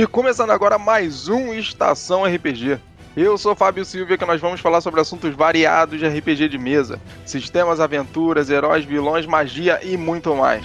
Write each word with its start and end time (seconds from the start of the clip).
E 0.00 0.06
começando 0.06 0.48
agora 0.48 0.78
mais 0.78 1.28
um 1.28 1.52
Estação 1.52 2.24
RPG. 2.24 2.78
Eu 3.14 3.36
sou 3.36 3.54
Fábio 3.54 3.84
Silva 3.84 4.16
que 4.16 4.24
nós 4.24 4.40
vamos 4.40 4.58
falar 4.58 4.80
sobre 4.80 4.98
assuntos 4.98 5.34
variados 5.34 5.98
de 5.98 6.08
RPG 6.08 6.48
de 6.48 6.56
mesa, 6.56 6.98
sistemas, 7.26 7.80
aventuras, 7.80 8.48
heróis, 8.48 8.82
vilões, 8.82 9.26
magia 9.26 9.78
e 9.82 9.98
muito 9.98 10.34
mais. 10.34 10.64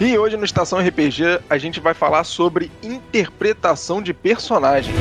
E 0.00 0.16
hoje 0.16 0.38
no 0.38 0.44
Estação 0.46 0.78
RPG 0.78 1.40
a 1.50 1.58
gente 1.58 1.78
vai 1.78 1.92
falar 1.92 2.24
sobre 2.24 2.72
interpretação 2.82 4.00
de 4.00 4.14
personagem. 4.14 4.94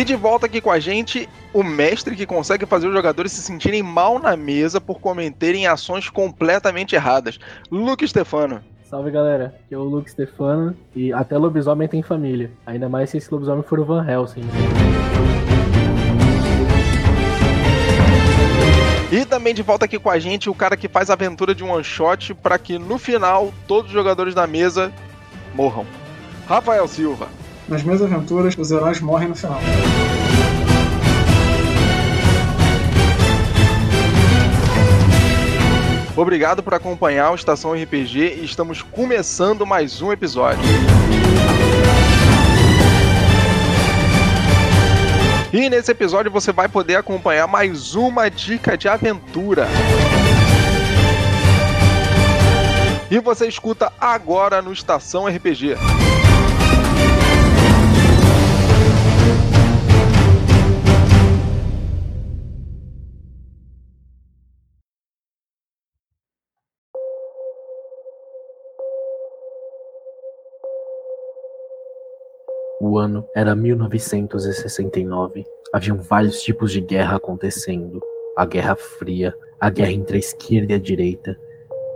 E 0.00 0.04
de 0.04 0.16
volta 0.16 0.46
aqui 0.46 0.62
com 0.62 0.70
a 0.70 0.80
gente, 0.80 1.28
o 1.52 1.62
mestre 1.62 2.16
que 2.16 2.24
consegue 2.24 2.64
fazer 2.64 2.88
os 2.88 2.94
jogadores 2.94 3.32
se 3.32 3.42
sentirem 3.42 3.82
mal 3.82 4.18
na 4.18 4.34
mesa 4.34 4.80
por 4.80 4.98
cometerem 4.98 5.66
ações 5.66 6.08
completamente 6.08 6.94
erradas. 6.94 7.38
Luke 7.70 8.08
Stefano. 8.08 8.62
Salve 8.82 9.10
galera, 9.10 9.54
aqui 9.62 9.74
é 9.74 9.76
o 9.76 9.82
Luke 9.82 10.10
Stefano 10.10 10.74
e 10.96 11.12
até 11.12 11.36
lobisomem 11.36 11.86
tem 11.86 12.02
família. 12.02 12.50
Ainda 12.64 12.88
mais 12.88 13.10
se 13.10 13.18
esse 13.18 13.30
lobisomem 13.30 13.62
for 13.62 13.78
o 13.78 13.84
Van 13.84 14.02
Helsing. 14.08 14.40
E 19.12 19.26
também 19.26 19.52
de 19.52 19.60
volta 19.60 19.84
aqui 19.84 19.98
com 19.98 20.08
a 20.08 20.18
gente 20.18 20.48
o 20.48 20.54
cara 20.54 20.78
que 20.78 20.88
faz 20.88 21.10
a 21.10 21.12
aventura 21.12 21.54
de 21.54 21.62
um 21.62 21.72
one 21.72 21.84
shot 21.84 22.32
para 22.32 22.58
que 22.58 22.78
no 22.78 22.96
final 22.96 23.52
todos 23.68 23.90
os 23.90 23.94
jogadores 23.94 24.34
da 24.34 24.46
mesa 24.46 24.90
morram. 25.54 25.84
Rafael 26.48 26.88
Silva. 26.88 27.28
Nas 27.70 27.84
minhas 27.84 28.02
aventuras, 28.02 28.56
os 28.58 28.72
heróis 28.72 29.00
morrem 29.00 29.28
no 29.28 29.36
final. 29.36 29.60
Obrigado 36.16 36.64
por 36.64 36.74
acompanhar 36.74 37.30
o 37.30 37.36
Estação 37.36 37.72
RPG 37.72 38.40
e 38.40 38.44
estamos 38.44 38.82
começando 38.82 39.64
mais 39.64 40.02
um 40.02 40.10
episódio. 40.10 40.60
E 45.52 45.70
nesse 45.70 45.92
episódio 45.92 46.30
você 46.30 46.52
vai 46.52 46.68
poder 46.68 46.96
acompanhar 46.96 47.46
mais 47.46 47.94
uma 47.94 48.28
dica 48.28 48.76
de 48.76 48.88
aventura. 48.88 49.68
E 53.08 53.20
você 53.20 53.46
escuta 53.46 53.92
agora 54.00 54.60
no 54.60 54.72
Estação 54.72 55.26
RPG. 55.26 55.76
O 72.90 72.98
ano 72.98 73.24
era 73.36 73.54
1969. 73.54 75.46
Haviam 75.72 75.98
vários 75.98 76.42
tipos 76.42 76.72
de 76.72 76.80
guerra 76.80 77.18
acontecendo: 77.18 78.00
a 78.36 78.44
Guerra 78.44 78.74
Fria, 78.74 79.32
a 79.60 79.70
guerra 79.70 79.92
entre 79.92 80.16
a 80.16 80.18
esquerda 80.18 80.72
e 80.72 80.74
a 80.74 80.78
direita 80.80 81.38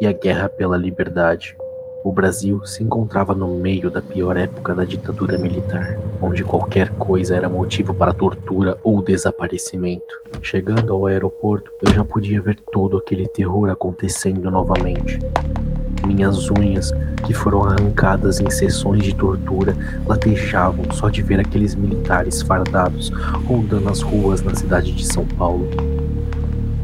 e 0.00 0.06
a 0.06 0.12
guerra 0.12 0.48
pela 0.48 0.76
liberdade. 0.76 1.56
O 2.04 2.12
Brasil 2.12 2.64
se 2.64 2.84
encontrava 2.84 3.34
no 3.34 3.58
meio 3.58 3.90
da 3.90 4.00
pior 4.00 4.36
época 4.36 4.72
da 4.72 4.84
ditadura 4.84 5.36
militar, 5.36 5.98
onde 6.22 6.44
qualquer 6.44 6.90
coisa 6.90 7.34
era 7.34 7.48
motivo 7.48 7.92
para 7.92 8.14
tortura 8.14 8.78
ou 8.84 9.02
desaparecimento. 9.02 10.22
Chegando 10.42 10.92
ao 10.92 11.06
aeroporto, 11.06 11.72
eu 11.82 11.92
já 11.92 12.04
podia 12.04 12.40
ver 12.40 12.56
todo 12.70 12.98
aquele 12.98 13.26
terror 13.26 13.68
acontecendo 13.68 14.48
novamente. 14.48 15.18
Minhas 16.06 16.50
unhas, 16.50 16.92
que 17.26 17.32
foram 17.32 17.64
arrancadas 17.64 18.40
em 18.40 18.50
sessões 18.50 19.02
de 19.02 19.14
tortura, 19.14 19.76
latejavam 20.06 20.84
só 20.92 21.08
de 21.08 21.22
ver 21.22 21.40
aqueles 21.40 21.74
militares 21.74 22.42
fardados 22.42 23.10
rondando 23.46 23.88
as 23.88 24.02
ruas 24.02 24.42
na 24.42 24.54
cidade 24.54 24.92
de 24.92 25.04
São 25.06 25.24
Paulo. 25.24 25.68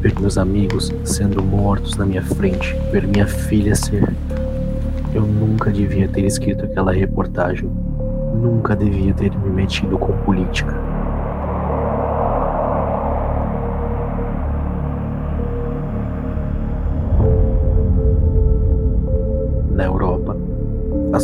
Ver 0.00 0.18
meus 0.18 0.38
amigos 0.38 0.90
sendo 1.04 1.42
mortos 1.42 1.96
na 1.96 2.06
minha 2.06 2.22
frente, 2.22 2.74
ver 2.90 3.06
minha 3.06 3.26
filha 3.26 3.74
ser. 3.74 4.08
Eu 5.12 5.22
nunca 5.22 5.70
devia 5.70 6.08
ter 6.08 6.24
escrito 6.24 6.64
aquela 6.64 6.92
reportagem. 6.92 7.70
Nunca 8.34 8.74
devia 8.74 9.12
ter 9.12 9.36
me 9.36 9.50
metido 9.50 9.98
com 9.98 10.12
política. 10.18 10.89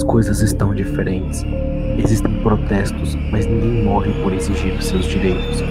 Coisas 0.06 0.40
estão 0.40 0.74
diferentes. 0.74 1.44
Existem 1.98 2.32
protestos, 2.40 3.14
mas 3.30 3.46
ninguém 3.46 3.84
morre 3.84 4.12
por 4.22 4.32
exigir 4.32 4.72
os 4.74 4.86
seus 4.86 5.04
direitos. 5.04 5.62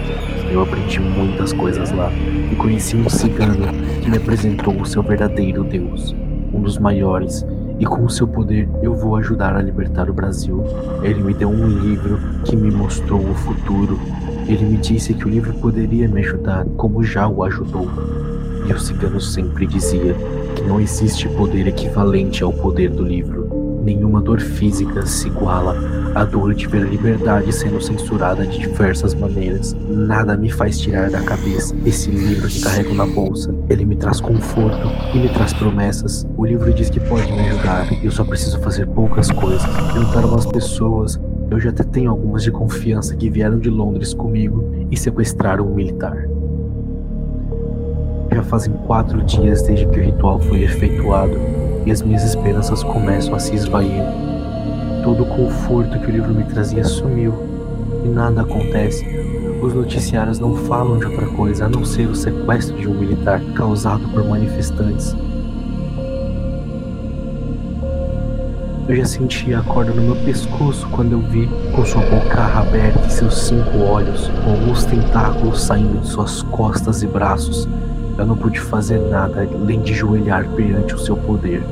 Eu 0.50 0.62
aprendi 0.62 1.00
muitas 1.00 1.52
coisas 1.52 1.90
lá 1.90 2.10
e 2.52 2.54
conheci 2.54 2.96
um 2.96 3.08
cigano 3.08 3.66
que 4.02 4.10
me 4.10 4.16
apresentou 4.16 4.80
o 4.80 4.86
seu 4.86 5.02
verdadeiro 5.02 5.64
Deus, 5.64 6.14
um 6.52 6.60
dos 6.60 6.78
maiores, 6.78 7.44
e 7.78 7.84
com 7.84 8.04
o 8.04 8.10
seu 8.10 8.26
poder 8.26 8.68
eu 8.82 8.94
vou 8.94 9.16
ajudar 9.16 9.56
a 9.56 9.62
libertar 9.62 10.08
o 10.08 10.14
Brasil. 10.14 10.64
Ele 11.02 11.22
me 11.22 11.34
deu 11.34 11.48
um 11.48 11.68
livro 11.68 12.18
que 12.44 12.56
me 12.56 12.70
mostrou 12.70 13.20
o 13.20 13.34
futuro. 13.34 13.98
Ele 14.46 14.64
me 14.64 14.76
disse 14.76 15.12
que 15.12 15.26
o 15.26 15.30
livro 15.30 15.52
poderia 15.54 16.08
me 16.08 16.20
ajudar, 16.20 16.64
como 16.76 17.02
já 17.02 17.26
o 17.26 17.42
ajudou. 17.42 17.88
E 18.68 18.72
o 18.72 18.78
cigano 18.78 19.20
sempre 19.20 19.66
dizia 19.66 20.14
que 20.54 20.62
não 20.62 20.80
existe 20.80 21.28
poder 21.28 21.66
equivalente 21.66 22.42
ao 22.42 22.52
poder 22.52 22.90
do 22.90 23.02
livro. 23.02 23.35
Nenhuma 23.86 24.20
dor 24.20 24.40
física 24.40 25.06
se 25.06 25.28
iguala 25.28 25.76
à 26.12 26.24
dor 26.24 26.52
de 26.52 26.66
ver 26.66 26.82
a 26.82 26.90
liberdade 26.90 27.52
sendo 27.52 27.80
censurada 27.80 28.44
de 28.44 28.58
diversas 28.58 29.14
maneiras. 29.14 29.76
Nada 29.88 30.36
me 30.36 30.50
faz 30.50 30.80
tirar 30.80 31.08
da 31.08 31.22
cabeça 31.22 31.72
esse 31.84 32.10
livro 32.10 32.48
que 32.48 32.60
carrego 32.62 32.92
na 32.96 33.06
bolsa. 33.06 33.54
Ele 33.70 33.84
me 33.84 33.94
traz 33.94 34.20
conforto 34.20 34.88
e 35.14 35.20
me 35.20 35.28
traz 35.28 35.52
promessas. 35.52 36.26
O 36.36 36.44
livro 36.44 36.74
diz 36.74 36.90
que 36.90 36.98
pode 36.98 37.30
me 37.32 37.38
ajudar 37.48 37.86
eu 38.02 38.10
só 38.10 38.24
preciso 38.24 38.58
fazer 38.58 38.88
poucas 38.88 39.30
coisas. 39.30 39.62
Juntar 39.94 40.24
umas 40.24 40.46
pessoas. 40.46 41.20
Eu 41.48 41.60
já 41.60 41.70
até 41.70 41.84
tenho 41.84 42.10
algumas 42.10 42.42
de 42.42 42.50
confiança 42.50 43.14
que 43.14 43.30
vieram 43.30 43.60
de 43.60 43.70
Londres 43.70 44.12
comigo 44.12 44.68
e 44.90 44.96
sequestraram 44.96 45.64
um 45.64 45.76
militar. 45.76 46.26
Já 48.32 48.42
fazem 48.42 48.74
quatro 48.84 49.22
dias 49.22 49.62
desde 49.62 49.86
que 49.86 50.00
o 50.00 50.02
ritual 50.02 50.40
foi 50.40 50.64
efetuado 50.64 51.55
e 51.86 51.92
as 51.92 52.02
minhas 52.02 52.24
esperanças 52.24 52.82
começam 52.82 53.34
a 53.34 53.38
se 53.38 53.54
esvair. 53.54 54.02
Todo 55.04 55.22
o 55.22 55.26
conforto 55.26 55.98
que 56.00 56.06
o 56.06 56.10
livro 56.10 56.34
me 56.34 56.42
trazia 56.42 56.82
sumiu 56.82 57.32
e 58.04 58.08
nada 58.08 58.42
acontece. 58.42 59.06
Os 59.62 59.72
noticiários 59.72 60.40
não 60.40 60.56
falam 60.56 60.98
de 60.98 61.06
outra 61.06 61.26
coisa 61.28 61.66
a 61.66 61.68
não 61.68 61.84
ser 61.84 62.08
o 62.08 62.14
sequestro 62.14 62.76
de 62.76 62.88
um 62.88 62.94
militar 62.94 63.40
causado 63.54 64.06
por 64.08 64.28
manifestantes. 64.28 65.16
Eu 68.88 68.94
já 68.94 69.04
sentia 69.04 69.58
a 69.58 69.62
corda 69.62 69.92
no 69.92 70.02
meu 70.02 70.16
pescoço 70.24 70.88
quando 70.90 71.12
eu 71.12 71.20
vi, 71.20 71.48
com 71.74 71.84
sua 71.84 72.02
boca 72.02 72.40
aberta 72.40 73.06
e 73.06 73.10
seus 73.10 73.36
cinco 73.36 73.78
olhos, 73.78 74.30
alguns 74.46 74.84
tentáculos 74.84 75.62
saindo 75.62 76.00
de 76.00 76.06
suas 76.06 76.42
costas 76.42 77.02
e 77.02 77.06
braços, 77.06 77.68
eu 78.18 78.24
não 78.24 78.36
pude 78.36 78.58
fazer 78.58 78.98
nada 78.98 79.42
além 79.42 79.80
de 79.82 79.92
joelhar 79.92 80.48
perante 80.54 80.94
o 80.94 80.98
seu 80.98 81.16
poder. 81.16 81.62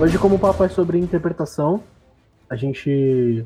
Hoje, 0.00 0.18
como 0.18 0.36
o 0.36 0.38
papo 0.38 0.64
é 0.64 0.68
sobre 0.70 0.98
interpretação, 0.98 1.82
a 2.48 2.56
gente 2.56 3.44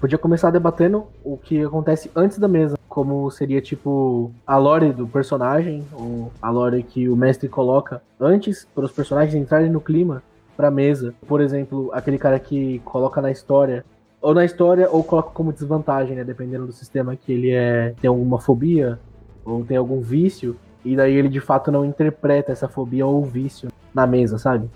podia 0.00 0.18
começar 0.18 0.50
debatendo 0.50 1.06
o 1.24 1.36
que 1.36 1.64
acontece 1.64 2.10
antes 2.14 2.38
da 2.38 2.48
mesa, 2.48 2.78
como 2.88 3.30
seria 3.30 3.60
tipo 3.60 4.30
a 4.46 4.56
lore 4.56 4.92
do 4.92 5.06
personagem, 5.06 5.84
ou 5.92 6.32
a 6.40 6.50
lore 6.50 6.82
que 6.82 7.08
o 7.08 7.16
mestre 7.16 7.48
coloca 7.48 8.02
antes 8.20 8.66
para 8.74 8.84
os 8.84 8.92
personagens 8.92 9.34
entrarem 9.34 9.70
no 9.70 9.80
clima 9.80 10.22
para 10.56 10.68
a 10.68 10.70
mesa. 10.70 11.14
Por 11.26 11.40
exemplo, 11.40 11.90
aquele 11.92 12.18
cara 12.18 12.38
que 12.38 12.80
coloca 12.84 13.20
na 13.20 13.30
história 13.30 13.84
ou 14.20 14.34
na 14.34 14.44
história 14.44 14.88
ou 14.90 15.04
coloca 15.04 15.30
como 15.30 15.52
desvantagem, 15.52 16.16
né, 16.16 16.24
dependendo 16.24 16.66
do 16.66 16.72
sistema 16.72 17.14
que 17.14 17.32
ele 17.32 17.50
é 17.50 17.94
tem 18.00 18.08
alguma 18.08 18.40
fobia 18.40 18.98
ou 19.44 19.64
tem 19.64 19.76
algum 19.76 20.00
vício 20.00 20.56
e 20.84 20.96
daí 20.96 21.14
ele 21.14 21.28
de 21.28 21.40
fato 21.40 21.70
não 21.70 21.84
interpreta 21.84 22.50
essa 22.50 22.68
fobia 22.68 23.06
ou 23.06 23.24
vício 23.24 23.68
na 23.94 24.06
mesa, 24.06 24.38
sabe? 24.38 24.68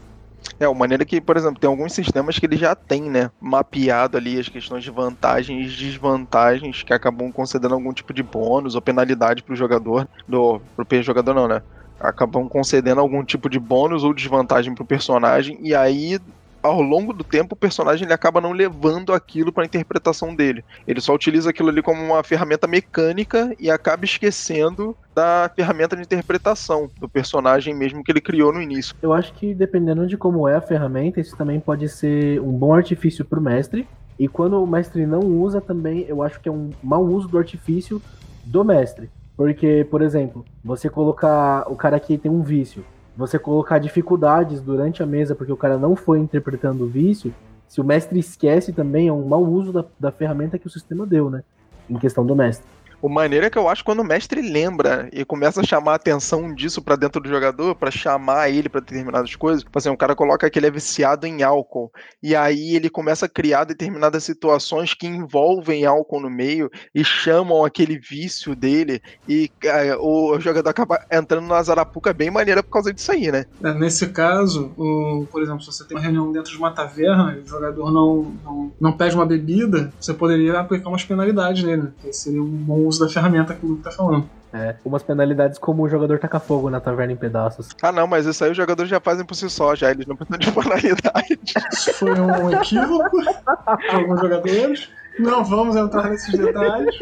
É, 0.59 0.67
a 0.67 0.75
maneira 0.75 1.05
que, 1.05 1.21
por 1.21 1.37
exemplo, 1.37 1.59
tem 1.59 1.69
alguns 1.69 1.93
sistemas 1.93 2.39
que 2.39 2.47
ele 2.47 2.57
já 2.57 2.75
tem, 2.75 3.03
né? 3.03 3.31
Mapeado 3.41 4.17
ali 4.17 4.39
as 4.39 4.49
questões 4.49 4.85
de 4.85 4.91
vantagens 4.91 5.73
e 5.73 5.77
desvantagens 5.77 6.83
que 6.83 6.93
acabam 6.93 7.33
concedendo 7.33 7.75
algum 7.75 7.93
tipo 7.93 8.13
de 8.13 8.23
bônus 8.23 8.75
ou 8.75 8.83
penalidade 8.83 9.43
pro 9.43 9.57
jogador. 9.57 10.07
Do, 10.29 10.61
pro 10.77 11.03
jogador 11.03 11.35
não, 11.35 11.49
né? 11.49 11.63
Acabam 11.99 12.49
concedendo 12.49 13.01
algum 13.01 13.25
tipo 13.25 13.49
de 13.49 13.59
bônus 13.59 14.05
ou 14.05 14.15
desvantagem 14.15 14.75
pro 14.75 14.85
personagem. 14.85 15.59
E 15.63 15.75
aí 15.75 16.19
ao 16.63 16.81
longo 16.81 17.13
do 17.13 17.25
tempo, 17.25 17.55
o 17.55 17.59
personagem 17.59 18.05
ele 18.05 18.13
acaba 18.13 18.41
não 18.41 18.53
levando 18.53 19.13
aquilo 19.13 19.53
para 19.53 19.65
a 19.65 19.67
interpretação 19.67 20.35
dele. 20.35 20.65
Ele 20.87 21.01
só 21.01 21.15
utiliza 21.15 21.51
aquilo 21.51 21.69
ali 21.69 21.83
como 21.83 22.03
uma 22.03 22.23
ferramenta 22.23 22.67
mecânica 22.67 23.55
e 23.59 23.71
acaba 23.71 24.05
esquecendo 24.05 24.97
da 25.15 25.51
ferramenta 25.55 25.97
de 25.97 26.03
interpretação 26.03 26.91
do 26.99 27.09
personagem 27.09 27.75
mesmo 27.75 28.05
que 28.05 28.13
ele 28.13 28.21
criou 28.21 28.53
no 28.53 28.61
início. 28.61 28.95
Eu 29.03 29.13
acho 29.13 29.33
que 29.35 29.55
dependendo 29.55 30.07
de 30.07 30.17
como 30.17 30.47
é 30.47 30.57
a 30.57 30.61
ferramenta, 30.61 31.21
isso 31.21 31.37
também 31.37 31.59
pode 31.61 31.89
ser 31.89 32.41
um 32.41 32.53
bom 32.53 32.75
artifício 32.75 33.25
para 33.25 33.39
o 33.39 33.43
mestre. 33.43 33.87
E 34.19 34.29
quando 34.29 34.63
o 34.63 34.67
mestre 34.67 35.07
não 35.07 35.21
usa 35.21 35.61
também, 35.61 36.05
eu 36.07 36.23
acho 36.23 36.41
que 36.41 36.49
é 36.49 36.53
um 36.53 36.71
mau 36.83 37.05
uso 37.05 37.27
do 37.27 37.39
artifício 37.39 38.03
do 38.45 38.63
mestre. 38.65 39.09
Porque, 39.37 39.87
por 39.91 40.03
exemplo, 40.03 40.45
você 40.63 40.91
colocar 40.91 41.65
o 41.67 41.75
cara 41.75 41.99
que 41.99 42.19
tem 42.19 42.31
um 42.31 42.43
vício, 42.43 42.85
você 43.21 43.39
colocar 43.39 43.79
dificuldades 43.79 44.61
durante 44.61 45.03
a 45.03 45.07
mesa 45.07 45.35
porque 45.35 45.53
o 45.53 45.57
cara 45.57 45.79
não 45.79 45.95
foi 45.95 46.19
interpretando 46.19 46.85
o 46.85 46.89
vício, 46.89 47.33
se 47.69 47.81
o 47.81 47.85
mestre 47.85 48.19
esquece 48.19 48.73
também, 48.73 49.07
é 49.07 49.13
um 49.13 49.25
mau 49.25 49.45
uso 49.45 49.73
da, 49.73 49.85
da 49.99 50.11
ferramenta 50.11 50.59
que 50.59 50.67
o 50.67 50.71
sistema 50.71 51.07
deu, 51.07 51.31
né? 51.31 51.45
Em 51.89 51.97
questão 51.97 52.27
do 52.27 52.35
mestre. 52.35 52.67
O 53.03 53.09
maneiro 53.09 53.47
é 53.47 53.51
que 53.51 53.57
eu 53.57 53.69
acho 53.69 53.85
quando 53.85 54.01
o 54.01 54.05
mestre 54.05 54.43
lembra 54.43 55.09
e 55.13 55.25
começa 55.25 55.61
a 55.61 55.65
chamar 55.65 55.93
a 55.93 55.95
atenção 55.97 56.55
disso 56.55 56.83
para 56.83 56.97
dentro 56.97 57.21
do 57.21 57.29
jogador, 57.29 57.75
para 57.75 57.91
chamar 57.91 58.51
ele 58.51 58.69
para 58.69 58.81
determinadas 58.81 59.35
coisas. 59.35 59.63
Tipo 59.63 59.79
assim, 59.79 59.89
o 59.89 59.97
cara 59.97 60.15
coloca 60.15 60.51
que 60.51 60.59
ele 60.59 60.67
é 60.67 60.71
viciado 60.71 61.27
em 61.27 61.43
álcool 61.43 61.91
e 62.23 62.37
aí 62.37 62.77
ele 62.77 62.91
começa 62.91 63.25
a 63.25 63.29
criar 63.29 63.65
determinadas 63.65 64.23
situações 64.25 64.93
que 64.93 65.07
envolvem 65.07 65.87
álcool 65.87 66.21
no 66.21 66.29
meio 66.29 66.71
e 66.95 67.03
chamam 67.03 67.65
aquele 67.65 67.99
vício 67.99 68.55
dele 68.55 69.01
e 69.27 69.51
é, 69.65 69.97
o 69.97 70.39
jogador 70.39 70.69
acaba 70.69 71.01
entrando 71.11 71.47
na 71.47 71.63
zarapuca 71.63 72.13
bem 72.13 72.31
maneira 72.31 72.63
por 72.63 72.71
causa 72.71 72.93
disso 72.93 73.13
aí, 73.13 73.33
né? 73.33 73.47
É, 73.63 73.73
nesse 73.73 74.09
caso, 74.09 74.73
o, 74.77 75.27
por 75.31 75.43
exemplo, 75.43 75.63
se 75.63 75.73
você 75.73 75.85
tem 75.85 75.97
uma 75.97 76.03
reunião 76.03 76.31
dentro 76.33 76.53
de 76.53 76.59
uma 76.59 76.71
taverna 76.71 77.35
e 77.39 77.41
o 77.41 77.47
jogador 77.47 77.91
não, 77.91 78.37
não, 78.45 78.73
não 78.79 78.93
pede 78.93 79.15
uma 79.15 79.25
bebida, 79.25 79.91
você 79.99 80.13
poderia 80.13 80.61
aplicar 80.61 80.91
umas 80.91 81.05
penalidades 81.05 81.65
nele, 81.65 81.83
né? 81.83 81.93
Que 82.03 82.13
seria 82.13 82.43
um 82.43 82.47
bom 82.47 82.90
uso 82.91 83.01
da 83.01 83.11
ferramenta 83.11 83.55
que 83.55 83.65
o 83.65 83.71
Luke 83.71 83.83
tá 83.83 83.91
falando. 83.91 84.29
É, 84.53 84.75
umas 84.85 85.03
penalidades 85.03 85.59
como 85.59 85.85
o 85.85 85.89
jogador 85.89 86.19
taca 86.19 86.41
fogo 86.41 86.69
na 86.69 86.81
taverna 86.81 87.13
em 87.13 87.17
pedaços. 87.17 87.69
Ah, 87.81 87.93
não, 87.93 88.07
mas 88.07 88.27
isso 88.27 88.45
aí 88.45 88.51
os 88.51 88.57
jogadores 88.57 88.91
já 88.91 89.01
fazem 89.01 89.25
por 89.25 89.35
si 89.35 89.49
só, 89.49 89.75
já. 89.75 89.91
Eles 89.91 90.07
não 90.07 90.17
precisam 90.17 90.39
de 90.39 90.51
penalidade. 90.53 91.39
Isso 91.73 91.95
foi 91.95 92.21
um 92.21 92.51
equívoco 92.51 93.23
de 93.23 93.95
alguns 93.95 94.21
jogadores. 94.21 94.91
Não 95.19 95.45
vamos 95.45 95.77
entrar 95.77 96.11
nesses 96.11 96.37
detalhes. 96.37 96.99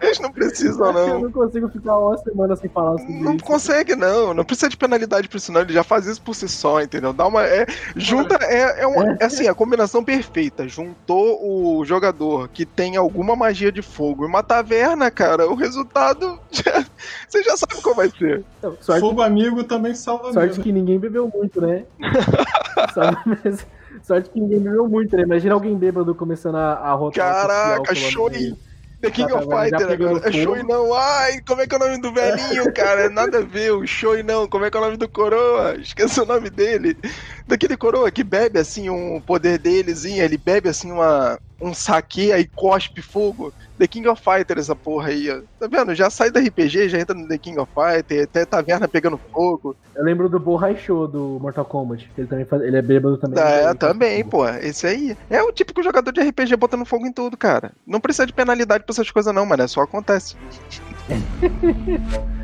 Eles 0.00 0.18
não 0.20 0.32
precisam, 0.32 0.92
não. 0.92 1.08
Eu 1.08 1.20
não 1.20 1.32
consigo 1.32 1.68
ficar 1.68 1.98
uma 1.98 2.16
semana 2.18 2.56
sem 2.56 2.68
falar 2.70 2.98
sobre 2.98 3.14
Não 3.14 3.34
isso. 3.34 3.44
consegue, 3.44 3.94
não. 3.94 4.34
Não 4.34 4.44
precisa 4.44 4.68
de 4.68 4.76
penalidade 4.76 5.28
pra 5.28 5.36
isso, 5.38 5.52
não. 5.52 5.60
Ele 5.60 5.72
já 5.72 5.82
faz 5.82 6.06
isso 6.06 6.20
por 6.22 6.34
si 6.34 6.48
só, 6.48 6.80
entendeu? 6.80 7.12
Dá 7.12 7.26
uma. 7.26 7.44
É, 7.44 7.66
junta. 7.96 8.36
É, 8.42 8.82
é, 8.82 8.86
uma, 8.86 9.16
é 9.20 9.24
assim, 9.24 9.48
a 9.48 9.54
combinação 9.54 10.04
perfeita. 10.04 10.68
Juntou 10.68 11.38
o 11.42 11.84
jogador 11.84 12.48
que 12.48 12.64
tem 12.64 12.96
alguma 12.96 13.36
magia 13.36 13.72
de 13.72 13.82
fogo 13.82 14.24
e 14.24 14.26
uma 14.26 14.42
taverna, 14.42 15.10
cara. 15.10 15.48
O 15.48 15.54
resultado. 15.54 16.38
Já, 16.52 16.84
você 17.28 17.42
já 17.42 17.56
sabe 17.56 17.80
qual 17.82 17.94
vai 17.94 18.10
ser. 18.10 18.44
Não, 18.62 18.76
sorte, 18.80 19.00
Fogo 19.00 19.22
amigo 19.22 19.64
também 19.64 19.94
salva 19.94 20.28
a 20.28 20.32
sorte 20.32 20.60
que 20.60 20.70
ninguém 20.70 20.98
bebeu 20.98 21.30
muito, 21.34 21.60
né? 21.60 21.84
Mesmo. 23.44 23.66
Sorte 24.02 24.30
que 24.30 24.40
ninguém 24.40 24.60
bebeu 24.60 24.88
muito, 24.88 25.16
né? 25.16 25.22
Imagina 25.22 25.54
alguém 25.54 25.76
bêbado 25.76 26.14
começando 26.14 26.56
a, 26.56 26.74
a 26.74 26.92
rotar. 26.94 27.46
Caraca, 27.46 27.94
show. 27.94 28.30
The 29.02 29.10
King 29.10 29.32
of 29.32 29.48
tá- 29.48 29.68
já 29.68 29.78
Fighter 29.80 29.90
agora. 29.90 30.28
É 30.28 30.44
fogo. 30.44 30.62
não. 30.62 30.94
Ai, 30.94 31.40
como 31.46 31.60
é 31.60 31.66
que 31.66 31.74
é 31.74 31.76
o 31.76 31.80
nome 31.80 32.00
do 32.00 32.12
velhinho, 32.12 32.72
cara? 32.72 33.08
Nada 33.10 33.38
a 33.38 33.42
ver. 33.42 33.72
O 33.72 33.84
show 33.86 34.22
não. 34.22 34.46
Como 34.46 34.64
é 34.64 34.70
que 34.70 34.76
é 34.76 34.80
o 34.80 34.84
nome 34.84 34.96
do 34.96 35.08
coroa? 35.08 35.74
Esqueci 35.76 36.20
o 36.20 36.24
nome 36.24 36.48
dele. 36.48 36.96
Daquele 37.46 37.76
coroa 37.76 38.10
que 38.12 38.22
bebe 38.22 38.60
assim 38.60 38.88
um 38.88 39.20
poder 39.20 39.58
delezinho. 39.58 40.22
Ele 40.22 40.38
bebe 40.38 40.68
assim 40.68 40.92
uma, 40.92 41.36
um 41.60 41.74
saque 41.74 42.30
aí 42.32 42.46
cospe 42.54 43.02
fogo. 43.02 43.52
The 43.82 43.88
King 43.88 44.06
of 44.06 44.22
Fighter, 44.22 44.56
essa 44.58 44.76
porra 44.76 45.08
aí, 45.08 45.28
ó. 45.28 45.40
Tá 45.58 45.66
vendo? 45.66 45.92
Já 45.92 46.08
sai 46.08 46.30
da 46.30 46.38
RPG, 46.38 46.88
já 46.88 47.00
entra 47.00 47.16
no 47.16 47.26
The 47.26 47.36
King 47.36 47.58
of 47.58 47.68
Fighter, 47.74 48.22
até 48.22 48.44
taverna 48.44 48.86
pegando 48.86 49.18
fogo. 49.32 49.74
Eu 49.96 50.04
lembro 50.04 50.28
do 50.28 50.38
Borrai 50.38 50.76
Show 50.76 51.08
do 51.08 51.40
Mortal 51.40 51.64
Kombat. 51.64 52.08
que 52.14 52.20
Ele, 52.20 52.28
também 52.28 52.44
faz, 52.44 52.62
ele 52.62 52.76
é 52.76 52.82
bêbado 52.82 53.18
também. 53.18 53.42
É, 53.42 53.64
faz 53.64 53.78
também, 53.78 54.24
pô. 54.24 54.46
Esse 54.46 54.86
aí. 54.86 55.16
É 55.28 55.42
o 55.42 55.50
típico 55.50 55.82
jogador 55.82 56.12
de 56.12 56.20
RPG 56.20 56.54
botando 56.54 56.84
fogo 56.84 57.08
em 57.08 57.12
tudo, 57.12 57.36
cara. 57.36 57.72
Não 57.84 57.98
precisa 57.98 58.24
de 58.24 58.32
penalidade 58.32 58.84
pra 58.84 58.92
essas 58.92 59.10
coisas, 59.10 59.34
não, 59.34 59.44
mano. 59.44 59.64
É 59.64 59.66
só 59.66 59.80
acontece. 59.80 60.36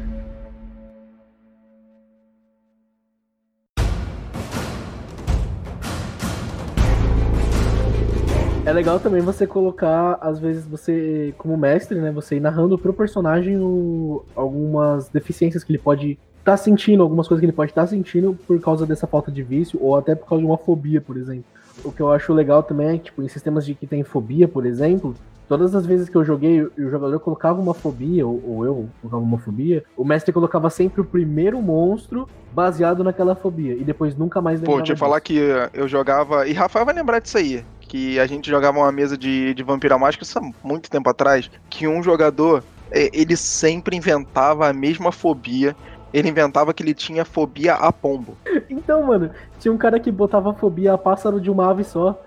É 8.68 8.72
legal 8.74 9.00
também 9.00 9.22
você 9.22 9.46
colocar, 9.46 10.18
às 10.20 10.38
vezes, 10.38 10.66
você, 10.66 11.34
como 11.38 11.56
mestre, 11.56 11.98
né? 11.98 12.12
Você 12.12 12.36
ir 12.36 12.40
narrando 12.40 12.76
pro 12.78 12.92
personagem 12.92 13.56
o- 13.58 14.22
algumas 14.36 15.08
deficiências 15.08 15.64
que 15.64 15.72
ele 15.72 15.78
pode 15.78 16.18
estar 16.40 16.58
sentindo, 16.58 17.02
algumas 17.02 17.26
coisas 17.26 17.40
que 17.40 17.46
ele 17.46 17.52
pode 17.56 17.70
estar 17.70 17.86
sentindo 17.86 18.38
por 18.46 18.60
causa 18.60 18.84
dessa 18.84 19.06
falta 19.06 19.32
de 19.32 19.42
vício, 19.42 19.78
ou 19.82 19.96
até 19.96 20.14
por 20.14 20.28
causa 20.28 20.42
de 20.42 20.46
uma 20.50 20.58
fobia, 20.58 21.00
por 21.00 21.16
exemplo. 21.16 21.44
O 21.82 21.90
que 21.90 22.02
eu 22.02 22.12
acho 22.12 22.30
legal 22.34 22.62
também 22.62 22.88
é 22.88 22.92
que, 22.98 23.04
tipo, 23.04 23.22
em 23.22 23.28
sistemas 23.28 23.64
de 23.64 23.74
que 23.74 23.86
tem 23.86 24.04
fobia, 24.04 24.46
por 24.46 24.66
exemplo, 24.66 25.14
todas 25.48 25.74
as 25.74 25.86
vezes 25.86 26.10
que 26.10 26.16
eu 26.16 26.24
joguei 26.24 26.58
e 26.76 26.82
o 26.84 26.90
jogador 26.90 27.18
colocava 27.20 27.58
uma 27.58 27.72
fobia, 27.72 28.26
ou, 28.26 28.42
ou 28.46 28.66
eu 28.66 28.88
colocava 29.00 29.22
uma 29.22 29.38
fobia, 29.38 29.82
o 29.96 30.04
mestre 30.04 30.30
colocava 30.30 30.68
sempre 30.68 31.00
o 31.00 31.04
primeiro 31.06 31.62
monstro 31.62 32.28
baseado 32.52 33.02
naquela 33.02 33.34
fobia, 33.34 33.72
e 33.72 33.82
depois 33.82 34.14
nunca 34.14 34.42
mais 34.42 34.60
Pô, 34.60 34.72
lembrava 34.72 34.82
te 34.82 34.94
falar 34.96 35.20
disso. 35.20 35.32
que 35.72 35.78
eu 35.78 35.88
jogava. 35.88 36.46
E 36.46 36.52
Rafael 36.52 36.84
vai 36.84 36.94
lembrar 36.94 37.18
disso 37.20 37.38
aí. 37.38 37.64
Que 37.88 38.20
a 38.20 38.26
gente 38.26 38.48
jogava 38.48 38.78
uma 38.78 38.92
mesa 38.92 39.16
de, 39.16 39.54
de 39.54 39.62
Vampira 39.62 39.98
Mágica, 39.98 40.22
isso 40.22 40.38
há 40.38 40.42
muito 40.62 40.90
tempo 40.90 41.08
atrás. 41.08 41.50
Que 41.68 41.88
um 41.88 42.02
jogador, 42.02 42.62
é, 42.90 43.10
ele 43.12 43.36
sempre 43.36 43.96
inventava 43.96 44.68
a 44.68 44.72
mesma 44.72 45.10
fobia. 45.10 45.74
Ele 46.12 46.28
inventava 46.28 46.72
que 46.72 46.82
ele 46.82 46.94
tinha 46.94 47.24
fobia 47.24 47.74
a 47.74 47.92
pombo. 47.92 48.36
Então, 48.70 49.02
mano, 49.02 49.30
tinha 49.58 49.72
um 49.72 49.76
cara 49.76 49.98
que 49.98 50.10
botava 50.10 50.54
fobia 50.54 50.92
a 50.92 50.98
pássaro 50.98 51.40
de 51.40 51.50
uma 51.50 51.70
ave 51.70 51.84
só. 51.84 52.22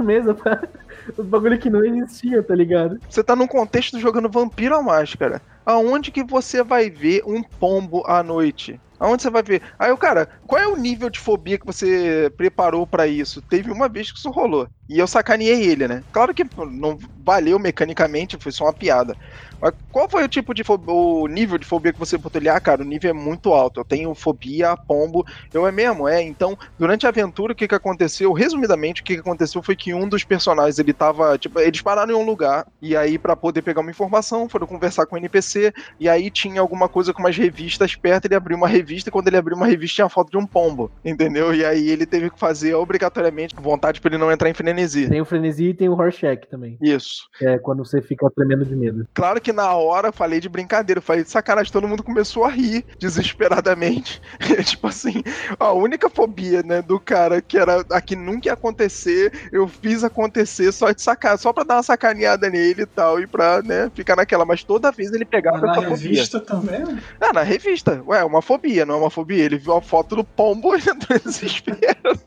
Mesa, 0.00 0.34
pra... 0.34 0.62
os 1.16 1.26
bagulho 1.26 1.58
que 1.58 1.70
não 1.70 1.84
existia, 1.84 2.42
tá 2.42 2.54
ligado? 2.54 2.98
Você 3.08 3.22
tá 3.22 3.36
num 3.36 3.46
contexto 3.46 3.98
jogando 3.98 4.28
Vampiro 4.28 4.74
à 4.74 4.82
Máscara. 4.82 5.42
Aonde 5.64 6.10
que 6.10 6.24
você 6.24 6.62
vai 6.62 6.90
ver 6.90 7.22
um 7.26 7.42
pombo 7.42 8.02
à 8.06 8.22
noite? 8.22 8.80
Aonde 9.02 9.22
você 9.22 9.30
vai 9.30 9.42
ver? 9.42 9.62
Aí 9.78 9.90
o 9.90 9.98
cara, 9.98 10.28
qual 10.46 10.60
é 10.62 10.68
o 10.68 10.76
nível 10.76 11.10
de 11.10 11.18
fobia 11.18 11.58
que 11.58 11.66
você 11.66 12.32
preparou 12.36 12.86
pra 12.86 13.06
isso? 13.06 13.42
Teve 13.42 13.70
uma 13.72 13.88
vez 13.88 14.12
que 14.12 14.18
isso 14.18 14.30
rolou. 14.30 14.68
E 14.88 14.98
eu 14.98 15.06
sacaneei 15.06 15.64
ele, 15.64 15.88
né? 15.88 16.04
Claro 16.12 16.34
que 16.34 16.44
não 16.70 16.98
valeu 17.24 17.58
mecanicamente, 17.58 18.36
foi 18.40 18.52
só 18.52 18.64
uma 18.64 18.72
piada. 18.74 19.16
Mas 19.60 19.72
qual 19.90 20.08
foi 20.10 20.24
o 20.24 20.28
tipo 20.28 20.52
de 20.54 20.62
fobia, 20.64 20.92
o 20.94 21.26
nível 21.26 21.58
de 21.58 21.66
fobia 21.66 21.92
que 21.92 21.98
você 21.98 22.18
botou 22.18 22.38
ali? 22.38 22.48
Ah, 22.48 22.60
cara, 22.60 22.82
o 22.82 22.84
nível 22.84 23.10
é 23.10 23.12
muito 23.14 23.52
alto. 23.52 23.80
Eu 23.80 23.84
tenho 23.84 24.14
fobia 24.14 24.70
a 24.70 24.76
pombo. 24.76 25.24
Eu 25.52 25.66
é 25.66 25.72
mesmo, 25.72 26.08
é. 26.08 26.22
Então, 26.22 26.56
durante 26.78 27.06
a 27.06 27.08
aventura, 27.10 27.52
o 27.52 27.56
que 27.56 27.68
que 27.68 27.74
aconteceu? 27.74 28.32
Resumidamente, 28.32 29.00
o 29.00 29.04
que 29.04 29.14
que 29.14 29.20
aconteceu 29.20 29.62
foi 29.62 29.76
que 29.76 29.94
um 29.94 30.08
dos 30.08 30.24
personagens, 30.24 30.78
ele 30.78 30.92
tava, 30.92 31.38
tipo, 31.38 31.58
eles 31.60 31.80
pararam 31.82 32.12
em 32.12 32.16
um 32.16 32.24
lugar 32.24 32.66
e 32.80 32.96
aí 32.96 33.18
pra 33.18 33.36
poder 33.36 33.62
pegar 33.62 33.80
uma 33.80 33.90
informação, 33.90 34.48
foram 34.48 34.66
conversar 34.66 35.06
com 35.06 35.14
o 35.14 35.18
NPC 35.18 35.72
e 35.98 36.08
aí 36.08 36.30
tinha 36.30 36.60
alguma 36.60 36.88
coisa 36.88 37.12
com 37.12 37.22
umas 37.22 37.36
revistas 37.36 37.94
perto, 37.96 38.26
ele 38.26 38.34
abriu 38.34 38.56
uma 38.56 38.68
revista 38.68 38.91
e 38.96 39.10
quando 39.10 39.28
ele 39.28 39.36
abriu 39.36 39.56
uma 39.56 39.66
revista 39.66 39.96
tinha 39.96 40.06
a 40.06 40.08
foto 40.08 40.30
de 40.30 40.38
um 40.38 40.46
pombo, 40.46 40.90
entendeu? 41.04 41.54
E 41.54 41.64
aí 41.64 41.90
ele 41.90 42.06
teve 42.06 42.30
que 42.30 42.38
fazer 42.38 42.74
obrigatoriamente 42.74 43.54
vontade 43.54 44.00
pra 44.00 44.10
ele 44.10 44.18
não 44.18 44.30
entrar 44.32 44.48
em 44.48 44.54
frenesi. 44.54 45.08
Tem 45.08 45.20
o 45.20 45.24
frenesi 45.24 45.68
e 45.68 45.74
tem 45.74 45.88
o 45.88 45.94
Rorschach 45.94 46.46
também. 46.48 46.78
Isso. 46.80 47.28
É 47.40 47.58
quando 47.58 47.84
você 47.84 48.00
fica 48.00 48.30
tremendo 48.34 48.64
de 48.64 48.74
medo. 48.74 49.06
Claro 49.12 49.40
que 49.40 49.52
na 49.52 49.74
hora 49.74 50.08
eu 50.08 50.12
falei 50.12 50.40
de 50.40 50.48
brincadeira, 50.48 50.98
eu 50.98 51.02
falei 51.02 51.22
de 51.24 51.30
sacanagem, 51.30 51.72
todo 51.72 51.88
mundo 51.88 52.02
começou 52.02 52.44
a 52.44 52.48
rir 52.48 52.84
desesperadamente. 52.98 54.20
tipo 54.64 54.86
assim, 54.86 55.22
a 55.58 55.72
única 55.72 56.08
fobia, 56.08 56.62
né, 56.62 56.82
do 56.82 56.98
cara 56.98 57.40
que 57.40 57.58
era 57.58 57.84
a 57.90 58.00
que 58.00 58.16
nunca 58.16 58.48
ia 58.48 58.52
acontecer, 58.54 59.32
eu 59.52 59.66
fiz 59.68 60.04
acontecer 60.04 60.72
só 60.72 60.90
de 60.92 61.02
sacar, 61.02 61.38
só 61.38 61.52
pra 61.52 61.64
dar 61.64 61.76
uma 61.76 61.82
sacaneada 61.82 62.48
nele 62.48 62.82
e 62.82 62.86
tal, 62.86 63.20
e 63.20 63.26
pra, 63.26 63.62
né, 63.62 63.90
ficar 63.94 64.16
naquela. 64.16 64.44
Mas 64.44 64.64
toda 64.64 64.90
vez 64.92 65.12
ele 65.12 65.24
pegava 65.24 65.58
Mas 65.58 65.66
na 65.66 65.72
essa 65.72 65.82
fobia. 65.82 66.08
revista 66.08 66.40
também. 66.40 66.82
Ah, 67.20 67.32
na 67.32 67.42
revista. 67.42 68.02
Ué, 68.06 68.20
é 68.20 68.24
uma 68.24 68.42
fobia, 68.42 68.81
não 68.84 68.94
é 68.94 68.98
uma 68.98 69.10
fobia. 69.10 69.44
Ele 69.44 69.58
viu 69.58 69.74
a 69.74 69.82
foto 69.82 70.16
do 70.16 70.24
pombo 70.24 70.74
e 70.76 70.80
entrou 70.80 71.18
em 71.18 71.20
desespero. 71.20 72.18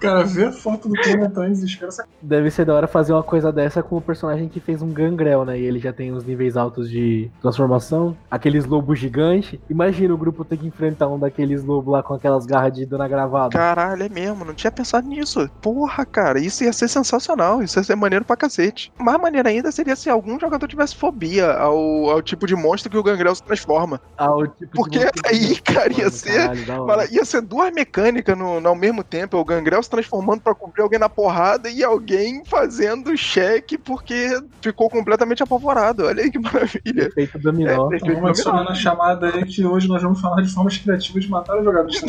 Cara 0.00 0.24
vê 0.24 0.44
a 0.46 0.52
foto 0.52 0.88
do 0.88 0.94
tá 1.32 1.46
em 1.46 1.52
desespero. 1.52 1.90
Deve 2.20 2.50
ser 2.50 2.64
da 2.64 2.74
hora 2.74 2.86
fazer 2.86 3.12
uma 3.12 3.22
coisa 3.22 3.52
dessa 3.52 3.82
com 3.82 3.96
o 3.96 4.00
personagem 4.00 4.48
que 4.48 4.60
fez 4.60 4.82
um 4.82 4.92
gangrel, 4.92 5.44
né? 5.44 5.58
E 5.58 5.64
ele 5.64 5.78
já 5.78 5.92
tem 5.92 6.12
uns 6.12 6.24
níveis 6.24 6.56
altos 6.56 6.90
de 6.90 7.30
transformação. 7.40 8.16
Aqueles 8.30 8.64
lobos 8.64 8.98
gigantes. 8.98 9.58
Imagina 9.68 10.14
o 10.14 10.18
grupo 10.18 10.44
ter 10.44 10.56
que 10.56 10.66
enfrentar 10.66 11.08
um 11.08 11.18
daqueles 11.18 11.64
lobos 11.64 11.92
lá 11.92 12.02
com 12.02 12.14
aquelas 12.14 12.46
garras 12.46 12.72
de 12.72 12.86
dona 12.86 13.08
gravada. 13.08 13.50
Caralho, 13.50 14.02
é 14.02 14.08
mesmo, 14.08 14.44
não 14.44 14.54
tinha 14.54 14.70
pensado 14.70 15.08
nisso. 15.08 15.48
Porra, 15.60 16.04
cara, 16.04 16.38
isso 16.38 16.64
ia 16.64 16.72
ser 16.72 16.88
sensacional, 16.88 17.62
isso 17.62 17.78
ia 17.78 17.82
ser 17.82 17.96
maneiro 17.96 18.24
pra 18.24 18.36
cacete. 18.36 18.92
Mais 18.98 19.20
maneiro 19.20 19.48
ainda 19.48 19.72
seria 19.72 19.96
se 19.96 20.10
algum 20.10 20.38
jogador 20.38 20.66
tivesse 20.66 20.94
fobia 20.96 21.52
ao, 21.52 22.10
ao 22.10 22.22
tipo 22.22 22.46
de 22.46 22.54
monstro 22.54 22.90
que 22.90 22.98
o 22.98 23.02
gangrel 23.02 23.34
se 23.34 23.42
transforma. 23.42 24.00
Ao 24.16 24.46
tipo 24.46 24.76
Porque 24.76 24.98
aí, 25.26 25.56
cara, 25.60 25.92
ia 25.92 26.10
ser. 26.10 26.50
caralho, 26.86 27.12
ia 27.12 27.24
ser 27.24 27.40
duas 27.40 27.72
mecânicas 27.72 28.36
no, 28.36 28.60
no 28.60 28.68
ao 28.68 28.74
mesmo 28.74 29.04
tempo, 29.04 29.38
o 29.38 29.44
Gangrel 29.44 29.73
se 29.82 29.90
transformando 29.90 30.40
pra 30.40 30.54
cobrir 30.54 30.82
alguém 30.82 30.98
na 30.98 31.08
porrada 31.08 31.68
e 31.68 31.82
alguém 31.84 32.42
fazendo 32.44 33.16
cheque 33.16 33.76
porque 33.78 34.40
ficou 34.60 34.88
completamente 34.90 35.42
apavorado. 35.42 36.06
Olha 36.06 36.22
aí 36.22 36.30
que 36.30 36.38
maravilha. 36.38 37.08
Efeito 37.08 37.38
dominó. 37.38 37.92
É, 37.92 37.96
Então 37.96 38.14
vamos 38.14 38.30
adicionar 38.30 38.64
na 38.64 38.74
chamada 38.74 39.28
aí 39.28 39.44
que 39.44 39.64
hoje 39.64 39.88
nós 39.88 40.02
vamos 40.02 40.20
falar 40.20 40.42
de 40.42 40.52
formas 40.52 40.76
criativas 40.78 41.24
de 41.24 41.30
matar 41.30 41.58
os 41.58 41.64
jogadores. 41.64 42.00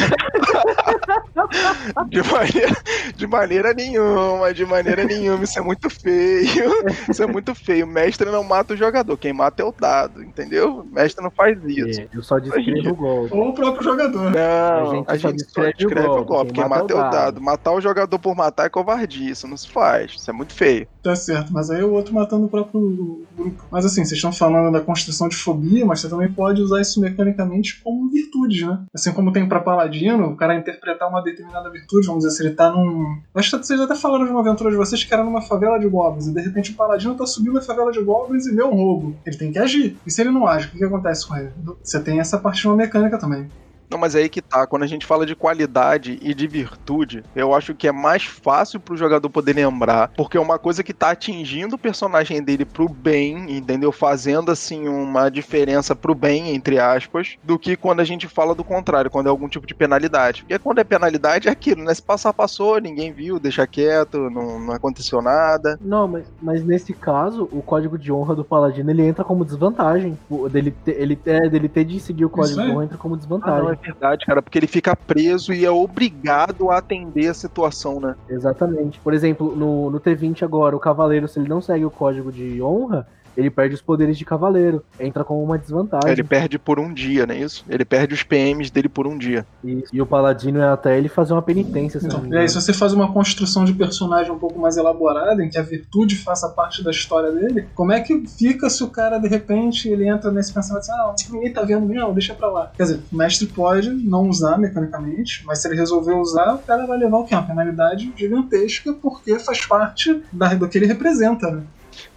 De 2.10 2.22
maneira, 2.24 2.76
de 3.16 3.28
maneira 3.28 3.74
nenhuma, 3.74 4.54
de 4.54 4.66
maneira 4.66 5.04
nenhuma. 5.04 5.44
Isso 5.44 5.60
é 5.60 5.62
muito 5.62 5.90
feio. 5.90 6.72
Isso 7.10 7.22
é 7.24 7.28
muito 7.28 7.54
feio. 7.54 7.86
O 7.86 7.90
mestre 7.90 8.30
não 8.30 8.44
mata 8.44 8.74
o 8.74 8.78
jogador, 8.78 9.18
quem 9.18 9.34
mata 9.34 9.62
é 9.62 9.66
o 9.66 9.72
dado, 9.72 10.24
entendeu? 10.24 10.80
O 10.80 10.86
mestre 10.86 11.24
não 11.24 11.32
faz 11.32 11.58
isso. 11.66 12.02
É, 12.02 12.08
eu 12.14 12.24
só 12.24 12.40
descrevo 12.40 12.90
o 12.92 12.96
golpe. 12.96 13.34
Ou 13.36 13.50
o 13.50 13.54
próprio 13.54 13.84
jogador. 13.84 14.32
Não, 14.32 14.92
A 14.92 14.96
gente 14.96 15.06
a 15.10 15.20
só 15.20 15.30
gente 15.30 15.44
só 15.52 15.72
descreve 15.72 15.72
o 15.72 15.78
descreve 15.78 16.08
o 16.08 16.26
golpe, 16.26 16.26
golpe. 16.26 16.54
quem 16.54 16.64
Quem 16.64 16.70
mata 16.70 16.94
é 16.94 16.96
é 16.96 17.00
o 17.00 17.00
o 17.00 17.10
dado. 17.10 17.42
Matar 17.56 17.72
o 17.72 17.80
jogador 17.80 18.20
por 18.20 18.36
matar 18.36 18.66
é 18.66 18.70
covardia. 18.70 19.32
Isso 19.32 19.48
não 19.48 19.56
se 19.56 19.70
faz. 19.70 20.12
Isso 20.12 20.30
é 20.30 20.34
muito 20.34 20.54
feio. 20.54 20.86
Tá 21.02 21.16
certo, 21.16 21.54
mas 21.54 21.70
aí 21.70 21.82
o 21.82 21.94
outro 21.94 22.14
matando 22.14 22.48
o 22.48 22.50
próprio 22.50 23.26
grupo. 23.34 23.64
Mas 23.72 23.86
assim, 23.86 24.04
vocês 24.04 24.18
estão 24.18 24.34
falando 24.34 24.74
da 24.74 24.82
construção 24.82 25.30
de 25.30 25.38
fobia, 25.38 25.86
mas 25.86 26.02
você 26.02 26.10
também 26.10 26.30
pode 26.30 26.62
usar 26.62 26.82
isso 26.82 27.00
mecanicamente 27.00 27.80
como 27.82 28.10
virtude, 28.10 28.66
né? 28.66 28.82
Assim 28.94 29.14
como 29.14 29.32
tem 29.32 29.48
pra 29.48 29.62
paladino, 29.62 30.28
o 30.28 30.36
cara 30.36 30.54
interpretar 30.54 31.08
uma 31.08 31.22
determinada 31.22 31.72
virtude, 31.72 32.08
vamos 32.08 32.26
dizer, 32.26 32.36
se 32.36 32.44
ele 32.44 32.56
tá 32.56 32.70
num. 32.70 33.22
Acho 33.34 33.58
que 33.58 33.66
vocês 33.66 33.80
até 33.80 33.96
falaram 33.96 34.26
de 34.26 34.32
uma 34.32 34.42
aventura 34.42 34.70
de 34.70 34.76
vocês 34.76 35.02
que 35.02 35.14
era 35.14 35.24
numa 35.24 35.42
favela 35.42 35.80
de 35.80 35.88
goblins, 35.88 36.28
e 36.28 36.34
de 36.34 36.42
repente 36.42 36.72
o 36.72 36.76
paladino 36.76 37.16
tá 37.16 37.26
subindo 37.26 37.58
a 37.58 37.62
favela 37.62 37.90
de 37.90 38.04
goblins 38.04 38.48
e 38.48 38.54
vê 38.54 38.64
um 38.64 38.76
roubo. 38.76 39.16
Ele 39.26 39.38
tem 39.38 39.54
que 39.54 39.60
agir. 39.60 39.98
E 40.06 40.12
se 40.12 40.20
ele 40.20 40.32
não 40.32 40.46
age, 40.46 40.68
o 40.68 40.72
que, 40.72 40.78
que 40.78 40.84
acontece 40.84 41.26
com 41.26 41.38
ele? 41.38 41.52
Você 41.82 42.02
tem 42.02 42.20
essa 42.20 42.38
parte 42.38 42.60
de 42.60 42.68
uma 42.68 42.76
mecânica 42.76 43.18
também. 43.18 43.50
Não, 43.90 43.98
mas 43.98 44.16
aí 44.16 44.30
que 44.30 44.42
tá. 44.42 44.66
Quando 44.68 44.84
a 44.84 44.88
gente 44.88 45.06
fala 45.06 45.26
de 45.26 45.36
qualidade 45.36 46.20
e 46.22 46.34
de 46.34 46.48
virtude, 46.48 47.24
eu 47.36 47.54
acho 47.54 47.74
que 47.76 47.88
é 47.88 47.92
mais 47.92 48.24
fácil 48.24 48.80
pro 48.80 48.98
jogador 48.98 49.30
poder 49.30 49.56
lembrar, 49.56 50.12
porque 50.16 50.38
é 50.38 50.42
uma 50.42 50.58
coisa 50.60 50.84
que 50.84 50.94
tá 50.94 51.12
atingindo 51.12 51.76
o 51.76 51.80
personagem 51.80 52.42
dele 52.42 52.66
pro 52.66 52.88
bem, 52.90 53.58
entendeu? 53.58 53.92
Fazendo 53.92 54.52
assim 54.52 54.88
uma 54.88 55.30
diferença 55.30 55.96
pro 55.96 56.16
bem, 56.16 56.56
entre 56.56 56.80
aspas, 56.80 57.38
do 57.44 57.58
que 57.60 57.76
quando 57.76 58.00
a 58.00 58.04
gente 58.04 58.28
fala 58.28 58.56
do 58.56 58.64
contrário, 58.64 59.12
quando 59.12 59.28
é 59.28 59.30
algum 59.30 59.48
tipo 59.48 59.68
de 59.68 59.76
penalidade. 59.76 60.42
Porque 60.42 60.60
quando 60.60 60.80
é 60.80 60.84
penalidade 60.84 61.48
é 61.48 61.52
aquilo, 61.52 61.84
né? 61.84 61.94
Se 61.94 62.02
passar, 62.02 62.34
passou, 62.34 62.80
ninguém 62.80 63.12
viu, 63.12 63.40
deixa 63.40 63.66
quieto, 63.68 64.30
não, 64.30 64.60
não 64.60 64.74
aconteceu 64.74 65.22
nada. 65.22 65.78
Não, 65.82 66.08
mas, 66.08 66.26
mas 66.42 66.64
nesse 66.66 66.94
caso, 66.94 67.48
o 67.52 67.62
código 67.62 67.98
de 67.98 68.12
honra 68.12 68.36
do 68.36 68.44
paladino 68.44 68.90
ele 68.90 69.04
entra 69.04 69.24
como 69.24 69.46
desvantagem. 69.46 70.18
O 70.30 70.50
dele 70.50 70.72
ter, 70.72 71.00
ele, 71.00 71.20
é, 71.26 71.48
dele 71.50 71.70
ter 71.70 71.84
de 71.84 72.00
seguir 72.00 72.26
o 72.26 72.30
código 72.30 72.62
de 72.62 72.72
honra 72.72 72.86
entra 72.86 72.98
como 72.98 73.16
Ah, 73.16 73.18
desvantagem. 73.18 73.64
não, 73.64 73.75
é 73.82 73.92
verdade, 73.92 74.26
cara, 74.26 74.42
porque 74.42 74.58
ele 74.58 74.68
fica 74.68 74.96
preso 74.96 75.54
e 75.54 75.66
é 75.66 75.72
obrigado 75.72 76.72
a 76.72 76.78
atender 76.78 77.28
a 77.28 77.34
situação, 77.34 78.00
né? 78.00 78.16
Exatamente. 78.30 79.00
Por 79.00 79.14
exemplo, 79.14 79.56
no, 79.56 79.90
no 79.90 80.00
T20 80.00 80.44
agora, 80.44 80.76
o 80.76 80.80
cavaleiro, 80.80 81.28
se 81.28 81.40
ele 81.40 81.50
não 81.50 81.62
segue 81.62 81.86
o 81.86 81.92
código 81.92 82.32
de 82.32 82.62
honra, 82.62 83.08
ele 83.36 83.50
perde 83.50 83.76
os 83.76 83.82
poderes 83.82 84.18
de 84.18 84.26
cavaleiro. 84.26 84.84
Entra 85.00 85.24
como 85.24 85.44
uma 85.44 85.58
desvantagem. 85.58 86.10
Ele 86.12 86.24
perde 86.24 86.58
por 86.58 86.80
um 86.80 86.94
dia, 86.94 87.26
não 87.26 87.36
é 87.36 87.40
isso? 87.40 87.66
Ele 87.70 87.86
perde 87.86 88.14
os 88.14 88.24
PMs 88.24 88.72
dele 88.72 88.90
por 88.90 89.08
um 89.08 89.18
dia. 89.18 89.46
Isso. 89.64 89.90
E 89.94 90.02
o 90.02 90.06
paladino 90.06 90.60
é 90.60 90.70
até 90.70 90.98
ele 90.98 91.10
fazer 91.10 91.34
uma 91.34 91.42
penitência. 91.42 92.00
Se 92.00 92.08
não 92.08 92.18
Então, 92.18 92.24
e 92.24 92.26
aí, 92.26 92.30
engano. 92.30 92.50
se 92.50 92.62
você 92.62 92.74
faz 92.74 92.94
uma 92.94 93.12
construção 93.12 93.66
de 93.66 93.74
personagem 93.74 94.32
um 94.32 94.40
pouco 94.40 94.60
mais 94.60 94.78
elaborada, 94.78 95.44
em 95.44 95.50
que 95.50 95.58
a 95.58 95.62
virtude 95.62 96.16
faça 96.16 96.50
parte 96.50 96.84
da 96.84 96.92
história 96.92 97.32
dele, 97.32 97.68
como 97.76 97.92
é 97.92 98.00
que 98.00 98.26
fica 98.28 98.70
se 98.70 98.84
o 98.84 98.90
cara, 98.90 99.18
de 99.18 99.28
repente, 99.28 99.90
ele 99.90 100.08
entra 100.08 100.32
nesse 100.32 100.54
pensamento 100.54 100.84
assim, 100.84 100.92
ah, 100.92 101.14
ninguém 101.32 101.52
tá 101.52 101.64
vendo 101.64 101.86
mesmo, 101.86 102.14
deixa 102.14 102.34
pra 102.34 102.50
lá. 102.50 102.72
Quer 102.76 102.84
dizer, 102.84 103.00
o 103.12 103.16
mestre 103.16 103.48
pode 103.48 103.90
não 103.90 104.30
usar 104.30 104.58
mecanicamente, 104.58 105.44
mas 105.46 105.62
se 105.62 105.68
ele 105.68 105.76
resolver 105.76 106.14
usar, 106.14 106.56
o 106.56 106.60
cara 106.60 106.86
vai 106.86 106.98
levar 106.98 107.18
o 107.18 107.24
quê? 107.26 107.36
Uma 107.36 107.44
penalidade 107.44 108.12
gigantesca, 108.16 108.94
porque 108.94 109.38
faz 109.40 109.66
parte 109.66 110.22
da, 110.32 110.54
do 110.54 110.68
que 110.68 110.78
ele 110.78 110.86
representa, 110.86 111.52
né? 111.52 111.64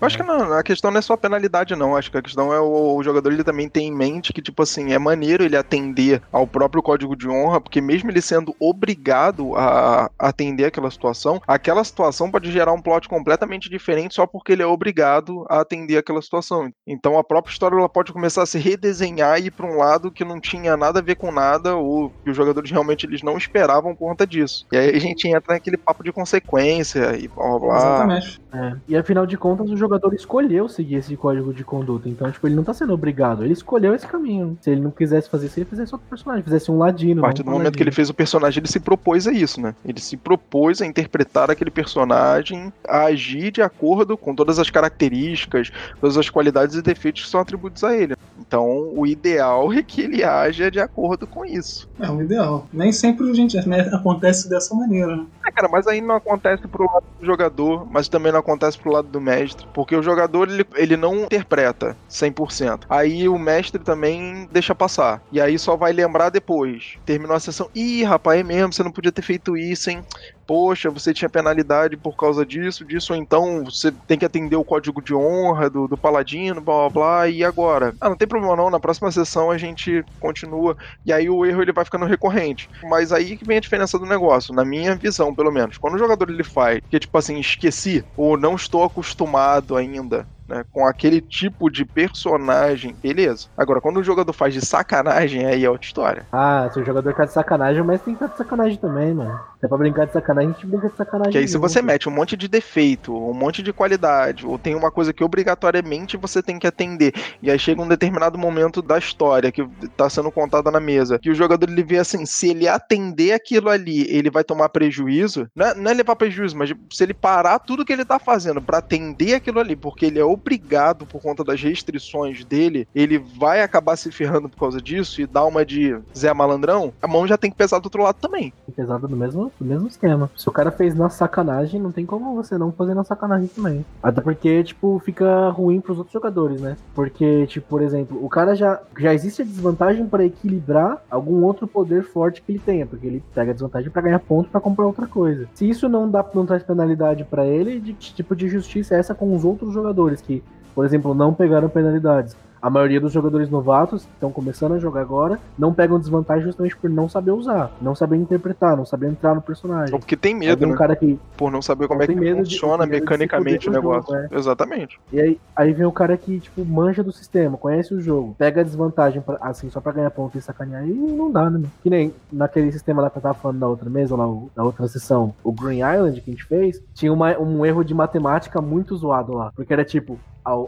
Eu 0.01 0.07
acho 0.07 0.17
que 0.17 0.23
não, 0.23 0.53
a 0.53 0.63
questão 0.63 0.91
não 0.91 0.99
é 0.99 1.03
só 1.03 1.15
a 1.15 1.19
penalidade, 1.19 1.77
não. 1.77 1.97
Acho 1.97 2.11
que 2.11 2.19
a 2.19 2.23
questão 2.23 2.53
é 2.53 2.61
o, 2.61 2.97
o 2.97 3.03
jogador 3.03 3.33
ele 3.33 3.45
também 3.45 3.69
tem 3.69 3.89
em 3.89 3.95
mente 3.95 4.33
que, 4.33 4.43
tipo 4.43 4.63
assim, 4.63 4.93
é 4.93 4.99
maneiro 4.99 5.45
ele 5.45 5.57
atender 5.57 6.23
ao 6.33 6.47
próprio 6.47 6.83
código 6.83 7.17
de 7.17 7.29
honra, 7.29 7.61
porque 7.61 7.81
mesmo 7.81 8.11
ele 8.11 8.21
sendo 8.21 8.55
obrigado 8.61 9.57
a 9.57 10.11
atender 10.19 10.67
aquela 10.67 10.91
situação, 10.91 11.41
aquela 11.47 11.85
situação 11.85 12.31
pode 12.31 12.51
gerar 12.51 12.73
um 12.73 12.83
plot 12.83 13.09
completamente 13.09 13.69
diferente 13.69 14.15
só 14.15 14.27
porque 14.27 14.53
ele 14.53 14.63
é 14.63 14.67
obrigado 14.67 15.45
a 15.49 15.61
atender 15.61 15.97
aquela 15.97 16.23
situação. 16.23 16.71
Então 16.87 17.19
a 17.19 17.25
própria 17.25 17.53
história 17.53 17.77
ela 17.77 17.89
pode 17.89 18.13
começar 18.13 18.43
a 18.43 18.47
se 18.47 18.59
redesenhar 18.59 19.39
e 19.41 19.47
ir 19.47 19.51
pra 19.51 19.67
um 19.67 19.77
lado 19.77 20.11
que 20.11 20.25
não 20.25 20.41
tinha 20.41 20.77
nada 20.77 21.01
a 21.01 21.03
ver 21.03 21.17
com 21.17 21.31
nada, 21.31 21.77
ou 21.77 22.11
que 22.25 22.31
os 22.31 22.37
jogadores 22.37 22.71
realmente 22.71 23.07
eles 23.07 23.23
não 23.23 23.37
esperavam 23.37 23.95
por 23.95 24.09
conta 24.09 24.27
disso. 24.27 24.67
E 24.73 24.77
aí 24.77 24.97
a 24.97 24.99
gente 24.99 25.29
entra 25.29 25.55
naquele 25.55 25.77
papo 25.77 26.03
de 26.03 26.13
consequência 26.13 27.17
e 27.17 27.29
blá 27.29 27.49
blá 27.49 27.59
blá. 27.59 27.77
Exatamente. 27.77 28.41
É. 28.53 28.77
E 28.89 28.97
afinal 28.97 29.27
de 29.27 29.37
contas, 29.37 29.68
o 29.75 29.77
jogador 29.77 30.15
escolheu 30.15 30.69
seguir 30.69 30.97
esse 30.97 31.17
código 31.17 31.53
de 31.53 31.65
conduta. 31.65 32.09
Então, 32.09 32.31
tipo, 32.31 32.47
ele 32.47 32.55
não 32.55 32.65
tá 32.65 32.75
sendo 32.75 32.93
obrigado. 32.93 33.45
Ele 33.45 33.53
escolheu 33.53 33.95
esse 33.95 34.07
caminho. 34.07 34.57
Se 34.61 34.71
ele 34.71 34.81
não 34.81 34.91
quisesse 34.91 35.29
fazer 35.29 35.47
isso, 35.47 35.59
ele 35.59 35.67
fizesse 35.67 35.95
outro 35.95 36.09
personagem. 36.09 36.43
Fizesse 36.43 36.71
um 36.71 36.79
ladino. 36.79 37.21
A 37.21 37.25
partir 37.25 37.43
do 37.43 37.51
um 37.51 37.53
momento 37.53 37.77
que 37.77 37.83
ele 37.83 37.93
fez 37.93 38.09
o 38.11 38.15
personagem, 38.15 38.61
ele 38.61 38.69
se 38.69 38.81
propôs 38.81 39.27
a 39.27 39.33
isso, 39.33 39.61
né? 39.61 39.75
Ele 39.85 40.01
se 40.01 40.17
propôs 40.17 40.81
a 40.81 40.87
interpretar 40.87 41.51
aquele 41.51 41.71
personagem, 41.71 42.73
a 42.87 43.05
agir 43.05 43.51
de 43.51 43.63
acordo 43.63 44.17
com 44.17 44.35
todas 44.35 44.59
as 44.59 44.71
características, 44.71 45.71
todas 46.01 46.17
as 46.17 46.29
qualidades 46.31 46.77
e 46.77 46.83
defeitos 46.83 47.23
que 47.23 47.29
são 47.29 47.41
atribuídos 47.41 47.85
a 47.85 47.97
ele. 47.97 48.15
Então, 48.49 48.95
o 48.97 49.07
ideal 49.07 49.71
é 49.75 49.83
que 49.83 50.01
ele 50.01 50.25
haja 50.25 50.71
de 50.71 50.81
acordo 50.81 51.27
com 51.27 51.45
isso. 51.45 51.87
É 52.01 52.11
o 52.11 52.23
ideal. 52.23 52.67
Nem 52.73 52.91
sempre 52.91 53.31
a 53.31 53.35
gente 53.35 53.57
né, 53.69 53.81
acontece 53.93 54.49
dessa 54.49 54.75
maneira, 54.75 55.17
né? 55.17 55.27
É, 55.47 55.51
cara, 55.51 55.69
mas 55.69 55.87
aí 55.87 56.01
não 56.01 56.17
acontece 56.17 56.67
pro 56.67 56.87
lado 56.87 57.05
do 57.21 57.27
jogador, 57.27 57.87
mas 57.91 58.09
também 58.09 58.33
não 58.33 58.41
acontece 58.41 58.79
pro 58.79 58.91
lado 58.91 59.09
do 59.09 59.21
mestre, 59.21 59.67
porque 59.75 59.95
o 59.95 60.03
jogador 60.03 60.49
ele, 60.49 60.65
ele 60.77 60.97
não 60.97 61.25
interpreta 61.25 61.95
100%. 62.09 62.87
Aí 62.89 63.29
o 63.29 63.39
mestre 63.39 63.83
também 63.83 64.49
deixa 64.51 64.75
passar. 64.75 65.23
E 65.31 65.39
aí 65.43 65.59
só 65.59 65.77
vai 65.77 65.93
lembrar 65.93 66.31
depois. 66.31 66.97
Terminou 67.05 67.37
a 67.37 67.41
sessão, 67.41 67.69
ih, 67.75 68.03
rapaz, 68.03 68.41
é 68.41 68.43
mesmo, 68.43 68.73
você 68.73 68.83
não 68.83 68.91
podia 68.93 69.13
ter 69.13 69.23
feito 69.23 69.59
isso, 69.59 69.91
hein? 69.91 70.03
Poxa, 70.49 70.91
você 70.91 71.13
tinha 71.13 71.29
penalidade 71.29 71.95
por 71.99 72.17
causa 72.17 72.45
disso, 72.47 72.83
disso, 72.83 73.13
ou 73.13 73.19
então 73.19 73.65
você 73.65 73.93
tem 74.07 74.19
que 74.19 74.25
atender 74.25 74.57
o 74.57 74.65
código 74.65 75.03
de 75.03 75.15
honra 75.15 75.69
do, 75.69 75.87
do 75.87 75.99
paladino, 75.99 76.63
blá 76.63 76.89
blá 76.89 76.91
blá, 76.91 77.29
e 77.29 77.45
agora? 77.45 77.95
Ah, 78.01 78.09
não 78.09 78.17
tem 78.17 78.27
problema 78.27 78.57
não, 78.57 78.71
na 78.71 78.81
próxima 78.81 79.13
sessão 79.13 79.51
a 79.51 79.59
gente 79.59 80.03
continua, 80.19 80.75
e 81.05 81.13
aí 81.13 81.29
o 81.29 81.45
erro 81.45 81.61
ele 81.61 81.73
vai 81.75 81.85
ficando 81.85 82.07
recorrente. 82.07 82.67
Mas 82.83 83.13
aí 83.13 83.37
que 83.37 83.45
vem 83.45 83.59
a 83.59 83.61
diferença 83.61 83.99
do 83.99 84.07
negócio, 84.07 84.55
na 84.55 84.65
minha 84.65 84.97
visão, 84.97 85.35
pelo 85.35 85.53
menos. 85.53 85.77
Quando 85.77 85.95
o 85.97 85.99
jogador 85.99 86.31
ele 86.31 86.43
faz, 86.45 86.81
que 86.89 86.99
tipo 86.99 87.19
assim, 87.19 87.39
esqueci, 87.39 88.03
ou 88.17 88.39
não 88.39 88.55
estou 88.57 88.83
acostumado 88.85 89.77
ainda, 89.77 90.27
né, 90.49 90.65
com 90.73 90.87
aquele 90.87 91.21
tipo 91.21 91.71
de 91.71 91.85
personagem, 91.85 92.97
beleza. 93.01 93.49
Agora, 93.57 93.81
quando 93.81 93.99
o 93.99 94.03
jogador 94.03 94.33
faz 94.33 94.55
de 94.55 94.65
sacanagem, 94.65 95.45
aí 95.45 95.65
é 95.65 95.71
outra 95.71 95.87
história. 95.87 96.27
Ah, 96.33 96.69
se 96.73 96.81
o 96.81 96.85
jogador 96.85 97.13
tá 97.15 97.25
de 97.25 97.33
sacanagem, 97.33 97.83
mas 97.83 98.01
tem 98.01 98.15
que 98.15 98.25
estar 98.25 98.33
de 98.33 98.39
sacanagem 98.39 98.79
também, 98.79 99.13
mano. 99.13 99.39
Se 99.61 99.67
é 99.67 99.69
pra 99.69 99.77
brincar 99.77 100.07
de 100.07 100.13
sacanagem, 100.13 100.51
a 100.51 100.53
gente 100.55 100.67
brinca 100.67 100.89
de 100.89 100.97
sacanagem. 100.97 101.33
Que 101.33 101.39
aí, 101.39 101.49
se 101.49 101.59
você 101.59 101.83
mete 101.83 102.09
um 102.09 102.13
monte 102.13 102.37
de 102.37 102.49
defeito, 102.49 103.15
um 103.15 103.35
monte 103.35 103.63
de 103.63 103.73
qualidade, 103.73 104.47
ou 104.47 104.59
tem 104.59 104.75
uma 104.75 104.91
coisa 104.91 105.13
que 105.13 105.23
obrigatoriamente 105.23 106.17
você 106.17 106.43
tem 106.43 106.59
que 106.59 106.67
atender, 106.67 107.13
e 107.43 107.51
aí 107.51 107.59
chega 107.59 107.83
um 107.83 107.89
determinado 107.89 108.39
momento 108.39 108.81
da 108.81 108.99
história 108.99 109.53
que 109.53 109.67
tá 109.97 110.09
sendo 110.09 110.31
contada 110.31 110.71
na 110.71 110.81
mesa, 110.81 111.19
que 111.19 111.31
o 111.31 111.35
jogador 111.35 111.69
ele 111.69 111.83
vê 111.83 111.99
assim: 111.99 112.25
se 112.25 112.51
ele 112.51 112.69
atender 112.69 113.33
aquilo 113.33 113.69
ali, 113.69 114.07
ele 114.09 114.31
vai 114.31 114.45
tomar 114.45 114.69
prejuízo. 114.69 115.49
Não 115.55 115.67
é, 115.67 115.75
não 115.75 115.91
é 115.91 115.95
levar 115.95 116.17
prejuízo, 116.17 116.57
mas 116.57 116.73
se 116.91 117.03
ele 117.03 117.15
parar 117.15 117.59
tudo 117.59 117.85
que 117.85 117.93
ele 117.93 118.05
tá 118.05 118.19
fazendo 118.19 118.63
pra 118.63 118.79
atender 118.79 119.35
aquilo 119.35 119.61
ali, 119.61 119.75
porque 119.75 120.07
ele 120.07 120.19
é 120.19 120.25
obrigado 120.39 121.07
por 121.07 121.21
conta 121.21 121.45
das 121.45 121.61
restrições 121.63 122.45
dele, 122.45 122.89
ele 122.95 123.19
vai 123.19 123.63
acabar 123.63 123.97
se 123.97 124.11
ferrando 124.11 124.49
por 124.49 124.59
causa 124.59 124.81
disso 124.81 125.21
e 125.21 125.27
dar 125.27 125.45
uma 125.45 125.65
de 125.65 125.99
Zé 126.17 126.33
Malandrão, 126.33 126.93
a 127.03 127.09
mão 127.09 127.27
já 127.27 127.37
tem 127.37 127.51
que 127.51 127.57
pesar 127.57 127.79
do 127.79 127.87
outro 127.87 128.03
lado 128.03 128.17
também. 128.21 128.53
Pesado 128.75 129.09
do 129.09 129.17
mesmo, 129.17 129.51
do 129.59 129.65
mesmo 129.65 129.89
esquema. 129.89 130.31
Se 130.37 130.49
o 130.49 130.53
cara 130.53 130.71
fez 130.71 130.95
na 130.95 131.11
sacanagem, 131.11 131.81
não 131.81 131.91
tem 131.91 132.07
como 132.07 132.35
você 132.35 132.57
não 132.57 132.71
fazer 132.71 132.95
na 132.95 133.05
sacanagem 133.05 133.49
também. 133.49 133.85
Até 134.03 134.21
porque, 134.21 134.63
tipo, 134.63 135.01
fica 135.05 135.49
ruim 135.51 135.81
pros 135.81 135.99
outros 135.99 136.13
jogadores, 136.13 136.61
né? 136.61 136.77
Porque, 136.95 137.47
tipo, 137.47 137.67
por 137.69 137.83
exemplo, 137.83 138.25
o 138.25 138.29
cara 138.29 138.55
já, 138.55 138.81
já 138.97 139.13
existe 139.13 139.43
a 139.43 139.45
desvantagem 139.45 140.07
para 140.07 140.25
equilibrar 140.25 141.03
algum 141.11 141.43
outro 141.43 141.67
poder 141.67 142.05
forte 142.05 142.41
que 142.41 142.53
ele 142.53 142.59
tenha, 142.61 142.87
porque 142.87 143.07
ele 143.07 143.23
pega 143.35 143.51
a 143.51 143.55
desvantagem 143.55 143.91
para 143.91 144.03
ganhar 144.03 144.21
ponto 144.21 144.49
para 144.49 144.61
comprar 144.61 144.87
outra 144.87 145.07
coisa. 145.07 145.49
Se 145.55 145.69
isso 145.69 145.89
não 145.89 146.09
dá 146.09 146.25
não 146.35 146.47
traz 146.47 146.63
penalidade 146.63 147.25
para 147.25 147.47
ele, 147.47 147.81
de 147.81 147.93
tipo 147.93 148.37
de 148.37 148.49
justiça 148.49 148.95
é 148.95 148.99
essa 148.99 149.15
com 149.15 149.35
os 149.35 149.45
outros 149.45 149.73
jogadores 149.73 150.21
que, 150.29 150.43
por 150.75 150.85
exemplo, 150.85 151.15
não 151.15 151.35
pegaram 151.35 151.69
penalidades. 151.69 152.37
A 152.61 152.69
maioria 152.71 153.01
dos 153.01 153.13
jogadores 153.13 153.49
novatos 153.49 154.05
que 154.05 154.13
estão 154.13 154.31
começando 154.31 154.73
a 154.73 154.79
jogar 154.79 155.01
agora 155.01 155.39
não 155.59 155.73
pegam 155.73 155.99
desvantagem 155.99 156.45
justamente 156.45 156.77
por 156.77 156.91
não 156.91 157.09
saber 157.09 157.31
usar, 157.31 157.71
não 157.81 157.95
saber 157.95 158.17
interpretar, 158.17 158.77
não 158.77 158.85
saber 158.85 159.09
entrar 159.09 159.35
no 159.35 159.43
personagem. 159.43 159.93
Ou 159.95 160.01
porque 160.01 160.17
tem 160.17 160.35
medo, 160.35 160.67
um 160.67 160.71
né? 160.71 160.77
cara 160.77 160.97
que 160.97 161.19
Por 161.37 161.51
não 161.51 161.63
saber 161.63 161.89
como 161.89 162.03
é 162.03 162.07
que 162.07 162.15
funciona 162.15 162.85
de, 162.85 162.91
mecanicamente 162.91 163.69
o 163.69 163.73
negócio. 163.73 164.15
Jogo, 164.15 164.35
é. 164.35 164.39
Exatamente. 164.39 165.01
E 165.13 165.21
aí, 165.21 165.41
aí 165.55 165.73
vem 165.73 165.87
o 165.87 165.93
cara 165.93 166.17
que, 166.17 166.41
tipo, 166.41 166.65
manja 166.65 167.03
do 167.03 167.13
sistema, 167.13 167.57
conhece 167.57 167.95
o 167.95 168.01
jogo, 168.01 168.35
pega 168.39 168.61
a 168.61 168.65
desvantagem, 168.65 169.21
pra, 169.21 169.39
assim, 169.41 169.71
só 169.71 169.81
pra 169.81 169.93
ganhar 169.93 170.11
ponto 170.11 170.37
e 170.37 170.41
sacanear, 170.41 170.87
e 170.87 170.93
não 170.93 171.31
dá, 171.31 171.49
né? 171.49 171.63
Que 171.83 171.91
nem 171.91 172.13
naquele 172.33 172.73
sistema 172.73 173.03
lá 173.03 173.11
que 173.11 173.19
eu 173.19 173.23
tava 173.23 173.35
falando 173.35 173.61
da 173.61 173.69
outra 173.69 173.89
mesa, 173.89 174.17
lá, 174.17 174.27
da 174.55 174.65
outra 174.65 174.87
sessão, 174.89 175.35
o 175.43 175.53
Green 175.53 175.81
Island 175.81 176.21
que 176.21 176.31
a 176.31 176.35
gente 176.35 176.45
fez, 176.45 176.83
tinha 176.95 177.13
uma, 177.13 177.39
um 177.39 177.65
erro 177.65 177.85
de 177.85 177.95
matemática 177.95 178.61
muito 178.61 178.97
zoado 178.97 179.33
lá. 179.33 179.53
Porque 179.55 179.73
era 179.73 179.85
tipo, 179.85 180.19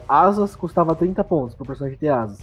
asas 0.09 0.57
custava 0.57 0.95
30 0.95 1.23
pontos 1.25 1.55
pro 1.55 1.67
personagem 1.67 1.99
ter 1.99 2.09
asas. 2.09 2.41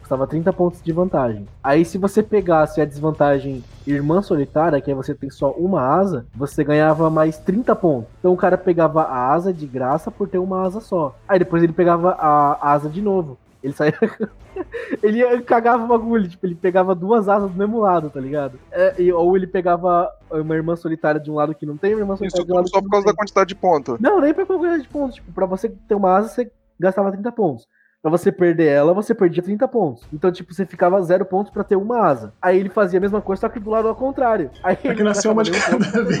Custava 0.00 0.26
30 0.26 0.52
pontos 0.52 0.82
de 0.82 0.92
vantagem. 0.92 1.46
Aí 1.62 1.84
se 1.84 1.96
você 1.96 2.22
pegasse 2.22 2.80
a 2.80 2.84
desvantagem 2.84 3.62
Irmã 3.86 4.22
Solitária, 4.22 4.80
que 4.80 4.90
aí 4.90 4.96
você 4.96 5.14
tem 5.14 5.30
só 5.30 5.50
uma 5.52 5.80
asa, 5.82 6.26
você 6.34 6.64
ganhava 6.64 7.08
mais 7.08 7.38
30 7.38 7.76
pontos. 7.76 8.10
Então 8.18 8.32
o 8.32 8.36
cara 8.36 8.58
pegava 8.58 9.02
a 9.02 9.32
asa 9.32 9.52
de 9.52 9.66
graça 9.66 10.10
por 10.10 10.28
ter 10.28 10.38
uma 10.38 10.62
asa 10.62 10.80
só. 10.80 11.14
Aí 11.28 11.38
depois 11.38 11.62
ele 11.62 11.72
pegava 11.72 12.10
a 12.12 12.72
asa 12.72 12.88
de 12.88 13.00
novo. 13.00 13.38
Ele 13.62 13.74
saía. 13.74 13.94
ele 15.02 15.42
cagava 15.42 15.84
o 15.84 15.88
bagulho, 15.88 16.28
tipo, 16.28 16.46
ele 16.46 16.54
pegava 16.54 16.94
duas 16.94 17.28
asas 17.28 17.50
do 17.50 17.58
mesmo 17.58 17.78
lado, 17.78 18.10
tá 18.10 18.20
ligado? 18.20 18.58
É, 18.70 19.00
e, 19.00 19.12
ou 19.12 19.36
ele 19.36 19.46
pegava 19.46 20.10
uma 20.30 20.54
irmã 20.54 20.76
solitária 20.76 21.20
de 21.20 21.30
um 21.30 21.34
lado 21.34 21.54
que 21.54 21.66
não 21.66 21.76
tem, 21.76 21.94
uma 21.94 22.00
irmã 22.00 22.16
solitária 22.16 22.42
Isso 22.42 22.48
do 22.48 22.54
lado 22.54 22.68
só 22.68 22.80
por 22.80 22.90
causa 22.90 23.06
da 23.06 23.14
quantidade 23.14 23.48
de 23.48 23.54
pontos. 23.54 23.98
Não, 24.00 24.20
nem 24.20 24.32
por 24.32 24.46
quantidade 24.46 24.82
de 24.82 24.88
pontos. 24.88 25.16
Tipo, 25.16 25.32
pra 25.32 25.46
você 25.46 25.68
ter 25.68 25.94
uma 25.94 26.16
asa, 26.16 26.28
você 26.28 26.50
gastava 26.80 27.12
30 27.12 27.30
pontos. 27.32 27.68
Pra 28.02 28.10
você 28.10 28.32
perder 28.32 28.68
ela, 28.68 28.94
você 28.94 29.14
perdia 29.14 29.42
30 29.42 29.68
pontos. 29.68 30.04
Então, 30.10 30.32
tipo, 30.32 30.54
você 30.54 30.64
ficava 30.64 31.02
zero 31.02 31.24
pontos 31.24 31.52
pra 31.52 31.62
ter 31.62 31.76
uma 31.76 32.00
asa. 32.00 32.32
Aí 32.40 32.58
ele 32.58 32.70
fazia 32.70 32.98
a 32.98 33.00
mesma 33.00 33.20
coisa, 33.20 33.40
só 33.40 33.48
que 33.48 33.60
do 33.60 33.68
lado 33.68 33.88
ao 33.88 33.94
contrário. 33.94 34.50
Aí 34.62 34.76
é 34.82 34.94
que 34.94 35.02
nasceu 35.02 35.32
uma 35.32 35.42
de 35.42 35.50
cada 35.50 35.76
vez. 36.02 36.20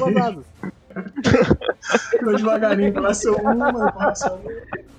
Tô 2.20 2.32
devagarinho, 2.32 3.00
nasceu 3.00 3.34
uma, 3.36 3.54
nasceu 3.54 4.34
uma. 4.34 4.50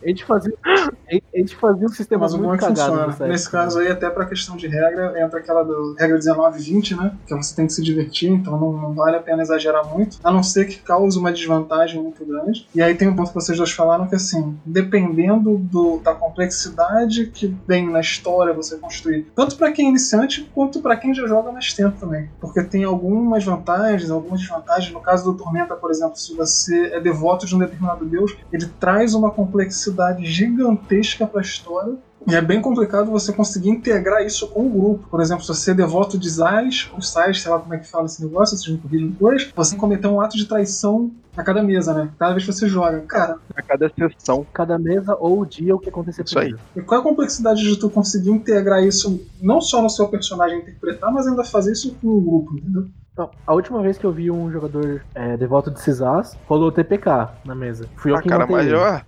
A 0.04 0.08
gente 0.08 0.26
fazia, 0.26 0.54
a 0.66 1.38
gente 1.38 1.56
fazia 1.56 1.86
um 1.86 1.90
sistema 1.90 2.22
Mas 2.22 2.34
muito 2.34 2.56
é 2.56 2.58
cagado. 2.58 3.12
funciona. 3.12 3.32
Nesse 3.32 3.50
caso 3.50 3.80
aí, 3.80 3.88
até 3.88 4.10
pra 4.10 4.26
questão 4.26 4.58
de 4.58 4.68
regra, 4.68 5.22
entra 5.22 5.40
aquela 5.40 5.64
do 5.64 5.96
regra 5.98 6.18
19 6.18 6.60
e 6.60 6.64
20, 6.64 6.96
né? 6.96 7.14
Que 7.28 7.36
você 7.36 7.56
tem 7.56 7.68
que 7.68 7.74
se 7.74 7.84
divertir, 7.84 8.32
então 8.32 8.60
não, 8.60 8.74
não, 8.74 8.94
vale 8.94 9.18
a 9.18 9.20
pena 9.20 9.44
exagerar 9.44 9.86
muito, 9.88 10.18
a 10.24 10.32
não 10.32 10.42
ser 10.42 10.66
que 10.66 10.80
cause 10.80 11.18
uma 11.20 11.32
desvantagem 11.32 12.02
muito 12.02 12.26
grande. 12.26 12.68
E 12.74 12.82
aí 12.82 12.96
tem 12.96 13.08
um 13.08 13.16
ponto 13.16 13.28
que 13.28 13.36
vocês 13.36 13.58
dois 13.58 13.72
falaram 13.72 14.08
que 14.08 14.16
assim, 14.16 14.58
dependendo 14.66 15.58
do, 15.58 16.00
da 16.00 16.16
complexidade 16.16 17.28
que 17.28 17.56
vem 17.68 17.88
na 17.88 18.00
história 18.00 18.54
você 18.54 18.78
construir, 18.78 19.28
tanto 19.36 19.56
para 19.56 19.72
quem 19.72 19.86
é 19.86 19.90
iniciante 19.90 20.50
quanto 20.56 20.82
para 20.82 20.98
quem 20.98 21.14
já 21.14 21.28
joga 21.28 21.52
mais 21.52 21.74
tempo 21.74 22.00
também. 22.00 22.28
Porque 22.40 22.64
tem 22.64 22.84
algumas 22.84 23.44
vantagens, 23.44 24.10
algumas 24.10 24.40
desvantagens. 24.40 24.92
No 24.92 25.00
caso 25.00 25.32
do 25.32 25.38
Tormenta, 25.38 25.76
por 25.76 25.91
exemplo, 25.92 26.18
se 26.18 26.36
você 26.36 26.88
é 26.94 27.00
devoto 27.00 27.46
de 27.46 27.56
um 27.56 27.60
determinado 27.60 28.06
deus, 28.06 28.36
ele 28.52 28.66
traz 28.80 29.14
uma 29.14 29.32
complexidade 29.32 30.26
gigantesca 30.26 31.28
para 31.28 31.40
a 31.40 31.44
história. 31.44 31.96
E 32.28 32.36
é 32.36 32.42
bem 32.42 32.62
complicado 32.62 33.10
você 33.10 33.34
conseguir 33.34 33.70
integrar 33.70 34.24
isso 34.24 34.48
com 34.48 34.68
o 34.68 34.70
grupo. 34.70 35.08
Por 35.10 35.22
exemplo, 35.22 35.44
se 35.44 35.48
você 35.48 35.72
é 35.72 35.74
devoto 35.74 36.20
de 36.20 36.30
Sais, 36.30 36.90
ou 36.94 37.02
Sais, 37.02 37.42
sei 37.42 37.52
lá 37.52 37.60
como 37.60 37.74
é 37.74 37.80
que 37.80 37.88
fala 37.88 38.06
esse 38.06 38.24
negócio, 38.24 38.56
vocês 38.56 38.72
me 38.72 38.80
corrigem 38.80 39.10
depois, 39.10 39.52
você 39.56 39.76
cometeu 39.76 40.12
um 40.12 40.22
ato 40.22 40.38
de 40.38 40.46
traição 40.46 41.12
a 41.36 41.44
cada 41.44 41.64
mesa, 41.64 41.94
né? 41.94 42.12
Cada 42.20 42.34
vez 42.34 42.46
que 42.46 42.52
você 42.52 42.68
joga. 42.68 43.00
Cara. 43.08 43.38
A 43.56 43.62
cada 43.62 43.90
sessão. 43.90 44.46
Cada 44.54 44.78
mesa 44.78 45.16
ou 45.20 45.44
dia 45.46 45.76
o 45.76 45.80
que 45.80 45.90
acontecer 45.90 46.24
Isso 46.24 46.38
aí. 46.38 46.54
E 46.76 46.82
qual 46.82 47.00
é 47.00 47.02
a 47.02 47.04
complexidade 47.04 47.64
de 47.64 47.76
tu 47.78 47.90
conseguir 47.90 48.32
integrar 48.32 48.84
isso 48.84 49.26
não 49.42 49.60
só 49.62 49.82
no 49.82 49.90
seu 49.90 50.08
personagem 50.08 50.60
interpretar, 50.60 51.12
mas 51.12 51.26
ainda 51.28 51.44
fazer 51.44 51.72
isso 51.72 51.96
com 52.02 52.08
o 52.08 52.22
grupo, 52.22 52.58
entendeu? 52.58 52.88
Não, 53.18 53.30
a 53.46 53.54
última 53.54 53.82
vez 53.82 53.98
que 53.98 54.06
eu 54.06 54.12
vi 54.12 54.32
um 54.32 54.50
jogador 54.52 55.04
é, 55.14 55.36
devoto 55.36 55.70
de 55.70 55.82
Cisás, 55.82 56.38
rolou 56.48 56.72
TPK 56.72 57.30
na 57.44 57.54
mesa. 57.54 57.88
Fui 57.96 58.12
eu 58.12 58.16
Ah, 58.16 58.22
que 58.22 58.30
cara, 58.30 58.48
mas 58.48 58.72
ó, 58.72 59.02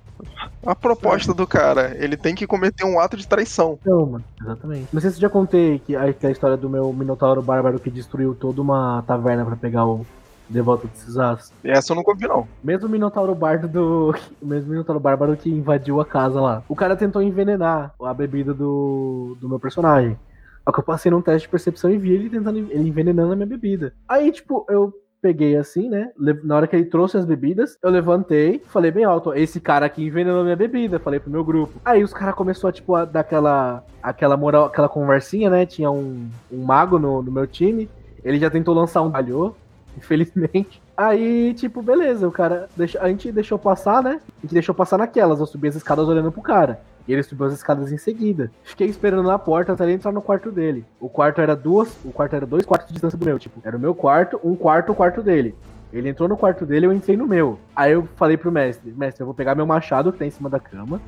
a 0.66 0.76
proposta 0.76 1.34
do 1.34 1.48
cara, 1.48 1.96
ele 1.98 2.18
tem 2.18 2.36
que 2.36 2.46
cometer 2.46 2.84
um 2.86 3.00
ato 3.00 3.16
de 3.16 3.28
traição. 3.28 3.80
Não, 3.86 4.06
mano. 4.06 4.24
Exatamente. 4.42 4.88
Não 4.92 5.02
sei 5.02 5.10
se 5.10 5.18
eu 5.18 5.22
já 5.22 5.30
contei 5.30 5.80
que 5.80 5.96
a, 5.96 6.12
que 6.12 6.28
a 6.28 6.32
história 6.32 6.58
do 6.58 6.70
meu 6.70 6.92
Minotauro 6.92 7.42
Bárbaro 7.42 7.80
que 7.80 7.90
destruiu 7.90 8.36
toda 8.36 8.62
uma 8.62 9.04
taverna 9.08 9.46
pra 9.46 9.56
pegar 9.56 9.86
o 9.86 10.06
devoto 10.50 10.88
de 10.88 10.98
Cisás. 10.98 11.52
Essa 11.64 11.94
eu 11.94 11.96
nunca 11.96 12.12
ouvi, 12.12 12.28
não. 12.28 12.48
Mesmo 12.64 12.88
o 12.88 12.92
Minotauro 12.92 13.34
Bardo 13.34 13.68
do. 13.68 14.16
Mesmo 14.42 14.72
Minotauro 14.72 15.00
Bárbaro 15.00 15.38
que 15.38 15.50
invadiu 15.50 16.02
a 16.02 16.06
casa 16.06 16.40
lá. 16.40 16.62
O 16.68 16.76
cara 16.76 16.96
tentou 16.96 17.22
envenenar 17.22 17.94
a 18.02 18.14
bebida 18.14 18.54
do, 18.54 19.38
do 19.40 19.50
meu 19.50 19.60
personagem. 19.60 20.18
Só 20.64 20.72
que 20.72 20.80
eu 20.80 20.84
passei 20.84 21.12
num 21.12 21.22
teste 21.22 21.48
de 21.48 21.52
percepção 21.52 21.92
e 21.92 21.98
vi 21.98 22.12
ele 22.12 22.30
tentando 22.30 22.58
ele 22.58 22.88
envenenando 22.88 23.34
a 23.34 23.36
minha 23.36 23.48
bebida. 23.48 23.94
Aí, 24.08 24.32
tipo, 24.32 24.66
eu 24.70 24.94
peguei 25.22 25.56
assim, 25.56 25.90
né? 25.90 26.12
Na 26.44 26.58
hora 26.58 26.68
que 26.68 26.76
ele 26.76 26.86
trouxe 26.86 27.18
as 27.18 27.26
bebidas, 27.26 27.78
eu 27.82 27.90
levantei, 27.90 28.62
falei 28.68 28.92
bem 28.92 29.06
alto, 29.06 29.34
esse 29.34 29.62
cara 29.62 29.86
aqui 29.86 30.04
envenenou 30.04 30.44
minha 30.44 30.56
bebida, 30.56 31.00
falei 31.00 31.18
pro 31.18 31.32
meu 31.32 31.46
grupo. 31.46 31.80
Aí 31.86 32.04
os 32.04 32.14
caras 32.14 32.36
começou 32.36 32.70
a, 32.70 32.74
tipo, 32.74 32.94
a 32.94 33.06
dar 33.06 33.22
aquela, 33.22 33.86
aquela 34.02 34.36
moral, 34.36 34.66
aquela 34.66 34.90
conversinha, 34.90 35.50
né? 35.50 35.66
Tinha 35.66 35.90
um, 35.90 36.30
um 36.52 36.66
mago 36.66 37.00
no, 37.00 37.22
no 37.24 37.32
meu 37.32 37.48
time, 37.48 37.90
ele 38.24 38.38
já 38.38 38.50
tentou 38.50 38.76
lançar 38.76 39.02
um 39.02 39.12
falhou, 39.12 39.56
infelizmente. 39.98 40.82
Aí, 40.96 41.54
tipo, 41.54 41.82
beleza, 41.82 42.28
o 42.28 42.32
cara. 42.32 42.68
Deixa, 42.76 43.02
a 43.02 43.08
gente 43.08 43.32
deixou 43.32 43.58
passar, 43.58 44.04
né? 44.04 44.20
A 44.40 44.42
gente 44.42 44.54
deixou 44.54 44.76
passar 44.76 44.98
naquelas. 44.98 45.40
Eu 45.40 45.46
subi 45.46 45.68
as 45.68 45.76
escadas 45.76 46.08
olhando 46.08 46.32
pro 46.32 46.42
cara. 46.42 46.82
E 47.08 47.14
ele 47.14 47.24
subiu 47.24 47.46
as 47.46 47.54
escadas 47.54 47.92
em 47.92 47.98
seguida. 47.98 48.52
Fiquei 48.64 48.88
esperando 48.88 49.28
na 49.28 49.38
porta 49.38 49.74
até 49.74 49.84
ele 49.84 49.94
entrar 49.94 50.12
no 50.12 50.22
quarto 50.22 50.52
dele. 50.52 50.86
O 51.00 51.10
quarto 51.10 51.42
era 51.42 51.56
duas. 51.56 51.98
O 52.06 52.12
quarto 52.12 52.36
era 52.36 52.46
dois 52.46 52.66
quartos 52.66 52.88
de 52.88 52.94
distância 52.94 53.18
do 53.18 53.26
meu, 53.26 53.38
tipo. 53.38 53.60
Era 53.64 53.76
o 53.76 53.80
meu 53.80 53.94
quarto, 53.94 54.40
um 54.44 54.56
quarto, 54.56 54.92
o 54.92 54.96
quarto 54.96 55.22
dele. 55.22 55.54
Ele 55.92 56.10
entrou 56.10 56.28
no 56.28 56.36
quarto 56.36 56.66
dele, 56.66 56.88
eu 56.88 56.94
entrei 56.94 57.16
no 57.16 57.28
meu. 57.28 57.60
Aí 57.76 57.92
eu 57.92 58.08
falei 58.16 58.36
pro 58.36 58.52
mestre, 58.52 58.92
mestre, 58.92 59.22
eu 59.22 59.28
vou 59.28 59.36
pegar 59.36 59.54
meu 59.54 59.66
machado 59.66 60.12
que 60.12 60.18
tá 60.18 60.26
em 60.26 60.32
cima 60.32 60.50
da 60.50 60.60
cama. 60.60 61.00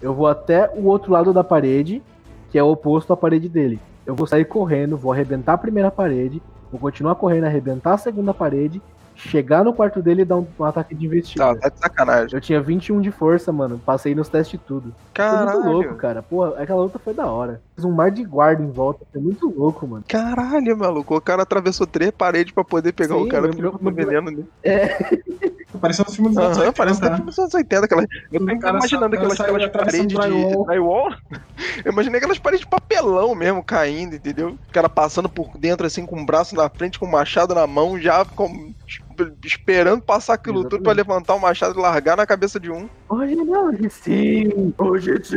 Eu 0.00 0.14
vou 0.14 0.28
até 0.28 0.70
o 0.70 0.86
outro 0.86 1.10
lado 1.12 1.32
da 1.32 1.42
parede, 1.42 2.00
que 2.48 2.56
é 2.56 2.62
o 2.62 2.70
oposto 2.70 3.12
à 3.12 3.16
parede 3.16 3.48
dele. 3.48 3.80
Eu 4.06 4.14
vou 4.14 4.28
sair 4.28 4.44
correndo, 4.44 4.96
vou 4.96 5.12
arrebentar 5.12 5.54
a 5.54 5.58
primeira 5.58 5.90
parede, 5.90 6.40
vou 6.70 6.80
continuar 6.80 7.16
correndo, 7.16 7.44
arrebentar 7.44 7.94
a 7.94 7.98
segunda 7.98 8.32
parede, 8.32 8.80
chegar 9.28 9.64
no 9.64 9.72
quarto 9.74 10.00
dele 10.02 10.22
e 10.22 10.24
dar 10.24 10.36
um, 10.36 10.46
um 10.58 10.64
ataque 10.64 10.94
de 10.94 11.06
investida. 11.06 11.54
Tá, 11.54 11.60
tá 11.60 11.68
de 11.68 11.78
sacanagem. 11.78 12.34
Eu 12.34 12.40
tinha 12.40 12.60
21 12.60 13.00
de 13.00 13.10
força, 13.10 13.52
mano. 13.52 13.78
Passei 13.84 14.14
nos 14.14 14.28
testes 14.28 14.58
tudo. 14.66 14.94
Foi 15.14 15.24
muito 15.26 15.36
Caralho. 15.36 15.70
louco, 15.72 15.94
cara. 15.96 16.22
Porra, 16.22 16.60
aquela 16.62 16.82
luta 16.82 16.98
foi 16.98 17.12
da 17.14 17.26
hora. 17.26 17.60
Fiz 17.74 17.84
um 17.84 17.92
mar 17.92 18.10
de 18.10 18.24
guarda 18.24 18.62
em 18.62 18.70
volta. 18.70 19.04
Foi 19.12 19.20
muito 19.20 19.48
louco, 19.48 19.86
mano. 19.86 20.04
Caralho, 20.08 20.76
maluco. 20.76 21.16
O 21.16 21.20
cara 21.20 21.42
atravessou 21.42 21.86
três 21.86 22.10
paredes 22.10 22.52
pra 22.52 22.64
poder 22.64 22.92
pegar 22.92 23.16
Sim, 23.16 23.22
o 23.24 23.28
cara 23.28 23.48
que 23.48 23.60
jogou 23.60 23.92
veneno 23.92 24.30
nele. 24.30 24.46
Pareceu 25.80 26.04
um 26.08 26.12
filme 26.12 26.28
dos 26.30 26.38
anos 26.38 26.56
Aham, 26.58 26.66
80, 26.66 26.76
parece 26.76 27.00
né? 27.02 27.16
que 27.16 27.22
dos 27.22 27.38
anos 27.38 27.54
80. 27.54 27.84
Aquela... 27.84 28.04
Eu 28.32 28.40
tô 28.40 28.58
cara 28.58 28.76
imaginando 28.78 29.14
aquelas, 29.16 29.36
saiu 29.36 29.54
aquelas 29.54 29.72
paredes 29.72 30.06
de 30.08 30.14
drywall. 30.16 30.66
drywall. 30.66 31.14
Eu 31.84 31.92
imaginei 31.92 32.18
aquelas 32.18 32.38
paredes 32.38 32.64
de 32.64 32.70
papelão 32.70 33.34
mesmo 33.34 33.62
caindo, 33.62 34.16
entendeu? 34.16 34.50
O 34.68 34.72
cara 34.72 34.88
passando 34.88 35.28
por 35.28 35.56
dentro 35.56 35.86
assim 35.86 36.04
com 36.04 36.20
o 36.20 36.26
braço 36.26 36.54
na 36.56 36.68
frente, 36.68 36.98
com 36.98 37.06
o 37.06 37.10
machado 37.10 37.54
na 37.54 37.66
mão, 37.66 37.98
já 38.00 38.24
com- 38.24 38.72
esperando 39.44 40.02
passar 40.02 40.34
aquilo 40.34 40.62
tudo 40.64 40.82
pra 40.82 40.92
Exatamente. 40.92 41.08
levantar 41.08 41.34
o 41.34 41.40
machado 41.40 41.78
e 41.78 41.82
largar 41.82 42.16
na 42.16 42.26
cabeça 42.26 42.58
de 42.58 42.70
um. 42.70 42.88
Hoje 43.08 43.34
não, 43.36 43.68
hoje 43.68 43.90
sim. 43.90 44.74
Hoje 44.78 45.24
sim. 45.24 45.36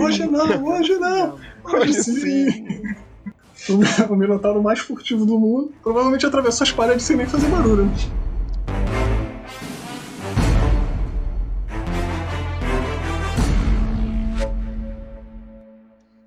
Hoje 0.00 0.26
não, 0.26 0.64
hoje 0.64 0.98
não. 0.98 1.38
Hoje 1.64 1.94
sim. 2.02 2.66
O, 3.68 4.12
o 4.12 4.16
Minotauro 4.16 4.62
mais 4.62 4.80
furtivo 4.80 5.24
do 5.24 5.38
mundo 5.38 5.72
provavelmente 5.82 6.26
atravessou 6.26 6.64
as 6.64 6.72
paredes 6.72 7.04
sem 7.04 7.16
nem 7.16 7.26
fazer 7.26 7.48
barulho. 7.48 7.90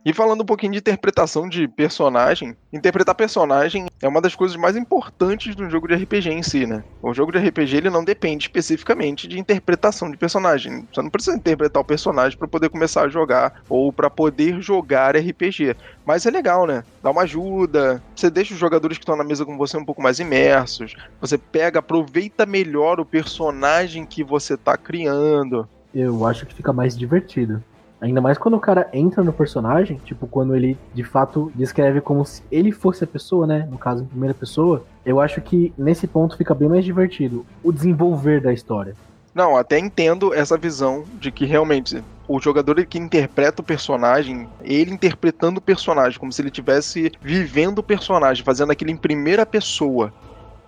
E 0.05 0.13
falando 0.13 0.41
um 0.41 0.45
pouquinho 0.45 0.73
de 0.73 0.77
interpretação 0.77 1.49
de 1.49 1.67
personagem, 1.67 2.55
interpretar 2.71 3.15
personagem 3.15 3.87
é 3.99 4.07
uma 4.07 4.21
das 4.21 4.35
coisas 4.35 4.55
mais 4.55 4.75
importantes 4.75 5.55
do 5.55 5.67
jogo 5.67 5.87
de 5.87 5.95
RPG 5.95 6.29
em 6.29 6.43
si, 6.43 6.67
né? 6.67 6.83
O 7.01 7.11
jogo 7.11 7.31
de 7.31 7.39
RPG 7.39 7.77
ele 7.77 7.89
não 7.89 8.03
depende 8.03 8.45
especificamente 8.45 9.27
de 9.27 9.39
interpretação 9.39 10.11
de 10.11 10.15
personagem. 10.15 10.87
Você 10.93 11.01
não 11.01 11.09
precisa 11.09 11.35
interpretar 11.35 11.81
o 11.81 11.85
personagem 11.85 12.37
para 12.37 12.47
poder 12.47 12.69
começar 12.69 13.01
a 13.01 13.09
jogar 13.09 13.63
ou 13.67 13.91
para 13.91 14.07
poder 14.07 14.61
jogar 14.61 15.15
RPG. 15.15 15.75
Mas 16.05 16.27
é 16.27 16.29
legal, 16.29 16.67
né? 16.67 16.83
Dá 17.01 17.09
uma 17.09 17.23
ajuda, 17.23 17.99
você 18.15 18.29
deixa 18.29 18.53
os 18.53 18.59
jogadores 18.59 18.99
que 18.99 19.03
estão 19.03 19.15
na 19.17 19.23
mesa 19.23 19.43
com 19.43 19.57
você 19.57 19.75
um 19.75 19.85
pouco 19.85 20.03
mais 20.03 20.19
imersos, 20.19 20.93
você 21.19 21.35
pega, 21.35 21.79
aproveita 21.79 22.45
melhor 22.45 22.99
o 22.99 23.05
personagem 23.05 24.05
que 24.05 24.23
você 24.23 24.55
tá 24.55 24.77
criando. 24.77 25.67
Eu 25.95 26.27
acho 26.27 26.45
que 26.45 26.53
fica 26.53 26.71
mais 26.71 26.95
divertido. 26.95 27.63
Ainda 28.05 28.21
mais 28.21 28.37
quando 28.37 28.53
o 28.53 28.59
cara 28.59 28.87
entra 28.93 29.23
no 29.23 29.33
personagem, 29.33 29.99
tipo, 30.05 30.27
quando 30.27 30.55
ele 30.55 30.77
de 30.93 31.03
fato 31.03 31.51
descreve 31.55 31.99
como 32.01 32.23
se 32.23 32.43
ele 32.51 32.71
fosse 32.71 33.03
a 33.03 33.07
pessoa, 33.07 33.47
né? 33.47 33.67
No 33.71 33.79
caso, 33.79 34.03
em 34.03 34.05
primeira 34.05 34.35
pessoa, 34.35 34.85
eu 35.03 35.19
acho 35.19 35.41
que 35.41 35.73
nesse 35.75 36.05
ponto 36.05 36.37
fica 36.37 36.53
bem 36.53 36.69
mais 36.69 36.85
divertido 36.85 37.43
o 37.63 37.71
desenvolver 37.71 38.39
da 38.41 38.53
história. 38.53 38.95
Não, 39.33 39.57
até 39.57 39.79
entendo 39.79 40.35
essa 40.35 40.55
visão 40.55 41.03
de 41.19 41.31
que 41.31 41.45
realmente 41.45 42.03
o 42.27 42.39
jogador 42.39 42.85
que 42.85 42.99
interpreta 42.99 43.63
o 43.63 43.65
personagem, 43.65 44.47
ele 44.61 44.93
interpretando 44.93 45.57
o 45.57 45.61
personagem, 45.61 46.19
como 46.19 46.31
se 46.31 46.43
ele 46.43 46.49
estivesse 46.49 47.11
vivendo 47.19 47.79
o 47.79 47.83
personagem, 47.83 48.45
fazendo 48.45 48.71
aquilo 48.71 48.91
em 48.91 48.97
primeira 48.97 49.47
pessoa. 49.47 50.13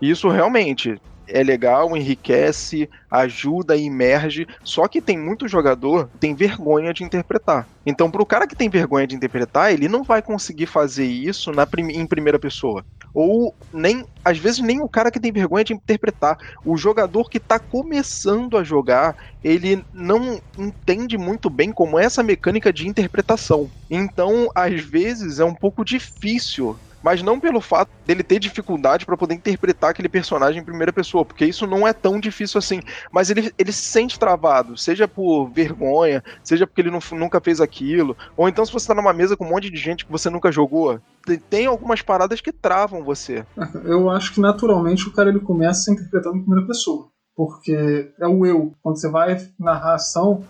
Isso 0.02 0.28
realmente 0.28 1.00
é 1.27 1.43
legal, 1.43 1.95
enriquece, 1.95 2.89
ajuda, 3.09 3.77
emerge. 3.77 4.47
Só 4.63 4.87
que 4.87 5.01
tem 5.01 5.17
muito 5.17 5.47
jogador 5.47 6.09
que 6.09 6.17
tem 6.17 6.35
vergonha 6.35 6.93
de 6.93 7.03
interpretar. 7.03 7.67
Então, 7.85 8.11
para 8.11 8.21
o 8.21 8.25
cara 8.25 8.47
que 8.47 8.55
tem 8.55 8.69
vergonha 8.69 9.07
de 9.07 9.15
interpretar, 9.15 9.71
ele 9.71 9.87
não 9.87 10.03
vai 10.03 10.21
conseguir 10.21 10.65
fazer 10.65 11.05
isso 11.05 11.51
na 11.51 11.65
prim 11.65 11.87
em 11.91 12.05
primeira 12.05 12.37
pessoa. 12.37 12.85
Ou 13.13 13.55
nem, 13.71 14.05
às 14.23 14.37
vezes, 14.37 14.59
nem 14.59 14.81
o 14.81 14.89
cara 14.89 15.09
que 15.09 15.19
tem 15.19 15.31
vergonha 15.31 15.63
de 15.63 15.73
interpretar. 15.73 16.37
O 16.63 16.75
jogador 16.77 17.29
que 17.29 17.37
está 17.37 17.59
começando 17.59 18.57
a 18.57 18.63
jogar, 18.63 19.15
ele 19.43 19.83
não 19.93 20.39
entende 20.57 21.17
muito 21.17 21.49
bem 21.49 21.71
como 21.71 21.97
é 21.97 22.05
essa 22.05 22.21
mecânica 22.21 22.71
de 22.71 22.87
interpretação. 22.87 23.71
Então, 23.89 24.49
às 24.53 24.81
vezes, 24.81 25.39
é 25.39 25.45
um 25.45 25.55
pouco 25.55 25.85
difícil 25.85 26.77
mas 27.08 27.24
não 27.24 27.39
pelo 27.39 27.62
fato 27.62 27.89
dele 28.06 28.22
ter 28.22 28.38
dificuldade 28.38 29.06
para 29.06 29.15
poder 29.15 29.34
interpretar 29.34 29.91
aquele 29.91 30.10
personagem 30.10 30.62
em 30.62 30.65
primeira 30.65 30.91
pessoa, 30.91 31.24
porque 31.24 31.46
isso 31.46 31.65
não 31.65 31.88
é 31.88 31.93
tão 31.93 32.20
difícil 32.20 32.58
assim. 32.58 32.82
Mas 33.10 33.30
ele, 33.30 33.50
ele 33.58 33.72
se 33.72 33.84
sente 33.84 34.20
travado, 34.20 34.76
seja 34.76 35.08
por 35.08 35.48
vergonha, 35.48 36.22
seja 36.43 36.67
porque 36.67 36.82
ele 36.82 36.91
não, 36.91 37.00
nunca 37.13 37.39
fez 37.39 37.62
aquilo, 37.62 38.17
ou 38.36 38.50
então 38.50 38.65
se 38.65 38.74
você 38.74 38.88
tá 38.88 38.93
numa 38.93 39.13
mesa 39.13 39.38
com 39.38 39.46
um 39.46 39.50
monte 39.50 39.70
de 39.70 39.78
gente 39.78 40.06
que 40.06 40.12
você 40.12 40.30
nunca 40.30 40.52
jogou, 40.52 41.00
tem, 41.26 41.39
tem 41.39 41.65
algumas 41.65 42.02
paradas 42.02 42.41
que 42.41 42.52
travam 42.52 43.06
você. 43.06 43.46
Eu 43.86 44.10
acho 44.10 44.34
que 44.34 44.41
naturalmente 44.41 45.08
o 45.08 45.13
cara 45.13 45.30
ele 45.30 45.39
começa 45.39 45.89
interpretando 45.89 46.36
em 46.36 46.41
primeira 46.41 46.67
pessoa, 46.67 47.08
porque 47.38 48.12
é 48.20 48.28
o 48.28 48.46
eu. 48.46 48.74
Quando 48.84 49.00
você 49.00 49.10
vai 49.10 49.50
narrar 49.58 49.96
ação, 49.96 50.43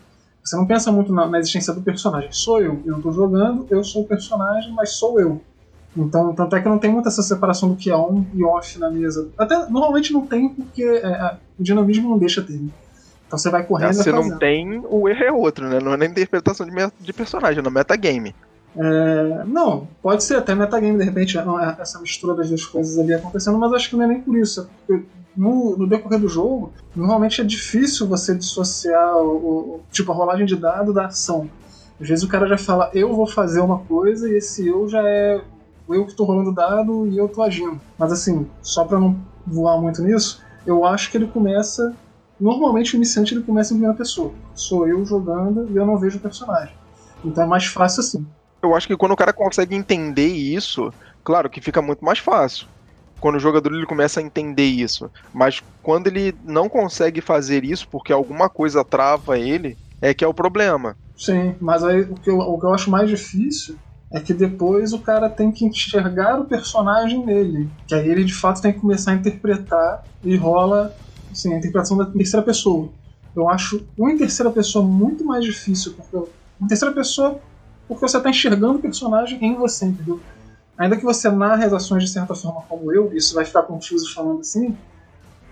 você 0.43 0.55
não 0.55 0.65
pensa 0.65 0.91
muito 0.91 1.13
na, 1.13 1.27
na, 1.27 1.37
existência 1.37 1.71
do 1.71 1.83
personagem. 1.83 2.31
Sou 2.31 2.59
eu, 2.59 2.81
eu 2.83 2.97
estou 2.97 3.11
jogando, 3.11 3.67
eu 3.69 3.83
sou 3.83 4.01
o 4.01 4.07
personagem, 4.07 4.73
mas 4.73 4.93
sou 4.93 5.19
eu. 5.19 5.39
Então, 5.97 6.33
tanto 6.33 6.55
é 6.55 6.61
que 6.61 6.69
não 6.69 6.77
tem 6.77 6.91
muita 6.91 7.09
essa 7.09 7.23
separação 7.23 7.69
do 7.69 7.75
que 7.75 7.89
é 7.89 7.97
on 7.97 8.23
e 8.33 8.43
off 8.43 8.77
na 8.79 8.89
mesa. 8.89 9.29
Até 9.37 9.67
normalmente 9.69 10.13
não 10.13 10.25
tem, 10.25 10.49
porque 10.49 10.83
é, 10.83 11.37
o 11.57 11.63
dinamismo 11.63 12.09
não 12.09 12.17
deixa 12.17 12.41
ter. 12.41 12.53
Né? 12.53 12.69
Então 13.25 13.37
você 13.37 13.49
vai 13.49 13.63
correndo. 13.63 13.93
Se 13.93 14.11
não 14.11 14.37
tem, 14.37 14.81
o 14.89 15.09
erro 15.09 15.23
é 15.23 15.31
outro, 15.31 15.67
né? 15.67 15.79
Não 15.79 15.93
é 15.93 15.97
na 15.97 16.05
interpretação 16.05 16.65
de, 16.65 16.73
de 16.99 17.13
personagem, 17.13 17.59
é 17.59 17.61
no 17.61 17.71
metagame. 17.71 18.35
É, 18.75 19.43
não, 19.45 19.87
pode 20.01 20.23
ser 20.23 20.35
até 20.35 20.53
metagame, 20.53 20.99
de 20.99 21.03
repente, 21.03 21.37
é, 21.37 21.41
é, 21.41 21.81
essa 21.81 21.99
mistura 21.99 22.35
das 22.35 22.47
duas 22.47 22.65
coisas 22.65 22.97
ali 22.99 23.13
acontecendo, 23.13 23.57
mas 23.57 23.73
acho 23.73 23.89
que 23.89 23.95
não 23.95 24.03
é 24.03 24.07
nem 24.07 24.21
por 24.21 24.37
isso. 24.37 24.69
É 24.89 24.99
no, 25.35 25.77
no, 25.77 25.87
decorrer 25.87 26.19
do 26.19 26.27
jogo, 26.27 26.73
normalmente 26.95 27.41
é 27.41 27.43
difícil 27.43 28.07
você 28.07 28.33
dissociar 28.33 29.17
o, 29.17 29.75
o, 29.75 29.79
tipo 29.91 30.11
a 30.11 30.15
rolagem 30.15 30.47
de 30.47 30.55
dado 30.55 30.91
da 30.91 31.05
ação. 31.05 31.47
Às 32.01 32.07
vezes 32.07 32.23
o 32.23 32.27
cara 32.27 32.47
já 32.47 32.57
fala, 32.57 32.89
eu 32.93 33.15
vou 33.15 33.27
fazer 33.27 33.59
uma 33.59 33.79
coisa, 33.79 34.27
e 34.27 34.37
esse 34.37 34.67
eu 34.67 34.87
já 34.87 35.01
é 35.07 35.41
eu 35.93 36.05
que 36.05 36.11
estou 36.11 36.25
rolando 36.25 36.53
dado 36.53 37.07
e 37.07 37.17
eu 37.17 37.25
estou 37.27 37.43
agindo. 37.43 37.79
Mas 37.97 38.11
assim, 38.11 38.47
só 38.61 38.85
para 38.85 38.99
não 38.99 39.19
voar 39.45 39.79
muito 39.79 40.01
nisso, 40.01 40.41
eu 40.65 40.85
acho 40.85 41.09
que 41.09 41.17
ele 41.17 41.27
começa. 41.27 41.95
Normalmente 42.39 42.95
o 42.95 42.97
iniciante 42.97 43.33
ele 43.33 43.43
começa 43.43 43.73
em 43.73 43.77
primeira 43.77 43.97
pessoa. 43.97 44.33
Sou 44.53 44.87
eu 44.87 45.03
jogando 45.05 45.67
e 45.71 45.75
eu 45.75 45.85
não 45.85 45.97
vejo 45.97 46.17
o 46.17 46.21
personagem. 46.21 46.73
Então 47.23 47.43
é 47.43 47.47
mais 47.47 47.65
fácil 47.65 48.01
assim. 48.01 48.25
Eu 48.61 48.75
acho 48.75 48.87
que 48.87 48.97
quando 48.97 49.13
o 49.13 49.17
cara 49.17 49.33
consegue 49.33 49.75
entender 49.75 50.27
isso, 50.27 50.93
claro 51.23 51.49
que 51.49 51.61
fica 51.61 51.81
muito 51.81 52.03
mais 52.03 52.19
fácil. 52.19 52.67
Quando 53.19 53.35
o 53.35 53.39
jogador 53.39 53.73
ele 53.73 53.85
começa 53.85 54.19
a 54.19 54.23
entender 54.23 54.65
isso. 54.65 55.09
Mas 55.33 55.61
quando 55.81 56.07
ele 56.07 56.35
não 56.43 56.69
consegue 56.69 57.21
fazer 57.21 57.63
isso 57.63 57.87
porque 57.89 58.13
alguma 58.13 58.49
coisa 58.49 58.83
trava 58.83 59.39
ele, 59.39 59.77
é 60.01 60.13
que 60.13 60.23
é 60.23 60.27
o 60.27 60.33
problema. 60.33 60.95
Sim, 61.15 61.55
mas 61.59 61.83
aí 61.83 62.01
o 62.01 62.15
que 62.15 62.29
eu, 62.29 62.37
o 62.37 62.59
que 62.59 62.65
eu 62.65 62.73
acho 62.73 62.91
mais 62.91 63.09
difícil 63.09 63.75
é 64.11 64.19
que 64.19 64.33
depois 64.33 64.93
o 64.93 64.99
cara 64.99 65.29
tem 65.29 65.51
que 65.51 65.65
enxergar 65.65 66.39
o 66.39 66.45
personagem 66.45 67.25
nele. 67.25 67.69
Que 67.87 67.95
aí 67.95 68.07
ele 68.07 68.23
de 68.23 68.33
fato 68.33 68.61
tem 68.61 68.71
que 68.71 68.79
começar 68.79 69.11
a 69.11 69.15
interpretar 69.15 70.03
e 70.23 70.35
rola 70.35 70.95
assim, 71.31 71.53
a 71.53 71.57
interpretação 71.57 71.97
da 71.97 72.05
terceira 72.05 72.45
pessoa. 72.45 72.89
Eu 73.35 73.49
acho 73.49 73.85
um 73.97 74.09
em 74.09 74.17
terceira 74.17 74.49
pessoa 74.51 74.83
muito 74.83 75.23
mais 75.23 75.43
difícil, 75.43 75.93
porque 75.93 76.29
em 76.61 76.67
terceira 76.67 76.93
pessoa, 76.93 77.39
porque 77.87 78.07
você 78.07 78.17
está 78.17 78.29
enxergando 78.29 78.79
o 78.79 78.81
personagem 78.81 79.43
em 79.43 79.55
você, 79.55 79.85
entendeu? 79.85 80.19
Ainda 80.77 80.95
que 80.95 81.03
você 81.03 81.29
narre 81.29 81.65
as 81.65 81.73
ações 81.73 82.03
de 82.03 82.09
certa 82.09 82.33
forma 82.33 82.61
como 82.67 82.91
eu, 82.91 83.15
isso 83.15 83.35
vai 83.35 83.45
ficar 83.45 83.63
confuso 83.63 84.13
falando 84.13 84.39
assim, 84.39 84.75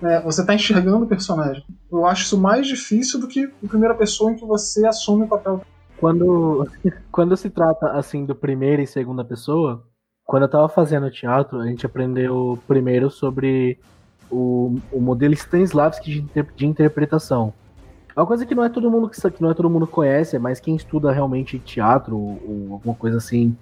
é, 0.02 0.20
você 0.22 0.42
está 0.42 0.54
enxergando 0.54 1.06
o 1.06 1.08
personagem. 1.08 1.64
Eu 1.92 2.06
acho 2.06 2.24
isso 2.24 2.38
mais 2.40 2.68
difícil 2.68 3.20
do 3.20 3.28
que 3.28 3.44
a 3.64 3.68
primeira 3.68 3.96
pessoa 3.96 4.32
em 4.32 4.36
que 4.36 4.46
você 4.46 4.86
assume 4.86 5.26
o 5.26 5.28
papel 5.28 5.62
quando, 5.98 6.68
quando 7.12 7.38
se 7.38 7.50
trata 7.50 7.92
assim 7.92 8.26
do 8.26 8.36
primeira 8.36 8.82
e 8.82 8.88
segunda 8.88 9.24
pessoa, 9.24 9.84
quando 10.26 10.44
eu 10.44 10.50
tava 10.50 10.68
fazendo 10.68 11.12
teatro, 11.12 11.60
a 11.60 11.68
gente 11.68 11.86
aprendeu 11.86 12.58
primeiro 12.68 13.10
sobre 13.10 13.80
o, 14.30 14.78
o 14.92 15.00
modelo 15.00 15.34
Stanislavski 15.34 16.12
de, 16.12 16.20
inter, 16.22 16.48
de 16.56 16.66
interpretação. 16.66 17.54
É 18.16 18.20
uma 18.20 18.26
coisa 18.26 18.46
que 18.46 18.56
não 18.56 18.64
é 18.64 18.70
todo 18.70 18.90
mundo 18.90 19.10
que, 19.10 19.32
que 19.32 19.42
não 19.42 19.52
é 19.52 19.54
todo 19.54 19.70
mundo 19.70 19.86
conhece, 19.86 20.40
mas 20.40 20.60
quem 20.60 20.76
estuda 20.76 21.12
realmente 21.12 21.60
teatro 21.60 22.18
ou, 22.18 22.74
alguma 22.74 22.96
coisa 22.96 23.18
assim 23.18 23.56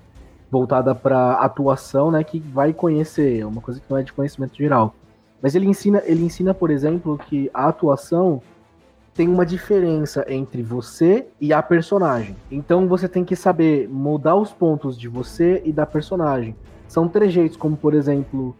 voltada 0.49 0.93
para 0.93 1.33
atuação, 1.33 2.11
né, 2.11 2.23
que 2.23 2.39
vai 2.39 2.71
conhecer, 2.71 3.39
é 3.39 3.45
uma 3.45 3.59
coisa 3.59 3.79
que 3.79 3.85
não 3.89 3.97
é 3.97 4.03
de 4.03 4.13
conhecimento 4.13 4.55
geral. 4.55 4.93
Mas 5.41 5.55
ele 5.55 5.65
ensina, 5.65 6.01
ele 6.05 6.23
ensina, 6.23 6.53
por 6.53 6.69
exemplo, 6.69 7.17
que 7.17 7.49
a 7.51 7.67
atuação 7.67 8.41
tem 9.13 9.27
uma 9.27 9.45
diferença 9.45 10.25
entre 10.27 10.63
você 10.63 11.27
e 11.39 11.53
a 11.53 11.61
personagem. 11.61 12.35
Então 12.51 12.87
você 12.87 13.07
tem 13.07 13.23
que 13.23 13.35
saber 13.35 13.87
mudar 13.87 14.35
os 14.35 14.51
pontos 14.51 14.97
de 14.97 15.07
você 15.07 15.61
e 15.63 15.71
da 15.71 15.85
personagem. 15.85 16.55
São 16.87 17.07
trejeitos, 17.07 17.55
como 17.57 17.77
por 17.77 17.93
exemplo, 17.93 18.55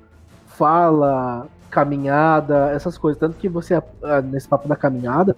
fala, 0.45 1.47
caminhada, 1.69 2.69
essas 2.69 2.97
coisas. 2.97 3.19
Tanto 3.19 3.37
que 3.37 3.49
você, 3.49 3.73
ah, 4.03 4.21
nesse 4.21 4.47
papo 4.47 4.67
da 4.67 4.75
caminhada, 4.75 5.35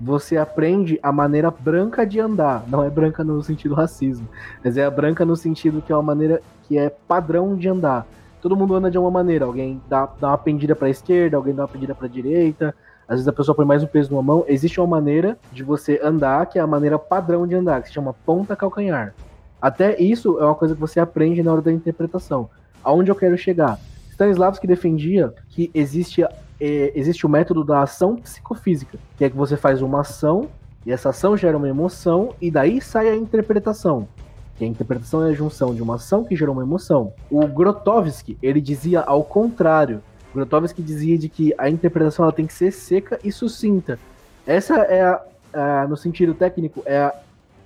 você 0.00 0.36
aprende 0.36 0.98
a 1.02 1.12
maneira 1.12 1.50
branca 1.50 2.04
de 2.04 2.18
andar. 2.20 2.64
Não 2.66 2.82
é 2.82 2.90
branca 2.90 3.22
no 3.22 3.42
sentido 3.42 3.74
racismo, 3.74 4.28
mas 4.62 4.76
é 4.76 4.84
a 4.84 4.90
branca 4.90 5.24
no 5.24 5.36
sentido 5.36 5.80
que 5.80 5.92
é 5.92 5.96
uma 5.96 6.02
maneira 6.02 6.42
que 6.64 6.76
é 6.76 6.90
padrão 6.90 7.54
de 7.54 7.68
andar. 7.68 8.06
Todo 8.42 8.56
mundo 8.56 8.74
anda 8.74 8.90
de 8.90 8.98
uma 8.98 9.10
maneira. 9.10 9.44
Alguém 9.44 9.80
dá, 9.88 10.08
dá 10.20 10.28
uma 10.28 10.38
pendida 10.38 10.74
para 10.74 10.88
a 10.88 10.90
esquerda, 10.90 11.36
alguém 11.36 11.54
dá 11.54 11.62
uma 11.62 11.68
pendida 11.68 11.94
para 11.94 12.06
a 12.06 12.10
direita, 12.10 12.74
às 13.08 13.16
vezes 13.16 13.28
a 13.28 13.32
pessoa 13.32 13.54
põe 13.54 13.64
mais 13.64 13.82
o 13.82 13.86
peso 13.86 14.10
numa 14.10 14.22
mão. 14.22 14.44
Existe 14.48 14.80
uma 14.80 14.86
maneira 14.86 15.38
de 15.52 15.62
você 15.62 16.00
andar, 16.02 16.46
que 16.46 16.58
é 16.58 16.62
a 16.62 16.66
maneira 16.66 16.98
padrão 16.98 17.46
de 17.46 17.54
andar, 17.54 17.82
que 17.82 17.88
se 17.88 17.94
chama 17.94 18.12
ponta 18.12 18.56
calcanhar. 18.56 19.14
Até 19.60 20.00
isso 20.00 20.38
é 20.40 20.44
uma 20.44 20.54
coisa 20.54 20.74
que 20.74 20.80
você 20.80 20.98
aprende 20.98 21.42
na 21.42 21.52
hora 21.52 21.62
da 21.62 21.72
interpretação. 21.72 22.50
Aonde 22.82 23.10
eu 23.10 23.14
quero 23.14 23.38
chegar? 23.38 23.78
Stanislavski 24.10 24.66
defendia 24.66 25.32
que 25.48 25.70
existe, 25.72 26.24
é, 26.24 26.92
existe 26.94 27.24
o 27.24 27.28
método 27.28 27.64
da 27.64 27.82
ação 27.82 28.16
psicofísica, 28.16 28.98
que 29.16 29.24
é 29.24 29.30
que 29.30 29.36
você 29.36 29.56
faz 29.56 29.82
uma 29.82 30.00
ação, 30.00 30.48
e 30.84 30.92
essa 30.92 31.10
ação 31.10 31.36
gera 31.36 31.56
uma 31.56 31.68
emoção, 31.68 32.34
e 32.40 32.50
daí 32.50 32.80
sai 32.80 33.08
a 33.08 33.16
interpretação. 33.16 34.08
Que 34.56 34.64
a 34.64 34.68
interpretação 34.68 35.26
é 35.26 35.30
a 35.30 35.34
junção 35.34 35.74
de 35.74 35.82
uma 35.82 35.96
ação 35.96 36.24
que 36.24 36.34
gerou 36.34 36.54
uma 36.54 36.62
emoção. 36.62 37.12
O 37.30 37.46
Grotowski, 37.46 38.38
ele 38.42 38.60
dizia 38.60 39.00
ao 39.00 39.22
contrário, 39.22 40.02
Grotowski 40.36 40.82
dizia 40.82 41.18
de 41.18 41.28
que 41.28 41.54
a 41.58 41.68
interpretação 41.68 42.24
ela 42.24 42.32
tem 42.32 42.46
que 42.46 42.52
ser 42.52 42.70
seca 42.70 43.18
e 43.24 43.32
sucinta. 43.32 43.98
Essa 44.46 44.76
é, 44.82 45.02
a, 45.02 45.22
a, 45.52 45.88
no 45.88 45.96
sentido 45.96 46.34
técnico, 46.34 46.82
é 46.86 46.98
a 46.98 47.14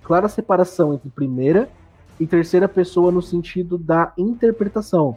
clara 0.02 0.28
separação 0.28 0.94
entre 0.94 1.10
primeira 1.10 1.68
e 2.18 2.26
terceira 2.26 2.68
pessoa 2.68 3.10
no 3.10 3.20
sentido 3.20 3.76
da 3.76 4.12
interpretação. 4.16 5.16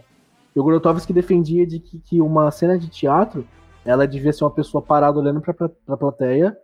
E 0.56 0.60
o 0.60 0.64
Grotowski 0.64 1.14
defendia 1.14 1.66
de 1.66 1.80
que, 1.80 2.00
que, 2.00 2.22
uma 2.22 2.50
cena 2.52 2.78
de 2.78 2.88
teatro 2.90 3.46
ela 3.86 4.08
devia 4.08 4.32
ser 4.32 4.44
uma 4.44 4.52
pessoa 4.52 4.82
parada 4.82 5.20
olhando 5.20 5.42
para 5.42 5.54
a 5.88 5.98
plateia 5.98 6.58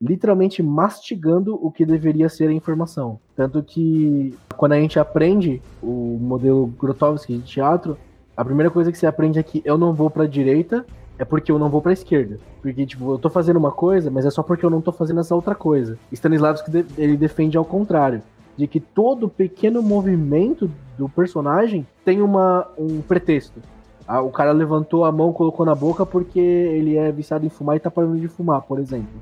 literalmente 0.00 0.62
mastigando 0.62 1.54
o 1.54 1.70
que 1.70 1.86
deveria 1.86 2.28
ser 2.28 2.48
a 2.48 2.52
informação. 2.52 3.18
Tanto 3.34 3.62
que 3.62 4.36
quando 4.56 4.72
a 4.72 4.80
gente 4.80 4.98
aprende 4.98 5.62
o 5.82 6.18
modelo 6.20 6.66
Grotowski 6.66 7.38
de 7.38 7.44
teatro, 7.44 7.96
a 8.36 8.44
primeira 8.44 8.70
coisa 8.70 8.90
que 8.90 8.98
você 8.98 9.06
aprende 9.06 9.38
é 9.38 9.42
que 9.42 9.62
eu 9.64 9.78
não 9.78 9.92
vou 9.92 10.10
para 10.10 10.24
a 10.24 10.28
direita, 10.28 10.84
é 11.18 11.24
porque 11.24 11.52
eu 11.52 11.58
não 11.58 11.68
vou 11.68 11.80
para 11.80 11.90
a 11.90 11.92
esquerda. 11.92 12.38
Porque, 12.60 12.84
tipo, 12.84 13.12
eu 13.12 13.18
tô 13.18 13.30
fazendo 13.30 13.56
uma 13.56 13.70
coisa, 13.70 14.10
mas 14.10 14.26
é 14.26 14.30
só 14.30 14.42
porque 14.42 14.64
eu 14.64 14.70
não 14.70 14.80
tô 14.80 14.90
fazendo 14.90 15.20
essa 15.20 15.34
outra 15.34 15.54
coisa. 15.54 15.98
Stanislavski, 16.12 16.84
ele 16.98 17.16
defende 17.16 17.56
ao 17.56 17.64
contrário. 17.64 18.22
De 18.56 18.68
que 18.68 18.78
todo 18.78 19.28
pequeno 19.28 19.82
movimento 19.82 20.70
do 20.96 21.08
personagem 21.08 21.84
tem 22.04 22.22
uma, 22.22 22.68
um 22.78 23.00
pretexto. 23.00 23.60
Ah, 24.06 24.20
o 24.20 24.30
cara 24.30 24.52
levantou 24.52 25.04
a 25.04 25.10
mão, 25.10 25.32
colocou 25.32 25.66
na 25.66 25.74
boca 25.74 26.06
porque 26.06 26.38
ele 26.38 26.96
é 26.96 27.10
viciado 27.10 27.44
em 27.44 27.48
fumar 27.48 27.76
e 27.76 27.80
tá 27.80 27.90
parando 27.90 28.16
de 28.16 28.28
fumar, 28.28 28.62
por 28.62 28.78
exemplo. 28.78 29.20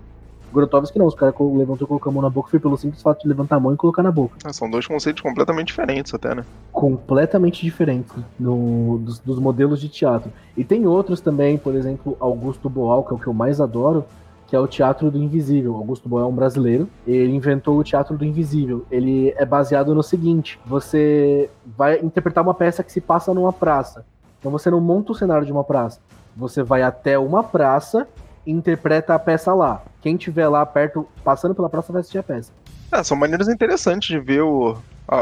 Grotovski 0.52 0.98
não, 0.98 1.06
os 1.06 1.14
caras 1.14 1.34
levantou, 1.38 1.88
colocou 1.88 2.10
a 2.10 2.12
mão 2.12 2.22
na 2.22 2.30
boca 2.30 2.50
foi 2.50 2.60
pelo 2.60 2.76
simples 2.76 3.02
fato 3.02 3.22
de 3.22 3.28
levantar 3.28 3.56
a 3.56 3.60
mão 3.60 3.72
e 3.72 3.76
colocar 3.76 4.02
na 4.02 4.12
boca. 4.12 4.36
Ah, 4.44 4.52
são 4.52 4.70
dois 4.70 4.86
conceitos 4.86 5.22
completamente 5.22 5.68
diferentes 5.68 6.12
até, 6.12 6.34
né? 6.34 6.44
Completamente 6.70 7.62
diferentes 7.62 8.12
no, 8.38 8.98
dos, 8.98 9.18
dos, 9.18 9.38
modelos 9.38 9.80
de 9.80 9.88
teatro. 9.88 10.30
E 10.56 10.64
tem 10.64 10.86
outros 10.86 11.20
também, 11.20 11.56
por 11.56 11.74
exemplo, 11.74 12.16
Augusto 12.20 12.68
Boal, 12.68 13.04
que 13.04 13.12
é 13.12 13.16
o 13.16 13.18
que 13.18 13.26
eu 13.26 13.34
mais 13.34 13.60
adoro, 13.60 14.04
que 14.46 14.56
é 14.56 14.60
o 14.60 14.66
Teatro 14.66 15.10
do 15.10 15.16
Invisível. 15.16 15.74
Augusto 15.76 16.08
Boal 16.08 16.24
é 16.24 16.28
um 16.28 16.34
brasileiro, 16.34 16.86
ele 17.06 17.34
inventou 17.34 17.78
o 17.78 17.82
Teatro 17.82 18.18
do 18.18 18.24
Invisível. 18.24 18.84
Ele 18.90 19.32
é 19.38 19.46
baseado 19.46 19.94
no 19.94 20.02
seguinte, 20.02 20.60
você 20.66 21.48
vai 21.64 22.00
interpretar 22.00 22.44
uma 22.44 22.52
peça 22.52 22.84
que 22.84 22.92
se 22.92 23.00
passa 23.00 23.32
numa 23.32 23.52
praça. 23.52 24.04
Então 24.38 24.52
você 24.52 24.70
não 24.70 24.80
monta 24.80 25.12
o 25.12 25.14
cenário 25.14 25.46
de 25.46 25.52
uma 25.52 25.64
praça. 25.64 26.00
Você 26.36 26.62
vai 26.62 26.82
até 26.82 27.18
uma 27.18 27.42
praça 27.42 28.06
interpreta 28.46 29.14
a 29.14 29.18
peça 29.18 29.55
lá. 29.55 29.83
Quem 30.00 30.16
tiver 30.16 30.48
lá 30.48 30.64
perto, 30.66 31.07
passando 31.24 31.55
pela 31.55 31.70
praça, 31.70 31.92
vai 31.92 32.00
assistir 32.00 32.18
a 32.18 32.22
peça. 32.22 32.52
É, 32.90 33.02
são 33.02 33.16
maneiras 33.16 33.48
interessantes 33.48 34.09
de 34.09 34.18
ver 34.18 34.42
o, 34.42 34.76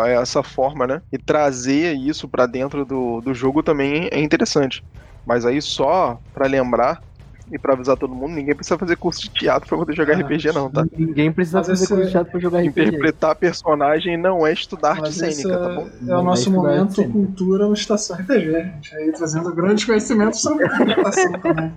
essa 0.06 0.42
forma, 0.42 0.86
né? 0.86 1.02
E 1.12 1.18
trazer 1.18 1.94
isso 1.94 2.28
para 2.28 2.46
dentro 2.46 2.84
do, 2.84 3.20
do 3.20 3.34
jogo 3.34 3.62
também 3.62 4.08
é 4.10 4.20
interessante. 4.20 4.84
Mas 5.26 5.44
aí 5.44 5.60
só 5.60 6.18
para 6.32 6.46
lembrar 6.46 7.02
e 7.50 7.58
pra 7.58 7.74
avisar 7.74 7.96
todo 7.96 8.14
mundo, 8.14 8.32
ninguém 8.32 8.54
precisa 8.54 8.78
fazer 8.78 8.96
curso 8.96 9.22
de 9.22 9.30
teatro 9.30 9.68
pra 9.68 9.78
poder 9.78 9.94
jogar 9.94 10.16
ah, 10.16 10.20
RPG, 10.20 10.52
não, 10.52 10.70
tá? 10.70 10.84
Ninguém 10.96 11.32
precisa 11.32 11.62
fazer 11.62 11.86
curso 11.86 12.04
de 12.04 12.10
teatro 12.10 12.30
pra 12.30 12.40
jogar 12.40 12.60
RPG. 12.60 12.88
Interpretar 12.88 13.34
personagem 13.34 14.16
não 14.16 14.46
é 14.46 14.52
estudar 14.52 14.90
arte 14.92 15.12
cênica, 15.12 15.58
tá 15.58 15.68
bom? 15.68 15.88
É 16.06 16.16
o 16.16 16.22
nosso 16.22 16.48
é 16.48 16.52
momento 16.52 17.04
cultura 17.10 17.66
no 17.66 17.74
Estação 17.74 18.16
RPG, 18.16 18.52
gente. 18.52 18.96
Aí 18.96 19.12
trazendo 19.12 19.52
grandes 19.54 19.84
conhecimentos 19.84 20.40
sobre 20.40 20.66
interpretação 20.66 21.32
também. 21.32 21.72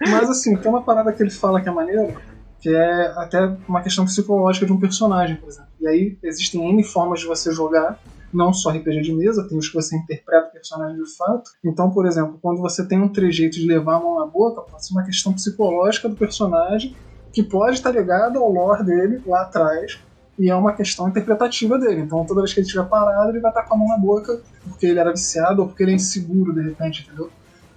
Mas 0.00 0.30
assim, 0.30 0.56
tem 0.56 0.70
uma 0.70 0.82
parada 0.82 1.12
que 1.12 1.22
ele 1.22 1.30
fala 1.30 1.60
que 1.60 1.68
é 1.68 1.72
maneira, 1.72 2.14
que 2.60 2.68
é 2.68 3.06
até 3.16 3.56
uma 3.68 3.82
questão 3.82 4.04
psicológica 4.04 4.66
de 4.66 4.72
um 4.72 4.78
personagem, 4.78 5.36
por 5.36 5.48
exemplo. 5.48 5.70
E 5.80 5.88
aí 5.88 6.18
existem 6.22 6.68
N 6.70 6.84
formas 6.84 7.20
de 7.20 7.26
você 7.26 7.52
jogar 7.52 7.98
não 8.32 8.52
só 8.52 8.70
RPG 8.70 9.02
de 9.02 9.12
mesa, 9.12 9.46
tem 9.48 9.58
os 9.58 9.68
que 9.68 9.74
você 9.74 9.96
interpreta 9.96 10.48
o 10.48 10.52
personagem 10.52 11.02
de 11.02 11.16
fato. 11.16 11.50
Então, 11.64 11.90
por 11.90 12.06
exemplo, 12.06 12.38
quando 12.40 12.60
você 12.60 12.86
tem 12.86 13.00
um 13.00 13.08
trejeito 13.08 13.56
de 13.56 13.66
levar 13.66 13.96
a 13.96 14.00
mão 14.00 14.20
na 14.20 14.26
boca, 14.26 14.62
pode 14.62 14.86
ser 14.86 14.92
uma 14.92 15.02
questão 15.02 15.32
psicológica 15.32 16.08
do 16.08 16.16
personagem 16.16 16.94
que 17.32 17.42
pode 17.42 17.76
estar 17.76 17.90
ligada 17.90 18.38
ao 18.38 18.50
lore 18.50 18.84
dele 18.84 19.22
lá 19.26 19.42
atrás. 19.42 19.98
E 20.38 20.48
é 20.48 20.54
uma 20.54 20.72
questão 20.72 21.08
interpretativa 21.08 21.78
dele. 21.78 22.00
Então, 22.00 22.24
toda 22.24 22.40
vez 22.40 22.54
que 22.54 22.60
ele 22.60 22.66
estiver 22.66 22.86
parado, 22.86 23.30
ele 23.30 23.40
vai 23.40 23.50
estar 23.50 23.62
com 23.64 23.74
a 23.74 23.76
mão 23.76 23.88
na 23.88 23.98
boca 23.98 24.40
porque 24.64 24.86
ele 24.86 24.98
era 24.98 25.10
viciado 25.10 25.62
ou 25.62 25.68
porque 25.68 25.82
ele 25.82 25.92
é 25.92 25.94
inseguro, 25.96 26.54
de 26.54 26.62
repente, 26.62 27.02
entendeu? 27.02 27.30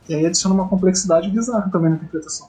E 0.08 0.16
aí 0.16 0.26
adiciona 0.26 0.56
uma 0.56 0.68
complexidade 0.68 1.30
bizarra 1.30 1.70
também 1.70 1.90
na 1.90 1.96
interpretação. 1.98 2.48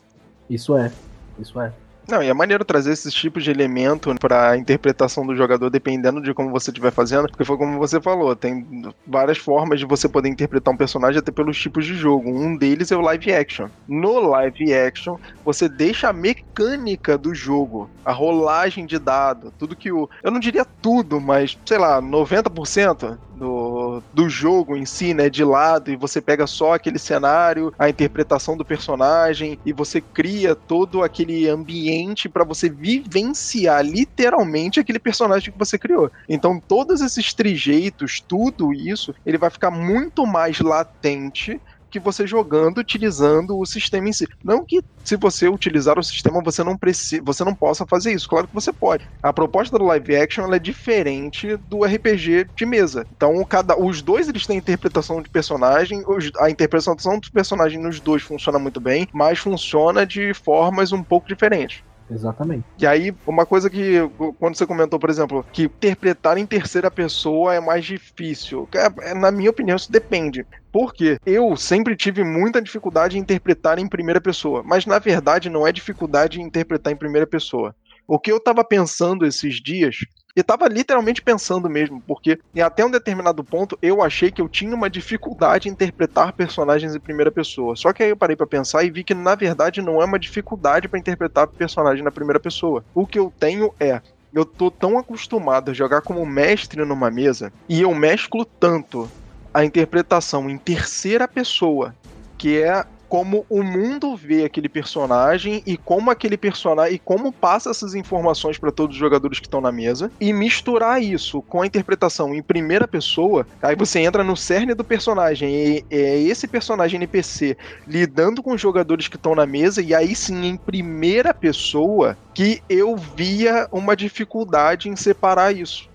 Isso 0.49 0.77
é. 0.77 0.93
Isso 1.39 1.61
é. 1.61 1.73
Não, 2.07 2.23
e 2.23 2.29
é 2.29 2.35
maneiro 2.35 2.67
trazer 2.67 2.93
esses 2.93 3.15
tipos 3.15 3.43
de 3.43 3.51
elemento 3.51 4.15
para 4.21 4.59
interpretação 4.59 5.27
do 5.27 5.35
jogador, 5.35 5.71
dependendo 5.71 6.21
de 6.21 6.35
como 6.35 6.51
você 6.51 6.71
estiver 6.71 6.93
fazendo, 6.93 7.29
porque 7.31 7.47
foi 7.47 7.57
como 7.57 7.79
você 7.79 7.99
falou, 7.99 8.37
tem 8.37 8.63
várias 9.07 9.39
formas 9.39 9.81
de 9.81 9.87
você 9.87 10.07
poder 10.07 10.29
interpretar 10.29 10.75
um 10.75 10.77
personagem 10.77 11.19
até 11.19 11.33
pelos 11.33 11.59
tipos 11.59 11.87
de 11.87 11.95
jogo. 11.95 12.29
Um 12.29 12.59
deles 12.59 12.93
é 12.93 12.97
o 12.97 13.01
live 13.01 13.33
action. 13.33 13.71
No 13.89 14.19
live 14.21 14.75
action, 14.75 15.17
você 15.43 15.67
deixa 15.67 16.11
a 16.11 16.13
mecânica 16.13 17.17
do 17.17 17.35
jogo, 17.35 17.91
a 18.05 18.13
rolagem 18.13 18.85
de 18.85 18.99
dado, 18.99 19.51
tudo 19.57 19.75
que 19.77 19.91
o. 19.91 20.07
Eu 20.23 20.31
não 20.31 20.41
diria 20.41 20.67
tudo, 20.83 21.19
mas 21.23 21.57
sei 21.67 21.79
lá, 21.79 22.03
90% 22.03 23.19
do, 23.35 24.03
do 24.13 24.29
jogo 24.29 24.77
em 24.77 24.87
si, 24.87 25.13
né, 25.15 25.29
de 25.29 25.45
lado, 25.45 25.91
e 25.91 25.97
você 25.97 26.21
pega 26.21 26.47
só 26.47 26.75
aquele 26.75 26.99
cenário, 26.99 27.73
a 27.79 27.89
interpretação 27.89 28.57
do 28.57 28.65
personagem, 28.65 29.59
e 29.65 29.73
você 29.73 30.01
cria 30.01 30.55
todo 30.55 31.03
aquele 31.03 31.49
ambiente 31.49 32.29
para 32.29 32.45
você 32.45 32.69
vivenciar 32.69 33.85
literalmente 33.85 34.81
aquele 34.81 34.99
personagem 34.99 35.53
que 35.53 35.59
você 35.59 35.79
criou. 35.79 36.11
Então, 36.29 36.61
todos 36.67 37.01
esses 37.01 37.35
trejeitos, 37.35 38.23
tudo 38.27 38.73
isso, 38.73 39.15
ele 39.25 39.39
vai 39.39 39.51
ficar 39.51 39.71
muito 39.71 40.27
mais 40.27 40.61
latente 40.61 41.61
que 41.95 42.01
você 42.01 42.27
jogando, 42.27 42.79
utilizando 42.79 43.57
o 43.57 43.65
sistema 43.65 44.09
em 44.09 44.13
si. 44.13 44.27
Não 44.43 44.65
que 44.65 44.83
se 45.05 45.17
você 45.17 45.49
utilizar 45.49 45.97
o 45.97 46.03
sistema 46.03 46.43
você 46.43 46.65
não 46.65 46.77
precisa, 46.77 47.23
você 47.25 47.45
não 47.45 47.55
possa 47.55 47.87
fazer 47.87 48.13
isso. 48.13 48.29
Claro 48.29 48.49
que 48.49 48.55
você 48.55 48.73
pode. 48.73 49.07
A 49.23 49.33
proposta 49.33 49.79
do 49.79 49.85
live 49.85 50.17
action 50.17 50.53
é 50.53 50.59
diferente 50.59 51.57
do 51.69 51.85
RPG 51.85 52.49
de 52.57 52.67
mesa. 52.67 53.07
Então, 53.17 53.45
cada, 53.45 53.79
os 53.79 54.03
dois 54.03 54.29
eles 54.29 54.45
têm 54.45 54.59
interpretação 54.59 55.23
de 55.23 55.31
personagem, 55.31 56.03
os, 56.09 56.33
a 56.41 56.51
interpretação 56.51 56.97
do 56.97 57.31
personagem 57.31 57.81
nos 57.81 58.01
dois 58.01 58.25
funciona 58.25 58.59
muito 58.59 58.81
bem, 58.81 59.07
mas 59.13 59.39
funciona 59.39 60.05
de 60.05 60.35
formas 60.35 60.91
um 60.91 61.03
pouco 61.03 61.29
diferentes. 61.29 61.85
Exatamente. 62.11 62.65
E 62.79 62.87
aí, 62.87 63.15
uma 63.27 63.47
coisa 63.47 63.71
que, 63.71 63.99
quando 64.39 64.57
você 64.57 64.67
comentou, 64.67 64.99
por 64.99 65.11
exemplo, 65.11 65.45
que 65.53 65.65
interpretar 65.65 66.37
em 66.37 66.47
terceira 66.47 66.91
pessoa 66.91 67.55
é 67.55 67.61
mais 67.61 67.85
difícil. 67.85 68.69
É, 68.75 69.11
é, 69.11 69.15
na 69.15 69.31
minha 69.31 69.51
opinião, 69.51 69.77
isso 69.77 69.91
depende. 69.91 70.47
Porque 70.73 71.19
eu 71.25 71.57
sempre 71.57 71.97
tive 71.97 72.23
muita 72.25 72.61
dificuldade 72.61 73.17
em 73.17 73.21
interpretar 73.21 73.79
em 73.79 73.89
primeira 73.89 74.21
pessoa. 74.21 74.63
Mas 74.65 74.87
na 74.87 74.99
verdade, 74.99 75.49
não 75.49 75.67
é 75.67 75.73
dificuldade 75.73 76.41
em 76.41 76.45
interpretar 76.45 76.93
em 76.93 76.97
primeira 76.97 77.27
pessoa. 77.27 77.75
O 78.07 78.19
que 78.19 78.31
eu 78.31 78.39
tava 78.39 78.63
pensando 78.63 79.25
esses 79.25 79.63
dias 79.63 79.97
e 80.37 80.43
tava 80.43 80.67
literalmente 80.67 81.23
pensando 81.23 81.69
mesmo, 81.71 82.03
porque 82.07 82.39
até 82.63 82.85
um 82.85 82.91
determinado 82.91 83.45
ponto 83.45 83.79
eu 83.81 84.03
achei 84.03 84.31
que 84.31 84.43
eu 84.43 84.49
tinha 84.49 84.75
uma 84.75 84.91
dificuldade 84.91 85.69
em 85.69 85.73
interpretar 85.73 86.33
personagens 86.33 86.95
em 86.95 87.01
primeira 87.01 87.31
pessoa. 87.31 87.77
Só 87.77 87.93
que 87.93 88.03
aí 88.03 88.11
eu 88.11 88.17
parei 88.17 88.37
para 88.37 88.47
pensar 88.47 88.83
e 88.85 88.91
vi 88.91 89.05
que 89.05 89.15
na 89.15 89.35
verdade 89.35 89.81
não 89.81 90.03
é 90.03 90.05
uma 90.05 90.19
dificuldade 90.19 90.89
para 90.89 90.99
interpretar 90.99 91.47
personagem 91.47 92.03
na 92.03 92.11
primeira 92.11 92.41
pessoa. 92.41 92.85
O 92.95 93.07
que 93.07 93.19
eu 93.19 93.33
tenho 93.39 93.73
é 93.79 94.01
eu 94.33 94.45
tô 94.45 94.71
tão 94.71 94.99
acostumado 94.99 95.71
a 95.71 95.75
jogar 95.75 96.03
como 96.03 96.27
mestre 96.27 96.85
numa 96.85 97.11
mesa 97.11 97.53
e 97.69 97.83
eu 97.83 97.95
mesclo 97.95 98.45
tanto 98.45 99.09
a 99.53 99.65
interpretação 99.65 100.51
em 100.51 100.59
terceira 100.59 101.29
pessoa, 101.29 101.95
que 102.37 102.61
é 102.61 102.85
como 103.09 103.47
o 103.49 103.63
mundo 103.63 104.17
vê 104.17 104.45
aquele 104.45 104.69
personagem 104.69 105.63
e 105.67 105.77
como 105.77 106.11
aquele 106.11 106.37
personagem 106.37 106.97
e 106.97 106.99
como 106.99 107.33
passa 107.33 107.71
essas 107.71 107.95
informações 107.95 108.59
para 108.59 108.73
todos 108.73 108.97
os 108.97 109.01
jogadores 109.01 109.39
que 109.39 109.47
estão 109.47 109.61
na 109.61 109.73
mesa 109.73 110.11
e 110.21 110.33
misturar 110.33 111.03
isso 111.03 111.43
com 111.43 111.63
a 111.63 111.67
interpretação 111.67 112.35
em 112.35 112.43
primeira 112.43 112.89
pessoa, 112.89 113.47
aí 113.63 113.77
você 113.77 114.01
entra 114.01 114.25
no 114.25 114.37
cerne 114.37 114.75
do 114.75 114.85
personagem 114.85 115.55
e 115.55 115.85
é 115.91 116.19
esse 116.19 116.47
personagem 116.47 116.97
NPC 116.97 117.57
lidando 117.87 118.43
com 118.43 118.53
os 118.53 118.61
jogadores 118.61 119.09
que 119.09 119.17
estão 119.17 119.35
na 119.35 119.47
mesa 119.47 119.83
e 119.83 119.95
aí 119.95 120.15
sim 120.15 120.47
em 120.47 120.57
primeira 120.57 121.33
pessoa 121.33 122.17
que 122.35 122.63
eu 122.69 122.97
via 122.97 123.69
uma 123.71 123.95
dificuldade 123.97 124.89
em 124.89 124.97
separar 124.97 125.55
isso. 125.55 125.89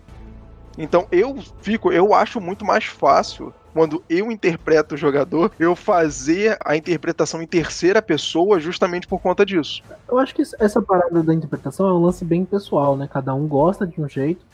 Então 0.78 1.06
eu 1.12 1.38
fico, 1.62 1.92
eu 1.92 2.14
acho 2.14 2.40
muito 2.40 2.64
mais 2.64 2.86
fácil 2.86 3.54
quando 3.74 4.04
eu 4.10 4.32
interpreto 4.32 4.96
o 4.96 4.98
jogador, 4.98 5.52
eu 5.60 5.76
fazer 5.76 6.58
a 6.64 6.76
interpretação 6.76 7.42
em 7.42 7.48
terceira 7.48 8.02
pessoa 8.02 8.60
justamente 8.60 9.08
por 9.08 9.20
conta 9.20 9.46
disso. 9.46 9.82
Eu 10.08 10.18
acho 10.18 10.34
que 10.34 10.44
essa 10.60 10.82
parada 10.82 11.22
da 11.24 11.34
interpretação 11.34 11.88
é 11.88 11.94
um 11.94 12.02
lance 12.02 12.24
bem 12.26 12.46
pessoal, 12.46 12.96
né? 12.96 13.08
Cada 13.12 13.34
um 13.34 13.48
gosta 13.48 13.86
de 13.86 14.00
um 14.02 14.08
jeito. 14.08 14.46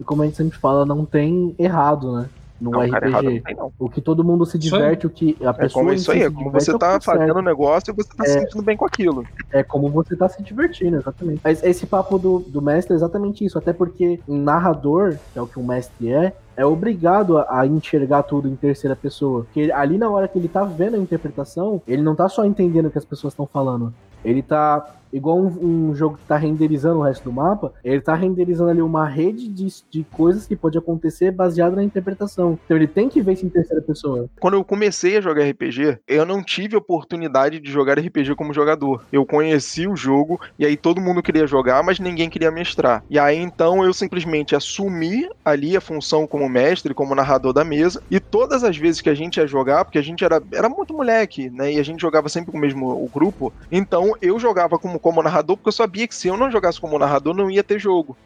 E 0.00 0.04
como 0.04 0.22
a 0.22 0.24
gente 0.24 0.36
sempre 0.36 0.58
fala, 0.58 0.84
não 0.84 1.04
tem 1.04 1.54
errado, 1.58 2.12
né? 2.16 2.28
no 2.62 2.70
não, 2.70 2.80
RPG. 2.80 3.06
Errado, 3.06 3.24
não 3.24 3.40
tem, 3.40 3.56
não. 3.56 3.72
O 3.78 3.90
que 3.90 4.00
todo 4.00 4.22
mundo 4.22 4.46
se 4.46 4.56
diverte, 4.56 5.06
o 5.06 5.10
que 5.10 5.36
a 5.44 5.52
pessoa. 5.52 5.82
É 5.82 5.84
como 5.84 5.92
isso 5.92 6.12
aí, 6.12 6.22
é 6.22 6.30
como 6.30 6.50
você 6.50 6.70
é 6.70 6.78
tá 6.78 7.00
fazendo 7.00 7.36
o 7.36 7.42
negócio 7.42 7.90
e 7.90 7.94
você 7.94 8.08
tá 8.16 8.24
é, 8.24 8.28
se 8.28 8.40
sentindo 8.40 8.62
bem 8.62 8.76
com 8.76 8.86
aquilo. 8.86 9.26
É 9.50 9.62
como 9.62 9.88
você 9.88 10.14
tá 10.16 10.28
se 10.28 10.42
divertindo, 10.42 10.96
exatamente. 10.96 11.40
Mas 11.42 11.62
esse 11.62 11.84
papo 11.84 12.18
do, 12.18 12.38
do 12.38 12.62
mestre 12.62 12.94
é 12.94 12.96
exatamente 12.96 13.44
isso, 13.44 13.58
até 13.58 13.72
porque 13.72 14.20
um 14.28 14.38
narrador, 14.38 15.16
que 15.32 15.38
é 15.38 15.42
o 15.42 15.46
que 15.46 15.58
um 15.58 15.66
mestre 15.66 16.12
é, 16.12 16.32
é 16.56 16.64
obrigado 16.64 17.38
a, 17.38 17.60
a, 17.60 17.66
enxergar 17.66 18.22
tudo 18.24 18.48
em 18.48 18.56
terceira 18.56 18.94
pessoa. 18.94 19.44
Porque 19.44 19.70
ali 19.72 19.98
na 19.98 20.10
hora 20.10 20.28
que 20.28 20.38
ele 20.38 20.48
tá 20.48 20.64
vendo 20.64 20.96
a 20.96 20.98
interpretação, 20.98 21.80
ele 21.86 22.02
não 22.02 22.14
tá 22.14 22.28
só 22.28 22.44
entendendo 22.44 22.86
o 22.86 22.90
que 22.90 22.98
as 22.98 23.04
pessoas 23.04 23.32
estão 23.32 23.46
falando. 23.46 23.92
Ele 24.24 24.42
tá 24.42 24.86
igual 25.12 25.38
um, 25.38 25.90
um, 25.90 25.94
jogo 25.94 26.16
que 26.16 26.24
tá 26.24 26.36
renderizando 26.36 26.98
o 26.98 27.02
resto 27.02 27.24
do 27.24 27.32
mapa, 27.32 27.72
ele 27.84 28.00
tá 28.00 28.14
renderizando 28.14 28.70
ali 28.70 28.82
uma 28.82 29.06
rede 29.06 29.48
de, 29.48 29.68
de 29.90 30.04
coisas 30.04 30.46
que 30.46 30.56
pode 30.56 30.78
acontecer 30.78 31.30
baseado 31.30 31.76
na 31.76 31.84
interpretação. 31.84 32.58
Então 32.64 32.76
ele 32.76 32.86
tem 32.86 33.08
que 33.08 33.20
ver 33.20 33.34
isso 33.34 33.46
em 33.46 33.50
terceira 33.50 33.82
pessoa. 33.82 34.28
Quando 34.40 34.54
eu 34.54 34.64
comecei 34.64 35.16
a 35.16 35.20
jogar 35.20 35.48
RPG, 35.48 35.98
eu 36.06 36.24
não 36.24 36.42
tive 36.42 36.76
oportunidade 36.76 37.60
de 37.60 37.70
jogar 37.70 37.98
RPG 37.98 38.34
como 38.34 38.54
jogador. 38.54 39.04
Eu 39.12 39.26
conheci 39.26 39.86
o 39.86 39.96
jogo 39.96 40.40
e 40.58 40.64
aí 40.64 40.76
todo 40.76 41.00
mundo 41.00 41.22
queria 41.22 41.46
jogar, 41.46 41.82
mas 41.82 41.98
ninguém 41.98 42.30
queria 42.30 42.50
mestrar. 42.50 43.04
E 43.10 43.18
aí 43.18 43.36
então 43.36 43.84
eu 43.84 43.92
simplesmente 43.92 44.56
assumi 44.56 45.28
ali 45.44 45.76
a 45.76 45.80
função 45.80 46.26
como 46.26 46.48
mestre, 46.48 46.94
como 46.94 47.14
narrador 47.14 47.52
da 47.52 47.64
mesa, 47.64 48.02
e 48.10 48.18
todas 48.18 48.64
as 48.64 48.76
vezes 48.76 49.00
que 49.00 49.10
a 49.10 49.14
gente 49.14 49.38
ia 49.38 49.46
jogar, 49.46 49.84
porque 49.84 49.98
a 49.98 50.02
gente 50.02 50.24
era, 50.24 50.42
era 50.52 50.68
muito 50.68 50.94
moleque, 50.94 51.50
né? 51.50 51.72
E 51.72 51.78
a 51.78 51.82
gente 51.82 52.00
jogava 52.00 52.28
sempre 52.28 52.50
com 52.50 52.58
o 52.58 52.60
mesmo 52.60 52.86
o 52.86 53.08
grupo, 53.12 53.52
então 53.70 54.14
eu 54.20 54.38
jogava 54.38 54.78
como, 54.78 54.98
como 55.02 55.22
narrador, 55.22 55.56
porque 55.56 55.68
eu 55.68 55.72
sabia 55.72 56.08
que 56.08 56.14
se 56.14 56.28
eu 56.28 56.36
não 56.38 56.50
jogasse 56.50 56.80
como 56.80 56.98
narrador, 56.98 57.34
não 57.34 57.50
ia 57.50 57.62
ter 57.62 57.78
jogo. 57.78 58.16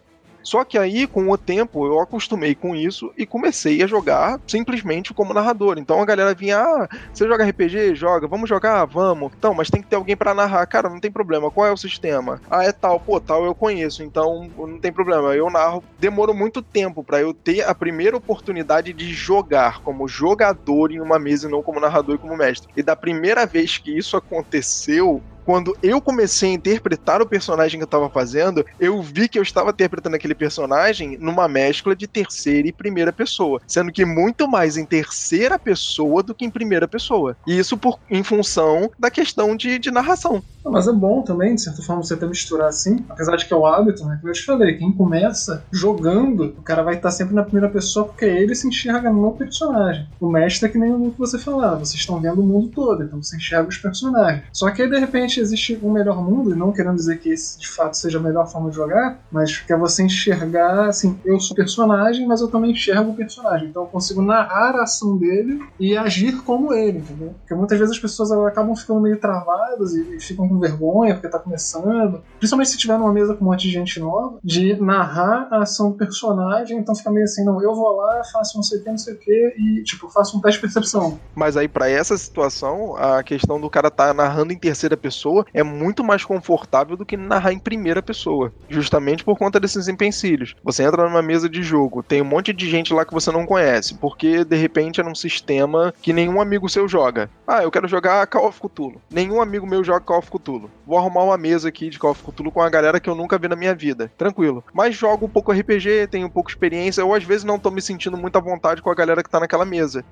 Só 0.46 0.62
que 0.62 0.78
aí, 0.78 1.08
com 1.08 1.28
o 1.28 1.36
tempo, 1.36 1.84
eu 1.86 1.98
acostumei 1.98 2.54
com 2.54 2.76
isso 2.76 3.12
e 3.18 3.26
comecei 3.26 3.82
a 3.82 3.86
jogar 3.88 4.38
simplesmente 4.46 5.12
como 5.12 5.34
narrador. 5.34 5.76
Então 5.76 6.00
a 6.00 6.04
galera 6.04 6.32
vinha, 6.34 6.60
ah, 6.60 6.88
você 7.12 7.26
joga 7.26 7.44
RPG? 7.44 7.96
Joga, 7.96 8.28
vamos 8.28 8.48
jogar? 8.48 8.84
Vamos. 8.84 9.32
Então, 9.36 9.52
mas 9.52 9.68
tem 9.68 9.82
que 9.82 9.88
ter 9.88 9.96
alguém 9.96 10.16
para 10.16 10.32
narrar. 10.32 10.64
Cara, 10.66 10.88
não 10.88 11.00
tem 11.00 11.10
problema. 11.10 11.50
Qual 11.50 11.66
é 11.66 11.72
o 11.72 11.76
sistema? 11.76 12.40
Ah, 12.48 12.62
é 12.62 12.70
tal. 12.70 13.00
Pô, 13.00 13.18
tal 13.20 13.44
eu 13.44 13.56
conheço, 13.56 14.04
então 14.04 14.48
não 14.56 14.78
tem 14.78 14.92
problema. 14.92 15.34
Eu 15.34 15.50
narro. 15.50 15.82
Demorou 15.98 16.34
muito 16.34 16.62
tempo 16.62 17.02
para 17.02 17.20
eu 17.20 17.34
ter 17.34 17.62
a 17.62 17.74
primeira 17.74 18.16
oportunidade 18.16 18.92
de 18.92 19.12
jogar 19.12 19.80
como 19.80 20.06
jogador 20.06 20.92
em 20.92 21.00
uma 21.00 21.18
mesa 21.18 21.48
e 21.48 21.50
não 21.50 21.60
como 21.60 21.80
narrador 21.80 22.14
e 22.14 22.18
como 22.18 22.36
mestre. 22.36 22.70
E 22.76 22.84
da 22.84 22.94
primeira 22.94 23.46
vez 23.46 23.78
que 23.78 23.98
isso 23.98 24.16
aconteceu, 24.16 25.20
quando 25.46 25.72
eu 25.80 26.02
comecei 26.02 26.50
a 26.50 26.54
interpretar 26.54 27.22
o 27.22 27.28
personagem 27.28 27.78
que 27.78 27.84
eu 27.84 27.86
estava 27.86 28.10
fazendo, 28.10 28.64
eu 28.80 29.00
vi 29.00 29.28
que 29.28 29.38
eu 29.38 29.44
estava 29.44 29.70
interpretando 29.70 30.16
aquele 30.16 30.34
personagem 30.34 31.16
numa 31.20 31.46
mescla 31.46 31.94
de 31.94 32.08
terceira 32.08 32.66
e 32.66 32.72
primeira 32.72 33.12
pessoa, 33.12 33.60
sendo 33.64 33.92
que 33.92 34.04
muito 34.04 34.48
mais 34.48 34.76
em 34.76 34.84
terceira 34.84 35.56
pessoa 35.56 36.20
do 36.20 36.34
que 36.34 36.44
em 36.44 36.50
primeira 36.50 36.88
pessoa. 36.88 37.36
E 37.46 37.56
isso 37.56 37.78
por, 37.78 38.00
em 38.10 38.24
função 38.24 38.90
da 38.98 39.08
questão 39.08 39.54
de, 39.54 39.78
de 39.78 39.92
narração. 39.92 40.42
Mas 40.70 40.88
é 40.88 40.92
bom 40.92 41.22
também, 41.22 41.54
de 41.54 41.62
certa 41.62 41.82
forma, 41.82 42.02
você 42.02 42.14
até 42.14 42.26
misturar 42.26 42.68
assim, 42.68 43.04
apesar 43.08 43.36
de 43.36 43.46
que 43.46 43.52
é 43.52 43.56
o 43.56 43.66
hábito, 43.66 44.04
né? 44.04 44.18
Que 44.20 44.28
eu 44.28 44.32
te 44.32 44.44
falei, 44.44 44.76
quem 44.76 44.92
começa 44.92 45.64
jogando, 45.70 46.54
o 46.58 46.62
cara 46.62 46.82
vai 46.82 46.96
estar 46.96 47.10
sempre 47.10 47.34
na 47.34 47.42
primeira 47.42 47.68
pessoa 47.68 48.06
porque 48.06 48.24
ele 48.24 48.54
se 48.54 48.66
enxerga 48.68 49.10
no 49.10 49.32
personagem. 49.32 50.06
O 50.20 50.28
mestre 50.28 50.68
é 50.68 50.72
que 50.72 50.78
nem 50.78 50.92
o 50.92 51.10
que 51.10 51.18
você 51.18 51.38
falava, 51.38 51.84
vocês 51.84 52.00
estão 52.00 52.20
vendo 52.20 52.40
o 52.40 52.46
mundo 52.46 52.68
todo, 52.68 53.02
então 53.02 53.22
você 53.22 53.36
enxerga 53.36 53.68
os 53.68 53.78
personagens. 53.78 54.44
Só 54.52 54.70
que 54.70 54.82
aí, 54.82 54.90
de 54.90 54.98
repente, 54.98 55.40
existe 55.40 55.78
um 55.82 55.90
melhor 55.90 56.22
mundo, 56.22 56.52
e 56.52 56.56
não 56.56 56.72
querendo 56.72 56.96
dizer 56.96 57.18
que 57.18 57.30
esse 57.30 57.58
de 57.58 57.68
fato 57.68 57.96
seja 57.96 58.18
a 58.18 58.22
melhor 58.22 58.46
forma 58.50 58.70
de 58.70 58.76
jogar, 58.76 59.20
mas 59.30 59.58
que 59.58 59.72
é 59.72 59.76
você 59.76 60.02
enxergar, 60.02 60.88
assim, 60.88 61.18
eu 61.24 61.38
sou 61.40 61.56
personagem, 61.56 62.26
mas 62.26 62.40
eu 62.40 62.48
também 62.48 62.72
enxergo 62.72 63.10
o 63.10 63.14
personagem. 63.14 63.68
Então 63.68 63.82
eu 63.82 63.88
consigo 63.88 64.22
narrar 64.22 64.76
a 64.76 64.82
ação 64.82 65.16
dele 65.16 65.62
e 65.78 65.96
agir 65.96 66.42
como 66.42 66.72
ele, 66.72 66.98
entendeu? 66.98 67.34
Porque 67.40 67.54
muitas 67.54 67.78
vezes 67.78 67.94
as 67.94 68.00
pessoas 68.00 68.32
acabam 68.32 68.74
ficando 68.74 69.00
meio 69.00 69.18
travadas 69.18 69.94
e 69.94 70.18
ficam 70.20 70.48
com 70.48 70.55
vergonha 70.58 71.14
porque 71.14 71.28
tá 71.28 71.38
começando. 71.38 72.22
Principalmente 72.38 72.70
se 72.70 72.78
tiver 72.78 72.98
numa 72.98 73.12
mesa 73.12 73.34
com 73.34 73.44
um 73.44 73.48
monte 73.48 73.62
de 73.62 73.70
gente 73.70 74.00
nova, 74.00 74.38
de 74.42 74.80
narrar 74.80 75.48
a 75.50 75.62
ação 75.62 75.90
do 75.90 75.96
personagem, 75.96 76.78
então 76.78 76.94
fica 76.94 77.10
meio 77.10 77.24
assim, 77.24 77.44
não, 77.44 77.62
eu 77.62 77.74
vou 77.74 77.96
lá, 77.96 78.22
faço 78.32 78.56
não 78.56 78.62
sei 78.62 78.78
o 78.78 78.84
que, 78.84 78.90
não 78.90 78.98
sei 78.98 79.14
o 79.14 79.18
que, 79.18 79.54
e 79.58 79.82
tipo, 79.82 80.08
faço 80.08 80.36
um 80.36 80.40
teste 80.40 80.58
de 80.58 80.62
percepção. 80.62 81.18
Mas 81.34 81.56
aí, 81.56 81.68
para 81.68 81.88
essa 81.88 82.16
situação, 82.16 82.96
a 82.96 83.22
questão 83.22 83.60
do 83.60 83.70
cara 83.70 83.90
tá 83.90 84.12
narrando 84.12 84.52
em 84.52 84.58
terceira 84.58 84.96
pessoa 84.96 85.44
é 85.52 85.62
muito 85.62 86.02
mais 86.02 86.24
confortável 86.24 86.96
do 86.96 87.06
que 87.06 87.16
narrar 87.16 87.52
em 87.52 87.58
primeira 87.58 88.02
pessoa. 88.02 88.52
Justamente 88.68 89.24
por 89.24 89.38
conta 89.38 89.60
desses 89.60 89.88
empecilhos. 89.88 90.54
Você 90.62 90.82
entra 90.82 91.04
numa 91.04 91.22
mesa 91.22 91.48
de 91.48 91.62
jogo, 91.62 92.02
tem 92.02 92.22
um 92.22 92.26
monte 92.26 92.52
de 92.52 92.68
gente 92.68 92.92
lá 92.92 93.04
que 93.04 93.14
você 93.14 93.30
não 93.30 93.46
conhece, 93.46 93.94
porque 93.94 94.44
de 94.44 94.56
repente 94.56 95.00
é 95.00 95.04
num 95.04 95.14
sistema 95.14 95.92
que 96.00 96.12
nenhum 96.12 96.40
amigo 96.40 96.68
seu 96.68 96.88
joga. 96.88 97.30
Ah, 97.46 97.62
eu 97.62 97.70
quero 97.70 97.88
jogar 97.88 98.26
Call 98.26 98.48
of 98.48 98.60
Cthulhu. 98.60 99.00
Nenhum 99.10 99.40
amigo 99.40 99.66
meu 99.66 99.84
joga 99.84 100.00
Call 100.00 100.18
of 100.18 100.30
Cthulhu. 100.30 100.45
Vou 100.86 100.98
arrumar 100.98 101.24
uma 101.24 101.36
mesa 101.36 101.68
aqui 101.68 101.88
de 101.90 101.98
Call 101.98 102.12
of 102.12 102.22
Cthulhu 102.22 102.50
com 102.50 102.60
a 102.60 102.70
galera 102.70 103.00
que 103.00 103.10
eu 103.10 103.14
nunca 103.14 103.38
vi 103.38 103.48
na 103.48 103.56
minha 103.56 103.74
vida. 103.74 104.10
Tranquilo. 104.16 104.64
Mas 104.72 104.94
jogo 104.94 105.26
um 105.26 105.28
pouco 105.28 105.52
RPG, 105.52 106.08
tenho 106.10 106.26
um 106.26 106.30
pouco 106.30 106.50
experiência, 106.50 107.04
ou 107.04 107.14
às 107.14 107.24
vezes 107.24 107.44
não 107.44 107.58
tô 107.58 107.70
me 107.70 107.82
sentindo 107.82 108.16
muito 108.16 108.36
à 108.36 108.40
vontade 108.40 108.80
com 108.80 108.90
a 108.90 108.94
galera 108.94 109.22
que 109.22 109.30
tá 109.30 109.40
naquela 109.40 109.64
mesa. 109.64 110.04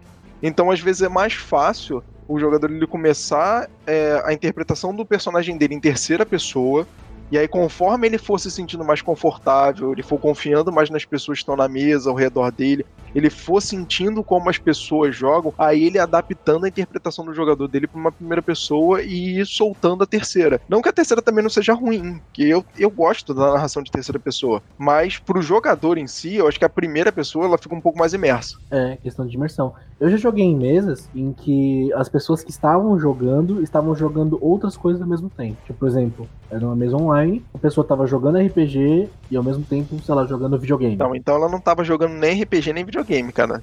Então, 0.43 0.71
às 0.71 0.81
vezes, 0.81 1.03
é 1.03 1.09
mais 1.09 1.33
fácil 1.33 2.03
o 2.27 2.39
jogador 2.39 2.71
ele 2.71 2.87
começar 2.87 3.69
é, 3.87 4.23
a 4.25 4.33
interpretação 4.33 4.95
do 4.95 5.05
personagem 5.05 5.57
dele 5.57 5.75
em 5.75 5.81
terceira 5.81 6.25
pessoa, 6.25 6.87
e 7.31 7.39
aí, 7.39 7.49
conforme 7.49 8.07
ele 8.07 8.19
for 8.19 8.39
se 8.39 8.51
sentindo 8.51 8.85
mais 8.85 9.03
confortável, 9.03 9.93
ele 9.93 10.03
for 10.03 10.19
confiando 10.19 10.71
mais 10.71 10.91
nas 10.91 11.05
pessoas 11.05 11.39
que 11.39 11.43
estão 11.43 11.57
na 11.57 11.67
mesa, 11.67 12.11
ao 12.11 12.17
redor 12.17 12.53
dele, 12.53 12.85
ele 13.15 13.31
for 13.31 13.61
sentindo 13.61 14.23
como 14.23 14.51
as 14.51 14.59
pessoas 14.59 15.15
jogam, 15.15 15.53
aí 15.59 15.85
ele 15.85 15.99
adaptando 15.99 16.65
a 16.65 16.69
interpretação 16.69 17.25
do 17.25 17.35
jogador 17.35 17.69
dele 17.69 17.87
para 17.87 18.01
uma 18.01 18.13
primeira 18.13 18.43
pessoa 18.43 19.03
e 19.03 19.45
soltando 19.47 20.03
a 20.03 20.07
terceira. 20.07 20.61
Não 20.69 20.83
que 20.83 20.89
a 20.89 20.93
terceira 20.93 21.23
também 21.23 21.43
não 21.43 21.51
seja 21.51 21.75
ruim, 21.75 22.21
que 22.33 22.49
eu, 22.49 22.65
eu 22.79 22.91
gosto 22.91 23.33
da 23.33 23.53
narração 23.53 23.83
de 23.83 23.91
terceira 23.91 24.19
pessoa, 24.19 24.63
mas 24.79 25.19
pro 25.19 25.43
jogador 25.43 25.99
em 25.99 26.07
si, 26.07 26.37
eu 26.37 26.49
acho 26.49 26.59
que 26.59 26.65
a 26.65 26.69
primeira 26.69 27.13
pessoa 27.13 27.45
ela 27.45 27.59
fica 27.59 27.75
um 27.75 27.81
pouco 27.81 27.99
mais 27.99 28.13
imersa. 28.13 28.59
É, 28.71 28.97
questão 28.97 29.27
de 29.27 29.37
imersão. 29.37 29.75
Eu 30.01 30.11
já 30.11 30.17
joguei 30.17 30.45
em 30.45 30.57
mesas 30.57 31.09
em 31.15 31.33
que 31.33 31.93
as 31.95 32.09
pessoas 32.09 32.43
que 32.43 32.51
estavam 32.51 32.99
jogando 32.99 33.63
estavam 33.63 33.95
jogando 33.95 34.39
outras 34.41 34.77
coisas 34.77 35.01
ao 35.01 35.09
mesmo 35.09 35.31
tempo. 35.31 35.57
Tipo, 35.65 35.79
por 35.79 35.89
exemplo, 35.89 36.29
era 36.51 36.65
uma 36.65 36.77
mesa 36.77 36.97
online, 36.97 37.45
a 37.55 37.59
pessoa 37.59 37.87
tava 37.87 38.07
jogando 38.07 38.39
RPG 38.39 39.09
e 39.31 39.37
ao 39.37 39.43
mesmo 39.43 39.65
tempo, 39.65 39.99
sei 40.03 40.15
lá, 40.15 40.27
jogando 40.27 40.59
videogame. 40.59 40.95
Então, 40.95 41.15
então 41.15 41.37
ela 41.37 41.49
não 41.49 41.61
tava 41.61 41.85
jogando 41.85 42.13
nem 42.13 42.43
RPG 42.43 42.73
nem 42.73 42.85
videogame, 42.85 43.04
cara. 43.33 43.63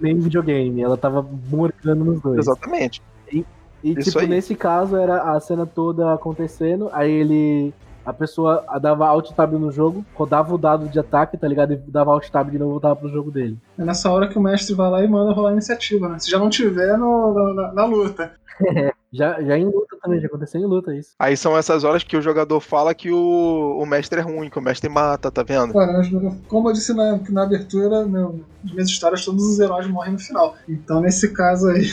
Nem 0.00 0.18
videogame, 0.18 0.80
ela 0.80 0.96
tava 0.96 1.24
morgando 1.48 2.04
nos 2.04 2.20
dois. 2.20 2.38
Exatamente. 2.38 3.02
E, 3.32 3.44
e 3.82 3.94
tipo, 3.94 4.18
aí. 4.18 4.26
nesse 4.26 4.54
caso 4.54 4.96
era 4.96 5.32
a 5.32 5.40
cena 5.40 5.66
toda 5.66 6.12
acontecendo, 6.12 6.88
aí 6.92 7.10
ele 7.10 7.74
a 8.04 8.12
pessoa 8.12 8.64
dava 8.80 9.06
alt 9.06 9.32
tab 9.32 9.52
no 9.54 9.72
jogo, 9.72 10.04
rodava 10.14 10.54
o 10.54 10.58
dado 10.58 10.88
de 10.88 10.98
ataque, 10.98 11.36
tá 11.36 11.48
ligado? 11.48 11.72
E 11.72 11.76
dava 11.76 12.12
alt 12.12 12.30
tab 12.30 12.48
de 12.48 12.58
novo 12.58 12.70
e 12.70 12.74
voltava 12.74 12.94
pro 12.94 13.08
jogo 13.08 13.32
dele. 13.32 13.58
É 13.76 13.84
nessa 13.84 14.10
hora 14.12 14.28
que 14.28 14.38
o 14.38 14.40
mestre 14.40 14.74
vai 14.74 14.88
lá 14.88 15.02
e 15.02 15.08
manda 15.08 15.32
rolar 15.32 15.50
a 15.50 15.52
iniciativa, 15.52 16.08
né? 16.08 16.18
Se 16.20 16.30
já 16.30 16.38
não 16.38 16.48
tiver 16.48 16.96
no, 16.96 17.52
na, 17.52 17.72
na 17.72 17.84
luta. 17.84 18.32
já, 19.12 19.40
já 19.42 19.56
em 19.56 19.64
luta 19.64 19.96
também, 20.02 20.20
já 20.20 20.26
aconteceu 20.26 20.60
em 20.60 20.66
luta 20.66 20.94
isso. 20.94 21.10
Aí 21.18 21.36
são 21.36 21.56
essas 21.56 21.84
horas 21.84 22.02
que 22.02 22.16
o 22.16 22.22
jogador 22.22 22.60
fala 22.60 22.94
que 22.94 23.10
o, 23.10 23.78
o 23.80 23.86
mestre 23.86 24.20
é 24.20 24.22
ruim, 24.22 24.50
que 24.50 24.58
o 24.58 24.62
mestre 24.62 24.88
mata, 24.88 25.30
tá 25.30 25.42
vendo? 25.42 25.72
Cara, 25.72 26.02
como 26.48 26.68
eu 26.68 26.72
disse 26.72 26.92
na, 26.92 27.18
na 27.30 27.44
abertura, 27.44 28.04
meu, 28.04 28.40
nas 28.62 28.72
minhas 28.72 28.88
histórias, 28.88 29.24
todos 29.24 29.44
os 29.44 29.58
heróis 29.58 29.86
morrem 29.86 30.14
no 30.14 30.18
final. 30.18 30.56
Então, 30.68 31.00
nesse 31.00 31.32
caso 31.32 31.68
aí, 31.68 31.88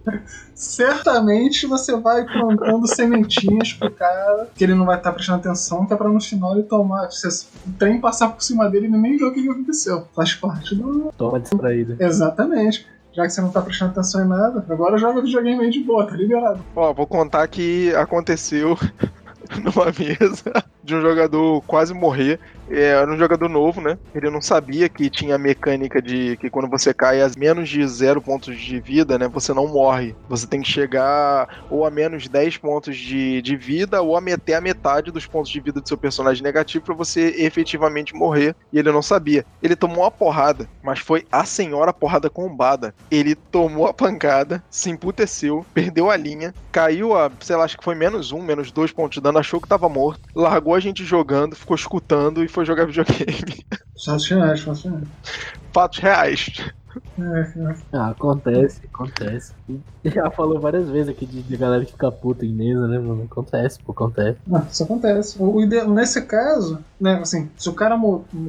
certamente 0.54 1.66
você 1.66 1.96
vai 1.96 2.24
plantando 2.24 2.86
sementinhas 2.86 3.72
pro 3.72 3.90
cara, 3.90 4.48
que 4.54 4.62
ele 4.62 4.74
não 4.74 4.84
vai 4.86 4.98
estar 4.98 5.10
tá 5.10 5.14
prestando 5.14 5.38
atenção, 5.38 5.86
que 5.86 5.94
é 5.94 5.96
pra 5.96 6.08
no 6.08 6.20
final 6.20 6.54
ele 6.54 6.64
tomar. 6.64 7.10
Se 7.10 7.26
o 7.66 7.72
trem 7.78 8.00
passar 8.00 8.28
por 8.28 8.42
cima 8.42 8.68
dele, 8.68 8.86
ele 8.86 8.98
nem 8.98 9.16
viu 9.16 9.28
o 9.28 9.32
que 9.32 9.48
aconteceu. 9.48 10.06
Faz 10.14 10.34
parte 10.34 10.74
do. 10.74 11.12
Toma 11.16 11.40
distraída. 11.40 11.96
Exatamente 11.98 12.86
já 13.12 13.24
que 13.24 13.30
você 13.30 13.40
não 13.40 13.50
tá 13.50 13.62
prestando 13.62 13.92
atenção 13.92 14.24
em 14.24 14.28
nada, 14.28 14.64
agora 14.68 14.98
joga 14.98 15.22
videogame 15.22 15.64
aí 15.64 15.70
de 15.70 15.80
boa, 15.80 16.06
tá 16.06 16.14
liberado. 16.14 16.64
Ó, 16.74 16.92
vou 16.92 17.06
contar 17.06 17.46
que 17.48 17.94
aconteceu 17.94 18.76
numa 19.62 19.86
mesa 19.86 20.64
de 20.84 20.94
um 20.94 21.00
jogador 21.00 21.62
quase 21.62 21.94
morrer 21.94 22.38
era 22.70 23.10
um 23.10 23.16
jogador 23.16 23.48
novo, 23.48 23.80
né? 23.80 23.98
Ele 24.14 24.30
não 24.30 24.40
sabia 24.40 24.88
que 24.88 25.10
tinha 25.10 25.34
a 25.34 25.38
mecânica 25.38 26.00
de 26.00 26.36
que 26.36 26.50
quando 26.50 26.68
você 26.68 26.92
cai 26.92 27.22
a 27.22 27.30
menos 27.36 27.68
de 27.68 27.86
zero 27.86 28.20
pontos 28.20 28.58
de 28.58 28.80
vida, 28.80 29.18
né? 29.18 29.28
Você 29.28 29.52
não 29.52 29.66
morre. 29.68 30.14
Você 30.28 30.46
tem 30.46 30.60
que 30.60 30.70
chegar 30.70 31.64
ou 31.70 31.86
a 31.86 31.90
menos 31.90 32.28
10 32.28 32.56
pontos 32.58 32.96
de, 32.96 33.40
de 33.42 33.56
vida 33.56 34.02
ou 34.02 34.16
a 34.16 34.20
meter 34.20 34.54
a 34.54 34.60
metade 34.60 35.10
dos 35.10 35.26
pontos 35.26 35.50
de 35.50 35.60
vida 35.60 35.80
do 35.80 35.88
seu 35.88 35.96
personagem 35.96 36.42
negativo 36.42 36.84
para 36.84 36.94
você 36.94 37.34
efetivamente 37.38 38.14
morrer. 38.14 38.54
E 38.72 38.78
ele 38.78 38.92
não 38.92 39.02
sabia. 39.02 39.44
Ele 39.62 39.76
tomou 39.76 40.04
uma 40.04 40.10
porrada, 40.10 40.68
mas 40.82 40.98
foi 40.98 41.26
a 41.30 41.44
senhora 41.44 41.92
porrada 41.92 42.30
combada. 42.30 42.94
Ele 43.10 43.34
tomou 43.34 43.86
a 43.86 43.94
pancada, 43.94 44.62
se 44.70 44.90
emputeceu, 44.90 45.64
perdeu 45.72 46.10
a 46.10 46.16
linha, 46.16 46.54
caiu 46.72 47.16
a, 47.16 47.30
sei 47.40 47.56
lá, 47.56 47.64
acho 47.64 47.78
que 47.78 47.84
foi 47.84 47.94
menos 47.94 48.32
um, 48.32 48.42
menos 48.42 48.70
dois 48.70 48.92
pontos 48.92 49.14
de 49.14 49.20
dano, 49.20 49.38
achou 49.38 49.60
que 49.60 49.68
tava 49.68 49.88
morto, 49.88 50.20
largou 50.34 50.74
a 50.74 50.80
gente 50.80 51.04
jogando, 51.04 51.56
ficou 51.56 51.74
escutando 51.74 52.44
e 52.44 52.48
foi 52.48 52.57
jogar 52.64 52.86
videogame. 52.86 53.64
Fatos 54.04 54.28
reais, 54.28 54.60
fatos 54.60 54.84
reais. 54.84 55.08
Fatos 55.72 55.98
reais. 55.98 56.72
É, 57.18 57.40
é. 57.40 57.76
Ah, 57.92 58.08
acontece, 58.10 58.80
acontece. 58.92 59.52
Já 60.04 60.30
falou 60.30 60.58
várias 60.58 60.88
vezes 60.88 61.08
aqui 61.08 61.26
de, 61.26 61.42
de, 61.42 61.56
galera 61.56 61.84
que 61.84 61.92
fica 61.92 62.10
puta 62.10 62.44
em 62.44 62.52
mesa, 62.52 62.88
né, 62.88 62.98
mano? 62.98 63.24
Acontece, 63.30 63.78
pô, 63.84 63.92
acontece. 63.92 64.38
Ah, 64.52 64.64
isso 64.70 64.82
acontece. 64.82 65.36
O, 65.38 65.58
o, 65.58 65.94
nesse 65.94 66.22
caso, 66.22 66.78
né, 67.00 67.18
assim, 67.20 67.50
se 67.56 67.68
o 67.68 67.74
cara 67.74 67.98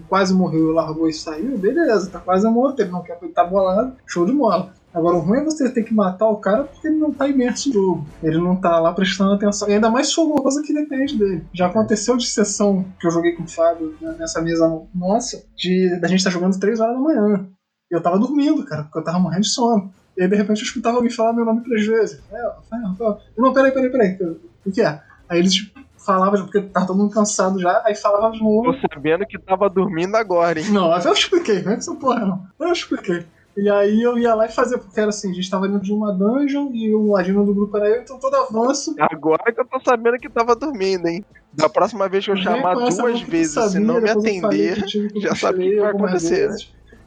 quase 0.07 0.33
morreu, 0.33 0.71
largou 0.71 1.09
e 1.09 1.13
saiu, 1.13 1.57
beleza, 1.57 2.09
tá 2.09 2.19
quase 2.19 2.47
morto, 2.47 2.79
ele 2.79 2.91
não 2.91 3.01
quer 3.01 3.17
tá 3.33 3.43
bolado, 3.43 3.93
show 4.07 4.25
de 4.25 4.33
bola. 4.33 4.71
Agora, 4.93 5.17
o 5.17 5.19
ruim 5.19 5.39
é 5.39 5.43
você 5.43 5.69
ter 5.69 5.83
que 5.83 5.93
matar 5.93 6.27
o 6.27 6.37
cara 6.37 6.63
porque 6.63 6.87
ele 6.87 6.97
não 6.97 7.13
tá 7.13 7.27
imerso 7.27 7.69
no 7.69 7.73
jogo. 7.73 8.07
Ele 8.23 8.37
não 8.37 8.55
tá 8.55 8.79
lá 8.79 8.91
prestando 8.91 9.33
atenção. 9.33 9.69
E 9.69 9.73
ainda 9.73 9.89
mais 9.89 10.07
se 10.07 10.15
for 10.15 10.41
coisa 10.41 10.61
que 10.63 10.73
depende 10.73 11.17
dele. 11.17 11.45
Já 11.53 11.67
aconteceu 11.67 12.17
de 12.17 12.25
sessão 12.25 12.85
que 12.99 13.05
eu 13.05 13.11
joguei 13.11 13.33
com 13.33 13.43
o 13.43 13.47
Fábio 13.47 13.95
né, 14.01 14.15
nessa 14.17 14.41
mesa 14.41 14.67
nossa, 14.93 15.43
de 15.55 15.99
da 15.99 16.07
gente 16.07 16.19
estar 16.19 16.31
tá 16.31 16.33
jogando 16.33 16.59
3 16.59 16.79
horas 16.79 16.95
da 16.95 17.01
manhã. 17.01 17.47
E 17.91 17.95
eu 17.95 18.01
tava 18.01 18.17
dormindo, 18.17 18.65
cara, 18.65 18.83
porque 18.83 18.99
eu 18.99 19.03
tava 19.03 19.19
morrendo 19.19 19.41
de 19.41 19.49
sono. 19.49 19.91
E 20.17 20.23
aí, 20.23 20.27
de 20.27 20.35
repente, 20.35 20.59
eu 20.59 20.65
escutava 20.65 20.97
alguém 20.97 21.11
falar 21.11 21.33
meu 21.33 21.45
nome 21.45 21.63
três 21.63 21.85
vezes. 21.85 22.21
É, 22.31 22.41
Rafael, 22.41 23.21
Não, 23.37 23.53
peraí, 23.53 23.71
peraí, 23.71 23.89
peraí. 23.89 24.17
O 24.65 24.71
que 24.71 24.81
é? 24.81 25.01
Aí 25.29 25.39
eles 25.39 25.53
tipo, 25.53 25.79
falavam, 26.03 26.41
porque 26.43 26.61
tava 26.61 26.87
todo 26.87 26.97
mundo 26.97 27.13
cansado 27.13 27.59
já, 27.59 27.81
aí 27.85 27.95
falava 27.95 28.31
de 28.31 28.41
novo. 28.41 28.73
Tô 28.73 28.87
sabendo 28.93 29.25
que 29.25 29.39
tava 29.39 29.69
dormindo 29.69 30.15
agora, 30.15 30.59
hein? 30.59 30.69
Não, 30.71 30.91
eu 30.91 31.13
expliquei, 31.13 31.61
não 31.61 31.71
é 31.71 31.75
essa 31.75 31.93
porra, 31.95 32.25
não. 32.25 32.47
Eu 32.59 32.71
expliquei. 32.71 33.25
E 33.57 33.69
aí 33.69 34.01
eu 34.01 34.17
ia 34.17 34.33
lá 34.35 34.45
e 34.45 34.51
fazia, 34.51 34.77
porque 34.77 34.99
era 34.99 35.09
assim, 35.09 35.31
a 35.31 35.33
gente 35.33 35.49
tava 35.49 35.67
dentro 35.67 35.83
de 35.83 35.91
uma 35.91 36.13
dungeon 36.13 36.69
e 36.73 36.93
o 36.93 37.11
ladino 37.11 37.45
do 37.45 37.53
grupo 37.53 37.75
era 37.77 37.89
eu, 37.89 38.01
então 38.01 38.19
todo 38.19 38.35
avanço. 38.35 38.95
Agora 38.99 39.51
que 39.51 39.59
eu 39.59 39.65
tô 39.65 39.79
sabendo 39.81 40.17
que 40.17 40.29
tava 40.29 40.55
dormindo, 40.55 41.07
hein? 41.07 41.23
Da 41.51 41.67
próxima 41.67 42.07
vez 42.07 42.23
que 42.23 42.31
eu 42.31 42.37
chamar 42.37 42.75
duas 42.75 43.21
vezes 43.21 43.73
e 43.73 43.79
não 43.79 43.99
me 43.99 44.09
atender, 44.09 44.85
já 45.17 45.35
sabe 45.35 45.57
o 45.57 45.61
que 45.71 45.79
vai 45.79 45.89
acontecer, 45.89 46.49
né? 46.49 46.55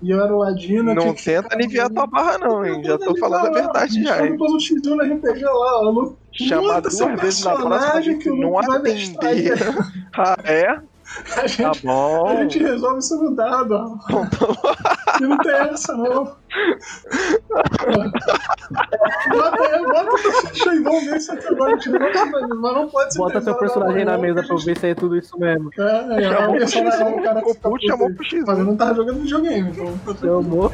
E 0.02 0.10
eu 0.10 0.20
era 0.20 0.34
o 0.34 0.38
Ladino. 0.38 0.92
Não 0.94 1.14
tenta 1.14 1.54
aliviar 1.54 1.88
tua 1.88 2.08
barra, 2.08 2.36
não, 2.38 2.66
hein? 2.66 2.82
Já 2.84 2.98
tô 2.98 3.16
falando 3.18 3.46
a 3.46 3.50
verdade 3.50 4.02
já. 4.02 4.26
Eu 4.26 4.36
te 4.58 4.90
no 4.90 5.00
RPG 5.00 5.44
lá, 5.44 5.80
ó. 5.80 6.14
Chamar 6.32 6.80
duas 6.80 7.20
vezes 7.20 7.44
na 7.44 7.54
próxima 7.54 8.18
que 8.18 8.30
não 8.30 8.58
atender. 8.58 9.58
Ah, 10.14 10.36
é? 10.44 10.78
A 11.36 11.46
gente, 11.46 11.62
tá 11.62 11.72
bom. 11.84 12.26
A 12.26 12.42
gente 12.42 12.58
resolve 12.58 12.98
isso 12.98 13.22
no 13.22 13.34
dado, 13.34 13.98
e 15.20 15.24
não 15.24 15.38
tem 15.38 15.52
essa, 15.52 15.96
não. 15.96 16.36
bota 19.30 19.62
aí, 19.62 19.84
bota 19.84 20.18
se 20.18 20.68
é 20.68 22.24
mas 22.24 22.74
não 22.74 22.88
pode 22.88 23.12
ser. 23.12 23.18
Bota 23.18 23.40
teu 23.40 23.54
personagem 23.54 24.04
na 24.04 24.18
mesa 24.18 24.42
pra 24.42 24.56
ver 24.56 24.78
se 24.78 24.86
é 24.88 24.94
tudo 24.94 25.16
isso 25.16 25.38
mesmo. 25.38 25.70
É, 25.78 26.22
é, 26.22 26.24
é 26.24 26.48
o 26.48 26.52
personagem, 26.52 27.18
o 27.18 27.22
cara 27.22 27.42
que 27.42 27.86
chamou 27.86 28.12
pro 28.14 28.24
X. 28.24 28.44
Mas 28.46 28.58
eu 28.58 28.64
não 28.64 28.76
tava 28.76 28.94
jogando 28.94 29.20
videogame, 29.20 29.70
então. 29.70 29.94
Chamou, 30.20 30.72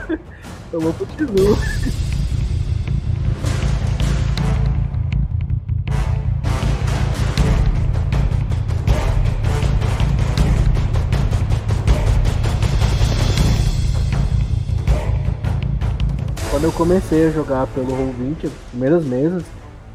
chamou 0.70 0.92
pro 0.94 1.06
X. 1.06 2.07
quando 16.58 16.64
eu 16.64 16.72
comecei 16.72 17.28
a 17.28 17.30
jogar 17.30 17.68
pelo 17.68 17.86
Roll20, 17.86 18.46
as 18.46 18.52
primeiras 18.70 19.04
mesas, 19.04 19.44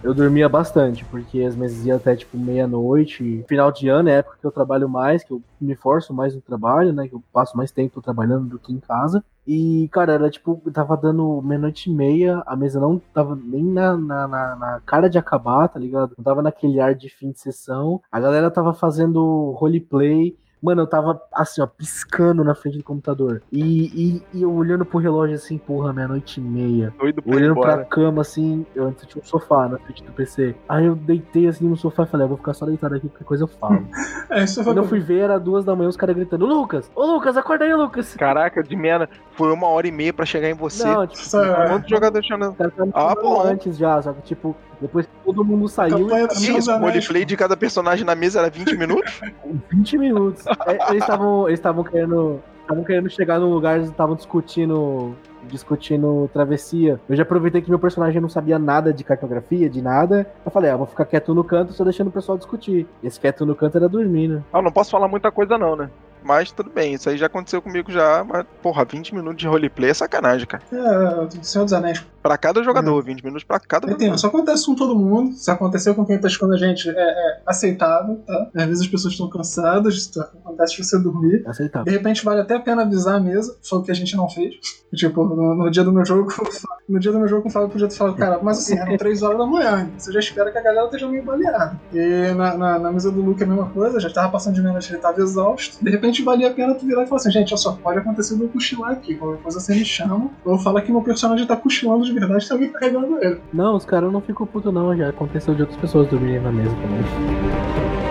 eu 0.01 0.14
dormia 0.14 0.47
bastante, 0.47 1.03
porque 1.03 1.41
as 1.41 1.57
mesas 1.57 1.86
iam 1.86 1.97
até 1.97 2.16
tipo 2.16 2.38
meia-noite. 2.38 3.43
Final 3.49 3.70
de 3.70 3.89
ano 3.89 4.07
é 4.07 4.20
época 4.20 4.38
que 4.39 4.47
eu 4.47 4.51
trabalho 4.51 4.88
mais, 4.88 5.26
que 5.26 5.32
eu 5.32 5.41
me 5.59 5.76
forço 5.76 6.14
mais 6.14 6.34
no 6.34 6.39
trabalho, 6.39 6.93
né? 6.93 7.09
Que 7.09 7.16
eu 7.16 7.24
passo 7.34 7.57
mais 7.57 7.70
tempo 7.70 8.01
trabalhando 8.01 8.47
do 8.47 8.57
que 8.57 8.72
em 8.72 8.80
casa. 8.80 9.22
E, 9.45 9.89
cara, 9.91 10.14
era 10.14 10.30
tipo, 10.30 10.61
tava 10.72 10.95
dando 10.95 11.41
meia-noite 11.41 11.89
e 11.89 11.93
meia, 11.93 12.41
a 12.45 12.55
mesa 12.55 12.80
não 12.80 12.97
tava 13.14 13.36
nem 13.36 13.66
na, 13.66 13.97
na, 13.97 14.26
na, 14.26 14.55
na, 14.55 14.82
cara 14.86 15.09
de 15.09 15.18
acabar, 15.18 15.68
tá 15.68 15.78
ligado? 15.78 16.14
Não 16.18 16.24
tava 16.24 16.41
naquele 16.41 16.80
ar 16.80 16.95
de 16.95 17.09
fim 17.09 17.32
de 17.32 17.41
sessão. 17.41 18.01
A 18.09 18.22
galera 18.22 18.49
tava 18.49 18.74
fazendo 18.74 19.51
roleplay. 19.51 20.38
Mano, 20.64 20.84
eu 20.84 20.88
tava 20.88 21.22
assim, 21.34 21.61
ó, 21.61 21.68
piscando 21.68 22.41
na 22.41 22.55
frente 22.55 22.78
do 22.78 22.84
computador. 22.86 23.41
E, 23.51 23.61
e, 23.61 24.24
e 24.34 24.41
eu 24.43 24.53
olhando 24.53 24.86
pro 24.86 24.97
relógio 24.97 25.36
assim, 25.36 25.57
porra, 25.57 25.91
meia-noite 25.91 26.39
e 26.39 26.43
meia. 26.43 26.93
Doido 26.97 27.22
pra 27.22 27.36
olhando 27.36 27.59
pra 27.59 27.84
cama 27.84 28.22
assim, 28.22 28.66
eu 28.74 28.88
antes 28.88 29.05
tinha 29.05 29.22
um 29.22 29.26
sofá 29.26 29.68
na 29.68 29.78
frente 29.78 30.01
do 30.01 30.14
PC. 30.14 30.55
Aí 30.70 30.86
eu 30.86 30.95
deitei 30.95 31.47
assim 31.47 31.68
no 31.68 31.76
sofá 31.76 32.03
e 32.03 32.05
falei, 32.07 32.24
ah, 32.24 32.30
vou 32.30 32.38
ficar 32.38 32.53
só 32.53 32.66
deitado 32.66 32.95
aqui, 32.95 33.09
qualquer 33.09 33.26
coisa 33.26 33.43
eu 33.43 33.47
falo. 33.47 33.86
é, 34.32 34.45
isso 34.45 34.64
Quando 34.64 34.78
eu 34.78 34.86
fui 34.86 35.01
ver, 35.01 35.20
era 35.20 35.38
duas 35.38 35.66
da 35.66 35.76
manhã, 35.76 35.89
os 35.89 35.97
caras 35.97 36.16
gritando, 36.16 36.45
Lucas! 36.45 36.89
Ô 36.95 37.05
Lucas, 37.05 37.36
acorda 37.36 37.66
aí, 37.66 37.76
Lucas! 37.76 38.16
Caraca, 38.16 38.64
de 38.64 38.78
meia, 38.78 39.09
foi 39.34 39.51
uma 39.51 39.68
hora 39.68 39.86
e 39.86 39.91
meia 39.91 40.14
pra 40.14 40.26
chegar 40.26 40.49
em 40.49 40.53
você. 40.53 40.88
Não, 40.88 41.05
tipo, 41.05 41.30
quantos 41.68 41.89
jogadores 41.89 42.26
tinham? 42.26 42.55
Ah, 42.93 43.16
bom. 43.16 43.41
Antes 43.41 43.78
já, 43.78 44.01
só 44.01 44.14
que 44.14 44.22
tipo, 44.22 44.55
depois 44.84 45.06
que 45.06 45.12
todo 45.24 45.44
mundo 45.44 45.68
saiu. 45.68 46.10
E 46.10 46.58
isso, 46.58 46.72
o 46.72 46.78
roleplay 46.78 47.26
de 47.26 47.38
cada 47.38 47.56
personagem 47.56 48.06
na 48.06 48.16
mesa 48.16 48.40
era 48.40 48.50
20 48.50 48.78
minutos? 48.78 49.22
20 49.72 49.98
minutos. 49.98 50.46
É, 50.68 50.92
eles 50.92 51.02
estavam 51.04 51.48
eles 51.48 51.62
querendo. 51.90 52.42
Estavam 52.62 52.84
querendo 52.86 53.10
chegar 53.10 53.40
num 53.40 53.54
lugar, 53.54 53.78
eles 53.78 53.90
estavam 53.90 54.16
discutindo. 54.16 55.16
Discutindo 55.46 56.30
travessia. 56.32 57.02
Eu 57.10 57.18
já 57.18 57.24
aproveitei 57.24 57.62
que 57.62 57.70
meu 57.70 57.80
personagem 57.80 58.22
não 58.22 58.30
sabia 58.30 58.58
nada 58.58 58.94
de 58.94 59.04
cartografia, 59.04 59.70
de 59.70 59.82
nada. 59.82 60.26
Eu 60.46 60.50
falei, 60.50 60.72
ah, 60.72 60.78
vou 60.78 60.88
ficar 60.88 61.04
quieto 61.04 61.34
no 61.34 61.44
canto, 61.44 61.74
só 61.74 61.84
deixando 61.84 62.08
o 62.08 62.12
pessoal 62.12 62.38
discutir. 62.38 62.88
Esse 63.04 63.20
quieto 63.20 63.46
no 63.46 63.54
canto 63.54 63.78
era 63.78 63.90
dormindo. 63.90 64.42
Ah, 64.54 64.62
não 64.62 64.72
posso 64.72 64.92
falar 64.92 65.10
muita 65.10 65.30
coisa, 65.32 65.58
não, 65.58 65.76
né? 65.76 65.90
Mas 66.24 66.52
tudo 66.52 66.70
bem, 66.70 66.94
isso 66.94 67.10
aí 67.10 67.18
já 67.18 67.28
aconteceu 67.28 67.62
comigo 67.62 67.92
já. 67.92 68.24
Mas, 68.24 68.46
porra, 68.62 68.86
20 68.86 69.16
minutos 69.16 69.40
de 69.40 69.48
roleplay 69.48 69.92
é 69.92 69.94
sacanagem, 69.94 70.48
cara. 70.48 70.64
É, 70.72 71.44
Senhor 71.44 71.64
dos 71.64 71.74
Anéis. 71.74 72.04
Pra 72.22 72.38
cada 72.38 72.64
jogador, 72.64 73.00
é. 73.00 73.04
20 73.04 73.24
minutos 73.24 73.44
pra 73.44 73.60
cada 73.60 73.88
jogador. 73.88 74.16
Isso 74.16 74.28
acontece 74.28 74.66
com 74.66 74.76
todo 74.76 74.96
mundo. 74.96 75.36
Se 75.36 75.52
aconteceu 75.52 75.94
com 75.94 76.06
quem 76.06 76.18
tá 76.18 76.28
escutando 76.28 76.54
a 76.54 76.58
gente, 76.58 76.90
é, 76.90 76.94
é 76.94 77.42
aceitável, 77.46 78.16
tá? 78.26 78.50
Às 78.56 78.66
vezes 78.66 78.82
as 78.82 78.88
pessoas 78.88 79.14
estão 79.14 79.30
cansadas, 79.30 80.08
tá? 80.08 80.30
acontece 80.54 80.76
de 80.76 80.84
você 80.84 81.00
dormir. 81.00 81.44
Aceitável. 81.46 81.86
De 81.86 81.92
repente 81.92 82.24
vale 82.24 82.42
até 82.42 82.56
a 82.56 82.60
pena 82.60 82.84
avisar 82.84 83.16
a 83.16 83.20
mesa, 83.20 83.58
foi 83.62 83.80
o 83.80 83.84
que 83.84 83.92
a 83.92 83.96
gente 83.96 84.16
não 84.16 84.30
fez. 84.30 84.56
Tipo, 84.94 85.26
no, 85.26 85.56
no 85.56 85.72
dia 85.72 85.84
do 85.84 85.92
meu 85.92 86.06
jogo, 86.06 86.32
no 86.88 87.00
dia 87.00 87.12
do 87.12 87.18
meu 87.18 87.28
jogo 87.28 87.42
com 87.42 87.50
o 87.50 87.52
Fábio 87.52 87.70
podia 87.70 87.88
ter 87.88 87.96
falado, 87.96 88.16
cara, 88.16 88.40
mas 88.44 88.60
assim, 88.60 88.78
eram 88.78 88.96
3 88.96 89.24
horas 89.24 89.40
da 89.40 89.46
manhã, 89.48 89.90
você 89.98 90.12
já 90.12 90.20
espera 90.20 90.52
que 90.52 90.58
a 90.60 90.62
galera 90.62 90.86
esteja 90.86 91.08
meio 91.08 91.24
baleada. 91.24 91.80
E 91.92 92.32
na, 92.36 92.56
na, 92.56 92.78
na, 92.78 92.92
mesa 92.92 93.12
do 93.12 93.20
Luke 93.20 93.42
é 93.42 93.46
a 93.46 93.50
mesma 93.50 93.70
coisa, 93.70 94.00
já 94.00 94.12
tava 94.12 94.32
passando 94.32 94.54
de 94.54 94.62
menos, 94.62 94.88
ele 94.88 95.00
tava 95.00 95.20
exausto. 95.20 95.84
De 95.84 95.90
repente 95.90 96.12
valia 96.22 96.49
a 96.49 96.53
pena 96.53 96.76
tu 96.76 96.86
virar 96.86 97.03
e 97.03 97.07
falar 97.07 97.22
assim, 97.22 97.32
gente, 97.32 97.53
olha 97.53 97.57
só, 97.57 97.74
pode 97.74 97.99
acontecer 97.99 98.36
de 98.36 98.41
eu 98.41 98.49
cochilar 98.49 98.91
aqui, 98.91 99.16
qualquer 99.16 99.41
coisa 99.41 99.59
você 99.59 99.74
me 99.74 99.86
chama, 99.86 100.30
ou 100.45 100.57
fala 100.59 100.82
que 100.82 100.91
meu 100.91 101.01
personagem 101.01 101.47
tá 101.47 101.55
cochilando 101.55 102.05
de 102.05 102.14
verdade, 102.14 102.47
tá 102.47 102.55
me 102.55 102.68
carregando 102.68 103.18
ele. 103.24 103.39
Não, 103.53 103.76
os 103.76 103.86
caras 103.86 104.11
não 104.11 104.22
ficam 104.22 104.45
puto 104.45 104.72
não, 104.72 104.95
já 104.95 105.09
aconteceu 105.09 105.55
de 105.55 105.61
outras 105.61 105.80
pessoas 105.80 106.07
dormirem 106.07 106.41
na 106.41 106.51
mesa 106.51 106.76
também. 106.76 108.03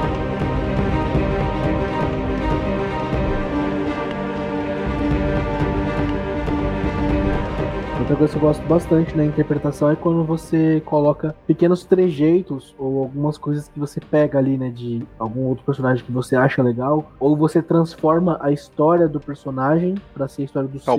Outra 8.12 8.26
coisa 8.26 8.38
que 8.38 8.44
eu 8.44 8.48
gosto 8.48 8.62
bastante 8.68 9.16
na 9.16 9.24
interpretação 9.24 9.90
é 9.90 9.96
quando 9.96 10.22
você 10.22 10.82
coloca 10.84 11.34
pequenos 11.46 11.82
trejeitos 11.82 12.74
ou 12.78 13.04
algumas 13.04 13.38
coisas 13.38 13.68
que 13.68 13.80
você 13.80 14.00
pega 14.00 14.38
ali, 14.38 14.58
né, 14.58 14.68
de 14.68 15.02
algum 15.18 15.46
outro 15.46 15.64
personagem 15.64 16.04
que 16.04 16.12
você 16.12 16.36
acha 16.36 16.62
legal, 16.62 17.10
ou 17.18 17.34
você 17.34 17.62
transforma 17.62 18.38
a 18.42 18.52
história 18.52 19.08
do 19.08 19.18
personagem 19.18 19.94
para 20.12 20.28
ser 20.28 20.42
a 20.42 20.44
história 20.44 20.68
do 20.68 20.78
seu 20.78 20.92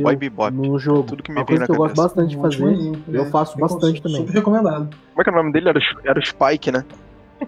no 0.52 0.80
jogo. 0.80 1.04
Tudo 1.04 1.22
que 1.22 1.32
me 1.32 1.38
Uma 1.38 1.46
coisa 1.46 1.66
que 1.66 1.72
eu 1.72 1.76
gosto 1.76 1.96
bastante 1.96 2.30
de 2.36 2.42
fazer, 2.42 2.92
eu 3.08 3.26
faço 3.28 3.60
bastante 3.60 4.02
também. 4.02 4.22
Super 4.22 4.34
recomendado. 4.34 4.90
Como 5.12 5.22
é 5.22 5.24
que 5.24 5.30
é 5.30 5.34
o 5.34 5.36
nome 5.36 5.54
dele? 5.54 5.70
Era, 5.70 5.80
era 6.04 6.20
o 6.20 6.26
Spike, 6.26 6.72
né? 6.72 6.84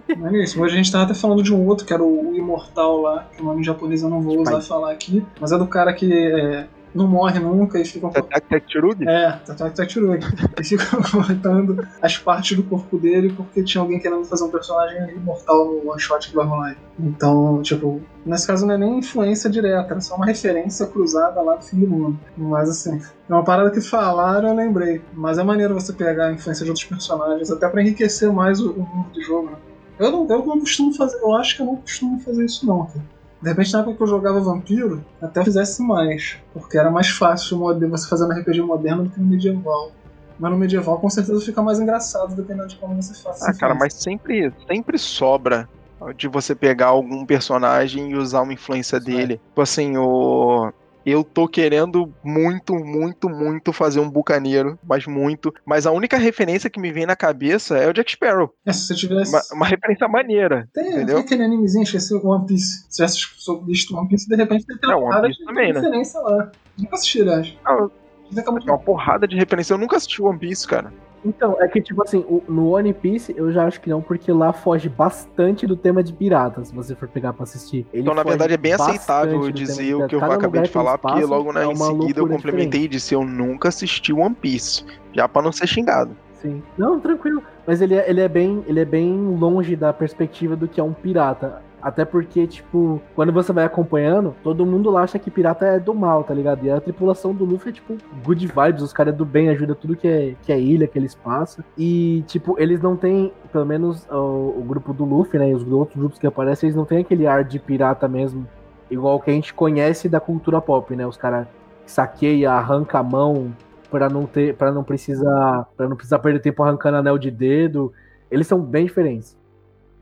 É 0.10 0.44
isso. 0.44 0.62
Hoje 0.62 0.76
a 0.76 0.78
gente 0.78 0.92
tava 0.92 1.06
até 1.06 1.16
falando 1.16 1.42
de 1.42 1.52
um 1.52 1.66
outro, 1.66 1.88
que 1.88 1.94
era 1.94 2.04
o 2.04 2.36
Imortal 2.36 3.02
lá, 3.02 3.24
que 3.36 3.42
o 3.42 3.46
nome 3.46 3.64
japonês 3.64 4.04
eu 4.04 4.10
não 4.10 4.22
vou 4.22 4.42
usar 4.42 4.62
falar 4.62 4.92
aqui, 4.92 5.26
mas 5.42 5.52
é 5.52 5.58
do 5.58 5.66
cara 5.66 5.92
que 5.92 6.14
é, 6.14 6.68
não 6.96 7.08
morre 7.08 7.40
nunca 7.40 7.80
e 7.80 7.86
ficam. 7.86 8.10
Tatak 8.10 8.48
Tatsurug? 8.48 9.08
É, 9.08 9.32
Tatak 9.46 9.76
Tatsurug. 9.76 10.26
e 10.60 10.64
ficam 10.64 11.02
cortando 11.12 11.86
as 12.02 12.18
partes 12.18 12.56
do 12.56 12.64
corpo 12.64 12.98
dele 12.98 13.34
porque 13.36 13.62
tinha 13.64 13.82
alguém 13.82 14.00
querendo 14.00 14.24
fazer 14.26 14.46
um 14.46 14.50
personagem 14.50 15.12
imortal 15.12 15.66
no 15.66 15.92
one 15.92 16.00
shot 16.00 16.30
que 16.30 16.36
vai 16.36 16.46
rolar. 16.46 16.78
Então, 16.98 17.62
tipo, 17.62 18.02
nesse 18.26 18.48
caso 18.48 18.66
não 18.66 18.74
é 18.74 18.78
nem 18.78 19.00
influência 19.00 19.50
direta, 19.50 19.94
é 19.94 20.00
só 20.00 20.16
uma 20.16 20.26
referência 20.26 20.88
cruzada 20.88 21.42
lá 21.42 21.56
do 21.56 21.66
fim 21.66 21.80
do 21.80 21.88
mundo. 21.88 22.20
Mas 22.38 22.70
assim, 22.70 23.02
é 23.30 23.34
uma 23.34 23.44
parada 23.44 23.70
que 23.70 23.82
falaram, 23.82 24.50
eu 24.50 24.56
lembrei. 24.56 25.02
Mas 25.14 25.38
é 25.38 25.44
maneiro 25.44 25.74
você 25.74 25.92
pegar 25.92 26.28
a 26.28 26.32
influência 26.32 26.64
de 26.64 26.72
outros 26.72 26.86
personagens, 26.86 27.52
até 27.52 27.68
para 27.68 27.82
enriquecer 27.82 28.32
mais 28.32 28.62
o, 28.62 28.72
o 28.72 28.80
mundo 28.80 29.10
do 29.10 29.22
jogo, 29.22 29.50
né? 29.50 29.58
Eu 29.98 30.12
não, 30.12 30.28
eu 30.30 30.46
não 30.46 30.60
costumo 30.60 30.94
fazer, 30.94 31.18
eu 31.18 31.34
acho 31.36 31.56
que 31.56 31.62
eu 31.62 31.66
não 31.66 31.76
costumo 31.78 32.20
fazer 32.20 32.46
isso 32.46 32.66
não, 32.66 32.86
cara. 32.86 33.15
De 33.46 33.52
repente, 33.52 33.72
na 33.74 33.82
época 33.82 33.98
que 33.98 34.02
eu 34.02 34.08
jogava 34.08 34.40
Vampiro, 34.40 35.06
até 35.22 35.44
fizesse 35.44 35.80
mais. 35.80 36.36
Porque 36.52 36.80
era 36.80 36.90
mais 36.90 37.10
fácil 37.10 37.60
você 37.88 38.10
fazer 38.10 38.26
um 38.26 38.32
RPG 38.32 38.60
moderno 38.64 39.04
do 39.04 39.12
que 39.12 39.20
no 39.20 39.28
medieval. 39.28 39.92
Mas 40.40 40.52
no 40.52 40.58
medieval, 40.58 40.98
com 40.98 41.08
certeza, 41.12 41.40
fica 41.46 41.62
mais 41.62 41.80
engraçado, 41.80 42.36
dependendo 42.36 42.70
de 42.70 42.76
como 42.78 43.00
você 43.00 43.14
faz. 43.14 43.44
Ah, 43.44 43.54
cara, 43.54 43.76
mas 43.76 43.94
sempre, 43.94 44.52
sempre 44.68 44.98
sobra 44.98 45.70
de 46.18 46.28
você 46.28 46.56
pegar 46.56 46.88
algum 46.88 47.24
personagem 47.24 48.10
e 48.10 48.16
usar 48.16 48.42
uma 48.42 48.52
influência 48.52 49.00
dele. 49.00 49.40
Tipo 49.50 49.62
assim, 49.62 49.96
o 49.96 50.74
eu 51.06 51.24
tô 51.24 51.48
querendo 51.48 52.12
muito, 52.24 52.74
muito, 52.74 53.30
muito 53.30 53.72
fazer 53.72 54.00
um 54.00 54.10
bucaneiro, 54.10 54.80
mas 54.84 55.06
muito. 55.06 55.54
Mas 55.66 55.86
a 55.86 55.92
única 55.92 56.18
referência 56.18 56.70
que 56.70 56.80
me 56.80 56.92
vem 56.92 57.06
na 57.06 57.16
cabeça 57.16 57.78
é 57.78 57.88
o 57.88 57.94
Jack 57.94 58.12
Sparrow. 58.12 58.52
É, 58.66 58.74
se 58.74 58.88
você 58.88 58.96
tivesse. 58.96 59.32
Uma, 59.32 59.42
uma 59.54 59.66
referência 59.68 60.08
maneira. 60.08 60.68
Tem, 60.74 60.88
entendeu? 60.88 61.16
tem 61.18 61.26
aquele 61.26 61.44
animezinho, 61.44 61.84
esse 61.84 62.14
One 62.16 62.46
Piece. 62.48 62.86
Se 62.90 62.96
tivesse 62.96 63.66
visto 63.68 63.96
One 63.96 64.08
Piece, 64.08 64.28
de 64.28 64.36
repente 64.36 64.66
tem 64.66 64.92
é, 64.92 64.96
One 64.96 65.22
Piece 65.22 65.46
também, 65.46 65.74
né? 65.74 65.80
referência 65.80 66.20
lá. 66.20 66.52
Nunca 66.78 66.96
assisti, 66.96 67.22
acho. 67.30 67.58
Não, 67.64 67.92
é 68.36 68.42
Tem 68.42 68.70
uma 68.70 68.80
porrada 68.80 69.28
de 69.28 69.36
referência. 69.36 69.74
Eu 69.74 69.78
nunca 69.78 69.98
assisti 69.98 70.22
One 70.22 70.40
Piece, 70.40 70.68
cara. 70.68 70.92
Então, 71.26 71.58
é 71.60 71.68
que, 71.68 71.82
tipo 71.82 72.04
assim, 72.04 72.20
o- 72.20 72.44
no 72.48 72.70
One 72.76 72.94
Piece 72.94 73.34
eu 73.36 73.52
já 73.52 73.66
acho 73.66 73.82
que 73.82 73.90
não, 73.90 74.02
porque 74.02 74.32
lá 74.32 74.54
foge 74.54 74.88
bastante 74.88 75.66
do 75.66 75.76
tema 75.76 76.04
de 76.04 76.14
piratas, 76.14 76.68
se 76.68 76.76
você 76.76 76.96
for 76.96 77.08
pegar 77.08 77.34
pra 77.34 77.44
assistir. 77.44 77.86
Ele 77.92 78.04
Então, 78.04 78.14
na 78.14 78.22
verdade, 78.24 78.54
é 78.54 78.58
bem 78.58 78.74
aceitável 78.74 79.52
dizer 79.52 79.96
o 79.96 80.08
que 80.08 80.16
eu 80.16 80.24
acabei 80.24 80.62
de 80.62 80.70
falar, 80.70 80.98
porque 80.98 81.26
logo 81.26 81.52
na, 81.52 81.64
é 81.64 81.72
em 81.72 81.76
seguida 81.76 82.20
eu 82.22 82.28
complementei 82.28 82.84
e 82.84 82.88
disse 82.88 83.14
eu 83.16 83.24
nunca 83.26 83.70
assisti 83.70 84.14
One 84.14 84.36
Piece. 84.36 84.86
Já 85.14 85.28
pra 85.28 85.42
não 85.42 85.52
ser 85.52 85.66
xingado. 85.68 86.16
Sim. 86.34 86.62
Não, 86.78 87.00
tranquilo. 87.00 87.42
Mas 87.66 87.82
ele 87.82 87.96
é, 87.96 88.08
ele 88.08 88.22
é 88.22 88.28
bem, 88.28 88.64
ele 88.68 88.80
é 88.80 88.86
bem 88.86 89.12
longe 89.40 89.76
da 89.76 89.92
perspectiva 89.92 90.56
do 90.56 90.68
que 90.68 90.80
é 90.80 90.84
um 90.84 90.94
pirata. 90.94 91.64
Até 91.86 92.04
porque, 92.04 92.48
tipo, 92.48 93.00
quando 93.14 93.32
você 93.32 93.54
vai 93.54 93.64
acompanhando, 93.64 94.36
todo 94.42 94.66
mundo 94.66 94.98
acha 94.98 95.20
que 95.20 95.30
pirata 95.30 95.68
é 95.68 95.80
do 95.80 95.94
mal, 95.94 96.24
tá 96.24 96.34
ligado? 96.34 96.66
E 96.66 96.72
a 96.72 96.82
tripulação 96.82 97.32
do 97.32 97.46
Luffy 97.46 97.70
é, 97.70 97.74
tipo, 97.74 97.96
good 98.24 98.48
vibes, 98.48 98.82
os 98.82 98.92
caras 98.92 99.14
é 99.14 99.18
do 99.18 99.24
bem, 99.24 99.50
ajuda 99.50 99.76
tudo 99.76 99.96
que 99.96 100.08
é, 100.08 100.36
que 100.42 100.52
é 100.52 100.60
ilha, 100.60 100.88
que 100.88 100.98
eles 100.98 101.14
passam. 101.14 101.64
E, 101.78 102.24
tipo, 102.26 102.56
eles 102.58 102.82
não 102.82 102.98
têm, 102.98 103.32
pelo 103.52 103.68
menos 103.68 104.04
o, 104.10 104.56
o 104.58 104.64
grupo 104.68 104.94
do 104.94 105.06
Luffy, 105.06 105.38
né? 105.38 105.52
E 105.52 105.54
os 105.54 105.62
outros 105.72 105.96
grupos 105.96 106.18
que 106.18 106.26
aparecem, 106.26 106.70
eles 106.70 106.76
não 106.76 106.86
têm 106.86 107.02
aquele 107.02 107.28
ar 107.28 107.44
de 107.44 107.60
pirata 107.60 108.08
mesmo, 108.08 108.48
igual 108.90 109.20
que 109.20 109.30
a 109.30 109.34
gente 109.36 109.54
conhece 109.54 110.10
da 110.10 110.20
cultura 110.20 110.60
pop, 110.60 110.96
né? 110.96 111.06
Os 111.06 111.18
caras 111.18 111.46
saqueia, 111.86 112.54
arranca 112.54 112.98
a 112.98 113.04
mão 113.04 113.54
pra 113.92 114.10
não 114.10 114.26
ter, 114.26 114.56
para 114.56 114.72
não 114.72 114.84
precisar, 114.84 115.68
para 115.78 115.88
não 115.88 115.96
precisar 115.96 116.18
perder 116.18 116.40
tempo 116.40 116.64
arrancando 116.64 116.98
anel 116.98 117.20
de 117.20 117.30
dedo. 117.30 117.94
Eles 118.32 118.48
são 118.48 118.60
bem 118.60 118.88
diferentes. 118.88 119.38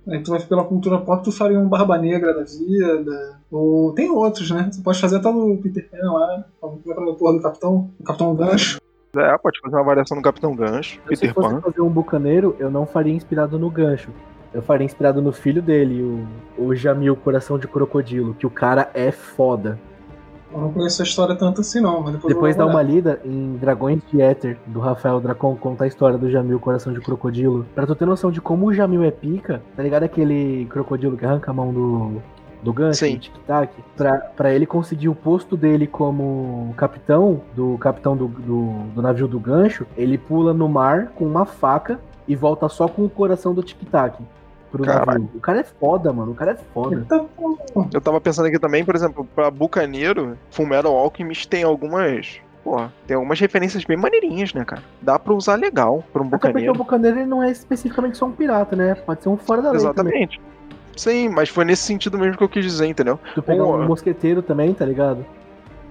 Aí 0.08 0.22
tu 0.22 0.32
vai 0.32 0.42
pela 0.42 0.64
cultura 0.66 0.98
pop, 1.00 1.24
tu 1.24 1.32
faria 1.32 1.60
um 1.60 1.68
Barba 1.70 1.98
Negra 1.98 2.34
da 2.34 2.44
vida. 2.44 3.40
Ou 3.50 3.94
tem 3.94 4.10
outros, 4.10 4.52
né? 4.52 4.70
Você 4.72 4.82
pode 4.82 5.00
fazer 5.00 5.18
até 5.18 5.32
no 5.32 5.58
Peter 5.58 5.90
Pan 5.90 6.12
lá, 6.12 6.46
pra 6.60 7.14
porra 7.14 7.34
do 7.34 7.42
Capitão, 7.42 7.90
o 8.00 8.04
Capitão 8.04 8.36
Gancho. 8.36 8.80
É, 9.16 9.38
pode 9.38 9.60
fazer 9.62 9.76
uma 9.76 9.84
variação 9.84 10.18
no 10.18 10.24
Capitão 10.24 10.56
Gancho, 10.56 11.00
Eu, 11.10 11.16
se 11.16 11.22
Peter 11.22 11.34
fosse 11.34 11.54
Pan. 11.54 11.62
fazer 11.62 11.82
um 11.82 11.90
bucaneiro, 11.90 12.56
eu 12.60 12.70
não 12.72 12.86
faria 12.86 13.14
inspirado 13.14 13.60
no 13.60 13.70
gancho. 13.70 14.10
Eu 14.54 14.62
faria 14.62 14.86
inspirado 14.86 15.22
no 15.22 15.32
filho 15.32 15.62
dele, 15.62 16.02
o, 16.58 16.64
o 16.66 16.76
Jamil 16.76 17.16
Coração 17.16 17.58
de 17.58 17.68
Crocodilo, 17.68 18.34
que 18.34 18.46
o 18.46 18.50
cara 18.50 18.90
é 18.94 19.12
foda. 19.12 19.80
Eu 20.54 20.62
não 20.62 20.72
conheço 20.72 21.02
a 21.02 21.06
história 21.06 21.36
tanto 21.36 21.62
assim 21.62 21.82
não, 21.82 22.02
mas 22.02 22.14
depois, 22.14 22.34
Depois 22.34 22.56
dá 22.56 22.66
uma 22.66 22.82
lida 22.82 23.20
em 23.26 23.58
Dragões 23.58 24.02
de 24.12 24.22
Éter, 24.22 24.58
do 24.68 24.80
Rafael 24.80 25.20
Dracon, 25.20 25.56
conta 25.56 25.84
a 25.84 25.88
história 25.88 26.18
do 26.18 26.30
Jamil 26.30 26.60
Coração 26.60 26.94
de 26.94 27.02
Crocodilo. 27.02 27.66
Pra 27.74 27.88
tu 27.88 27.96
ter 27.96 28.06
noção 28.06 28.32
de 28.32 28.40
como 28.40 28.68
o 28.68 28.74
Jamil 28.74 29.04
é 29.04 29.12
pica, 29.12 29.64
tá 29.76 29.82
ligado 29.82 30.04
aquele 30.04 30.66
crocodilo 30.70 31.18
que 31.18 31.26
arranca 31.26 31.50
a 31.50 31.54
mão 31.54 31.74
do, 31.74 32.22
do 32.62 32.72
gancho, 32.72 33.04
do 33.10 33.18
tic-tac? 33.18 33.74
Pra, 33.98 34.18
pra 34.18 34.54
ele 34.54 34.68
conseguir 34.68 35.10
o 35.10 35.16
posto 35.16 35.58
dele 35.58 35.88
como 35.88 36.74
capitão, 36.78 37.42
do 37.56 37.78
capitão 37.80 38.16
do, 38.16 38.28
do, 38.28 38.84
do 38.94 39.02
navio 39.02 39.28
do 39.28 39.40
gancho, 39.40 39.88
ele 39.98 40.18
pula 40.18 40.54
no 40.54 40.70
mar 40.70 41.08
com 41.16 41.26
uma 41.26 41.46
faca 41.46 42.00
e 42.28 42.36
volta 42.36 42.70
só 42.70 42.88
com 42.88 43.04
o 43.04 43.10
coração 43.10 43.54
do 43.54 43.64
tic-tac. 43.64 44.18
Pro 44.74 44.84
Caralho. 44.84 45.20
navio. 45.22 45.30
O 45.36 45.40
cara 45.40 45.60
é 45.60 45.64
foda, 45.64 46.12
mano. 46.12 46.32
O 46.32 46.36
cara 46.36 46.54
é 46.54 46.58
foda. 46.74 47.06
Bom. 47.38 47.88
Eu 47.94 48.02
tava 48.02 48.20
pensando 48.20 48.48
aqui 48.48 48.58
também, 48.58 48.84
por 48.84 48.96
exemplo, 48.96 49.24
pra 49.36 49.52
Bucaneiro, 49.52 50.36
Fullmetal 50.50 50.98
Alchemist 50.98 51.48
tem 51.48 51.62
algumas. 51.62 52.42
Porra, 52.64 52.92
tem 53.06 53.16
algumas 53.16 53.40
referências 53.40 53.86
bem 53.86 53.96
maneirinhas, 53.96 54.52
né, 54.52 54.66
cara? 54.66 54.82
Dá 55.00 55.20
pra 55.20 55.32
usar 55.34 55.56
legal 55.56 56.04
pra 56.12 56.24
um 56.24 56.28
Até 56.28 56.38
porque 56.38 56.48
o 56.48 56.74
bucaneiro. 56.74 56.74
bucaneiro 56.74 57.20
ele 57.20 57.26
não 57.28 57.44
é 57.44 57.52
especificamente 57.52 58.18
só 58.18 58.26
um 58.26 58.32
pirata, 58.32 58.76
né? 58.76 58.96
Pode 58.96 59.22
ser 59.22 59.30
um 59.30 59.38
fora 59.38 59.62
da 59.62 59.70
lei 59.72 59.80
também. 59.80 60.24
Exatamente. 60.24 60.42
Sim, 60.98 61.30
mas 61.30 61.50
foi 61.50 61.66
nesse 61.66 61.84
sentido 61.84 62.18
mesmo 62.18 62.36
que 62.36 62.44
eu 62.44 62.50
quis 62.50 62.66
dizer, 62.66 62.88
entendeu? 62.88 63.20
Tu 63.36 63.44
pegar 63.44 63.64
Pô. 63.64 63.76
um 63.76 63.86
mosqueteiro 63.86 64.42
também, 64.42 64.74
tá 64.74 64.86
ligado? 64.86 65.24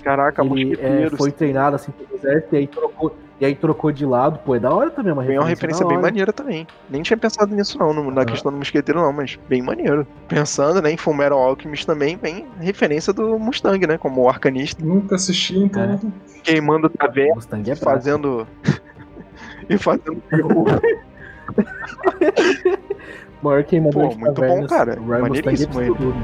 Caraca, 0.03 0.43
ele 0.43 0.51
é, 0.51 0.67
mosqueteiros. 0.67 1.19
foi 1.19 1.31
treinado 1.31 1.77
assim 1.77 1.93
pro 1.93 2.17
exército 2.17 2.55
e 2.57 2.59
aí 2.59 2.67
trocou, 2.67 3.15
e 3.43 3.45
aí 3.45 3.57
trocou 3.57 3.91
de 3.91 4.07
lado. 4.07 4.39
Pô, 4.45 4.55
é 4.55 4.61
da 4.61 4.73
hora 4.73 4.89
também, 4.89 5.13
uma 5.13 5.23
Bem 5.25 5.37
uma 5.37 5.47
referência 5.49 5.83
referência 5.83 5.83
da 5.85 5.89
bem 5.89 5.99
hora. 5.99 6.07
maneira 6.07 6.33
também. 6.33 6.65
Nem 6.89 7.03
tinha 7.03 7.17
pensado 7.17 7.53
nisso 7.53 7.77
não, 7.77 7.93
no- 7.93 8.09
na 8.13 8.23
Ah. 8.23 8.25
questão 8.25 8.53
do 8.53 8.59
mosqueteiro 8.59 9.01
não, 9.01 9.13
mas 9.13 9.37
bem 9.49 9.61
maneiro. 9.61 10.07
Pensando, 10.29 10.81
né, 10.81 10.93
em 10.93 10.97
Fullmetal 10.97 11.39
Alchemist 11.41 11.85
também, 11.85 12.17
bem 12.17 12.47
referência 12.61 13.13
do 13.13 13.37
Mustang, 13.41 13.85
né, 13.85 13.99
como 13.99 14.23
o 14.23 14.29
arcanista, 14.29 14.85
Nunca 14.85 15.17
assisti, 15.17 15.59
então. 15.59 15.83
É. 15.83 15.99
queimando 16.45 16.89
taverna, 16.89 17.35
Mustang 17.35 17.69
é 17.69 17.73
e 17.75 17.77
fazendo... 17.77 18.47
e 19.69 19.77
fazendo... 19.79 20.23
Maior 23.43 23.65
queimador 23.65 24.03
Pô, 24.05 24.09
de 24.11 24.19
muito 24.19 24.41
bom, 24.41 24.67
cara. 24.69 25.01
o 25.01 25.05
Ryan 25.05 25.19
Mustang 25.19 25.39
é 25.39 25.43
Maneiríssimo 25.43 25.81
ele. 25.81 25.95
tudo. 25.97 26.15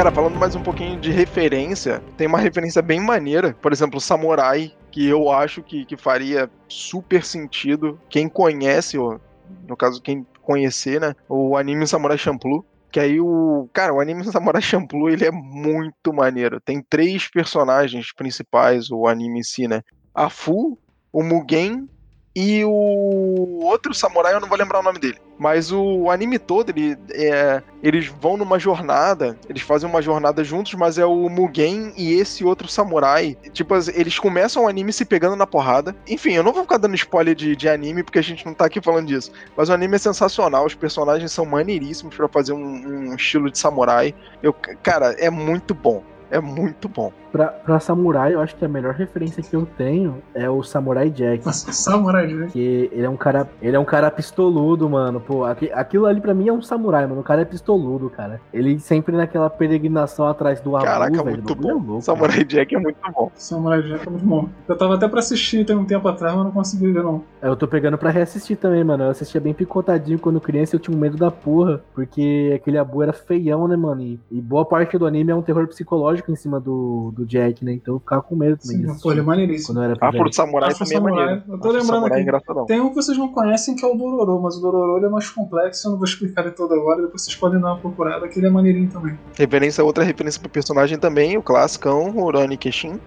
Cara, 0.00 0.10
falando 0.10 0.38
mais 0.38 0.56
um 0.56 0.62
pouquinho 0.62 0.98
de 0.98 1.10
referência, 1.10 2.02
tem 2.16 2.26
uma 2.26 2.38
referência 2.38 2.80
bem 2.80 2.98
maneira. 2.98 3.54
Por 3.60 3.70
exemplo, 3.70 4.00
Samurai, 4.00 4.72
que 4.90 5.06
eu 5.06 5.30
acho 5.30 5.62
que, 5.62 5.84
que 5.84 5.94
faria 5.94 6.50
super 6.66 7.22
sentido. 7.22 8.00
Quem 8.08 8.26
conhece, 8.26 8.96
ou, 8.96 9.20
no 9.68 9.76
caso, 9.76 10.00
quem 10.00 10.26
conhecer, 10.40 11.02
né? 11.02 11.14
O 11.28 11.54
anime 11.54 11.86
Samurai 11.86 12.16
Champloo. 12.16 12.64
Que 12.90 12.98
aí 12.98 13.20
o. 13.20 13.68
Cara, 13.74 13.92
o 13.92 14.00
anime 14.00 14.24
Samurai 14.24 14.62
Champloo 14.62 15.10
ele 15.10 15.26
é 15.26 15.30
muito 15.30 16.14
maneiro. 16.14 16.62
Tem 16.62 16.82
três 16.82 17.28
personagens 17.28 18.10
principais, 18.10 18.90
o 18.90 19.06
anime 19.06 19.40
em 19.40 19.42
si, 19.42 19.68
né? 19.68 19.82
A 20.14 20.30
Fu, 20.30 20.78
o 21.12 21.22
Mugen 21.22 21.86
e 22.34 22.64
o 22.64 23.60
outro 23.64 23.92
samurai, 23.92 24.34
eu 24.34 24.40
não 24.40 24.48
vou 24.48 24.56
lembrar 24.56 24.78
o 24.78 24.82
nome 24.82 24.98
dele. 24.98 25.18
Mas 25.36 25.72
o 25.72 26.10
anime 26.10 26.38
todo, 26.38 26.70
ele, 26.70 26.96
é, 27.12 27.62
eles 27.82 28.06
vão 28.06 28.36
numa 28.36 28.58
jornada, 28.58 29.38
eles 29.48 29.62
fazem 29.62 29.88
uma 29.88 30.02
jornada 30.02 30.44
juntos, 30.44 30.74
mas 30.74 30.98
é 30.98 31.04
o 31.04 31.28
Mugen 31.28 31.92
e 31.96 32.12
esse 32.12 32.44
outro 32.44 32.68
samurai. 32.68 33.36
Tipo, 33.52 33.74
eles 33.94 34.18
começam 34.18 34.64
o 34.64 34.68
anime 34.68 34.92
se 34.92 35.04
pegando 35.04 35.34
na 35.34 35.46
porrada. 35.46 35.96
Enfim, 36.06 36.34
eu 36.34 36.42
não 36.42 36.52
vou 36.52 36.62
ficar 36.62 36.76
dando 36.76 36.94
spoiler 36.94 37.34
de, 37.34 37.56
de 37.56 37.68
anime, 37.68 38.02
porque 38.04 38.18
a 38.18 38.22
gente 38.22 38.44
não 38.46 38.54
tá 38.54 38.66
aqui 38.66 38.80
falando 38.80 39.08
disso. 39.08 39.32
Mas 39.56 39.68
o 39.68 39.72
anime 39.72 39.96
é 39.96 39.98
sensacional, 39.98 40.66
os 40.66 40.74
personagens 40.74 41.32
são 41.32 41.44
maneiríssimos 41.46 42.14
pra 42.14 42.28
fazer 42.28 42.52
um, 42.52 43.08
um 43.10 43.14
estilo 43.14 43.50
de 43.50 43.58
samurai. 43.58 44.14
Eu, 44.42 44.52
cara, 44.82 45.16
é 45.18 45.30
muito 45.30 45.74
bom. 45.74 46.04
É 46.30 46.40
muito 46.40 46.88
bom. 46.88 47.12
Pra, 47.32 47.46
pra 47.46 47.78
samurai, 47.78 48.34
eu 48.34 48.40
acho 48.40 48.56
que 48.56 48.64
a 48.64 48.68
melhor 48.68 48.92
referência 48.92 49.40
que 49.40 49.54
eu 49.54 49.64
tenho 49.78 50.16
é 50.34 50.50
o 50.50 50.64
Samurai 50.64 51.08
Jack. 51.10 51.46
Nossa, 51.46 51.70
Samurai 51.72 52.26
Jack. 52.26 52.52
Que 52.52 52.90
ele 52.92 53.04
é 53.04 53.08
um 53.08 53.16
cara. 53.16 53.48
Ele 53.62 53.76
é 53.76 53.78
um 53.78 53.84
cara 53.84 54.10
pistoludo, 54.10 54.88
mano. 54.90 55.20
Pô, 55.20 55.44
aqui- 55.44 55.70
aquilo 55.72 56.06
ali 56.06 56.20
pra 56.20 56.34
mim 56.34 56.48
é 56.48 56.52
um 56.52 56.60
samurai, 56.60 57.06
mano. 57.06 57.20
O 57.20 57.24
cara 57.24 57.42
é 57.42 57.44
pistoludo, 57.44 58.10
cara. 58.10 58.40
Ele 58.52 58.80
sempre 58.80 59.16
naquela 59.16 59.48
peregrinação 59.48 60.26
atrás 60.26 60.60
do 60.60 60.74
Abu, 60.76 60.84
Caraca, 60.86 61.22
velho. 61.22 61.36
muito 61.36 61.54
bom. 61.54 61.70
É 61.70 61.72
louco, 61.72 62.02
Samurai 62.02 62.44
Jack 62.44 62.74
é 62.74 62.78
muito 62.80 62.98
bom. 63.14 63.30
Samurai 63.36 63.80
Jack 63.82 64.08
é 64.08 64.10
muito 64.10 64.26
bom. 64.26 64.48
Eu 64.66 64.76
tava 64.76 64.96
até 64.96 65.06
pra 65.06 65.20
assistir 65.20 65.64
tem 65.64 65.76
um 65.76 65.84
tempo 65.84 66.08
atrás, 66.08 66.34
mas 66.34 66.44
não 66.44 66.50
consegui 66.50 66.90
ver, 66.92 67.04
não. 67.04 67.22
Eu 67.40 67.54
tô 67.54 67.68
pegando 67.68 67.96
pra 67.96 68.10
reassistir 68.10 68.56
também, 68.56 68.82
mano. 68.82 69.04
Eu 69.04 69.10
assistia 69.10 69.40
bem 69.40 69.54
picotadinho 69.54 70.18
quando 70.18 70.40
criança 70.40 70.74
e 70.74 70.76
eu 70.76 70.80
tinha 70.80 70.96
um 70.96 71.00
medo 71.00 71.16
da 71.16 71.30
porra. 71.30 71.80
Porque 71.94 72.52
aquele 72.56 72.76
Abu 72.76 73.04
era 73.04 73.12
feião, 73.12 73.68
né, 73.68 73.76
mano? 73.76 74.02
E, 74.02 74.18
e 74.32 74.40
boa 74.40 74.64
parte 74.64 74.98
do 74.98 75.06
anime 75.06 75.30
é 75.30 75.34
um 75.34 75.42
terror 75.42 75.68
psicológico 75.68 76.19
em 76.28 76.36
cima 76.36 76.58
do, 76.58 77.12
do 77.14 77.24
Jack, 77.24 77.64
né? 77.64 77.72
Então 77.74 77.94
eu 77.94 78.00
ficava 78.00 78.22
com 78.22 78.34
medo 78.34 78.56
também. 78.56 78.88
Sim, 78.88 79.00
pô, 79.00 79.12
ele 79.12 79.20
é 79.20 79.22
maneiríssimo. 79.22 79.74
quando 79.74 79.78
eu 79.78 79.84
era 79.84 79.92
Afro 79.94 80.10
pivete. 80.18 80.36
Samurai 80.36 80.70
Afro 80.70 80.84
também 80.84 80.96
é 80.96 81.00
maneiro. 81.00 81.42
Eu 81.48 81.58
tô 81.58 81.68
Afro 81.68 81.80
lembrando 81.80 82.06
é 82.06 82.12
aqui. 82.12 82.22
engraçadão. 82.22 82.66
Tem 82.66 82.80
um 82.80 82.88
que 82.88 82.94
vocês 82.96 83.16
não 83.16 83.28
conhecem 83.28 83.76
que 83.76 83.84
é 83.84 83.88
o 83.88 83.94
Dororo, 83.94 84.40
mas 84.40 84.56
o 84.56 84.60
Dororo 84.60 84.96
ele 84.96 85.06
é 85.06 85.08
mais 85.08 85.30
complexo, 85.30 85.86
eu 85.86 85.92
não 85.92 85.98
vou 85.98 86.06
explicar 86.06 86.42
ele 86.42 86.50
todo 86.52 86.74
agora, 86.74 87.02
depois 87.02 87.22
vocês 87.22 87.36
podem 87.36 87.60
dar 87.60 87.68
uma 87.68 87.78
procurada, 87.78 88.26
que 88.28 88.38
ele 88.38 88.46
é 88.46 88.50
maneirinho 88.50 88.90
também. 88.90 89.18
Referência, 89.34 89.84
outra 89.84 90.02
referência 90.02 90.40
pro 90.40 90.50
personagem 90.50 90.98
também, 90.98 91.36
o 91.36 91.42
classicão, 91.42 92.16
Urani 92.16 92.56
Keshin. 92.56 92.98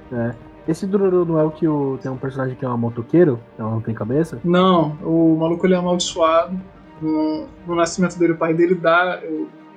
Esse 0.68 0.88
Dororo 0.88 1.26
não 1.26 1.40
é 1.40 1.44
o 1.44 1.52
que 1.52 1.68
o, 1.68 1.98
tem 2.02 2.10
um 2.10 2.18
personagem 2.18 2.56
que 2.56 2.64
é 2.64 2.70
um 2.70 2.78
motoqueiro? 2.78 3.40
Ela 3.60 3.70
não 3.70 3.82
tem 3.82 3.94
cabeça? 3.94 4.40
Não, 4.44 4.98
o 5.04 5.36
maluco 5.38 5.66
ele 5.68 5.74
é 5.74 5.78
amaldiçoado. 5.78 6.58
No, 7.02 7.48
no 7.68 7.76
nascimento 7.76 8.18
dele, 8.18 8.32
o 8.34 8.38
pai 8.38 8.54
dele 8.54 8.76
dá 8.76 9.20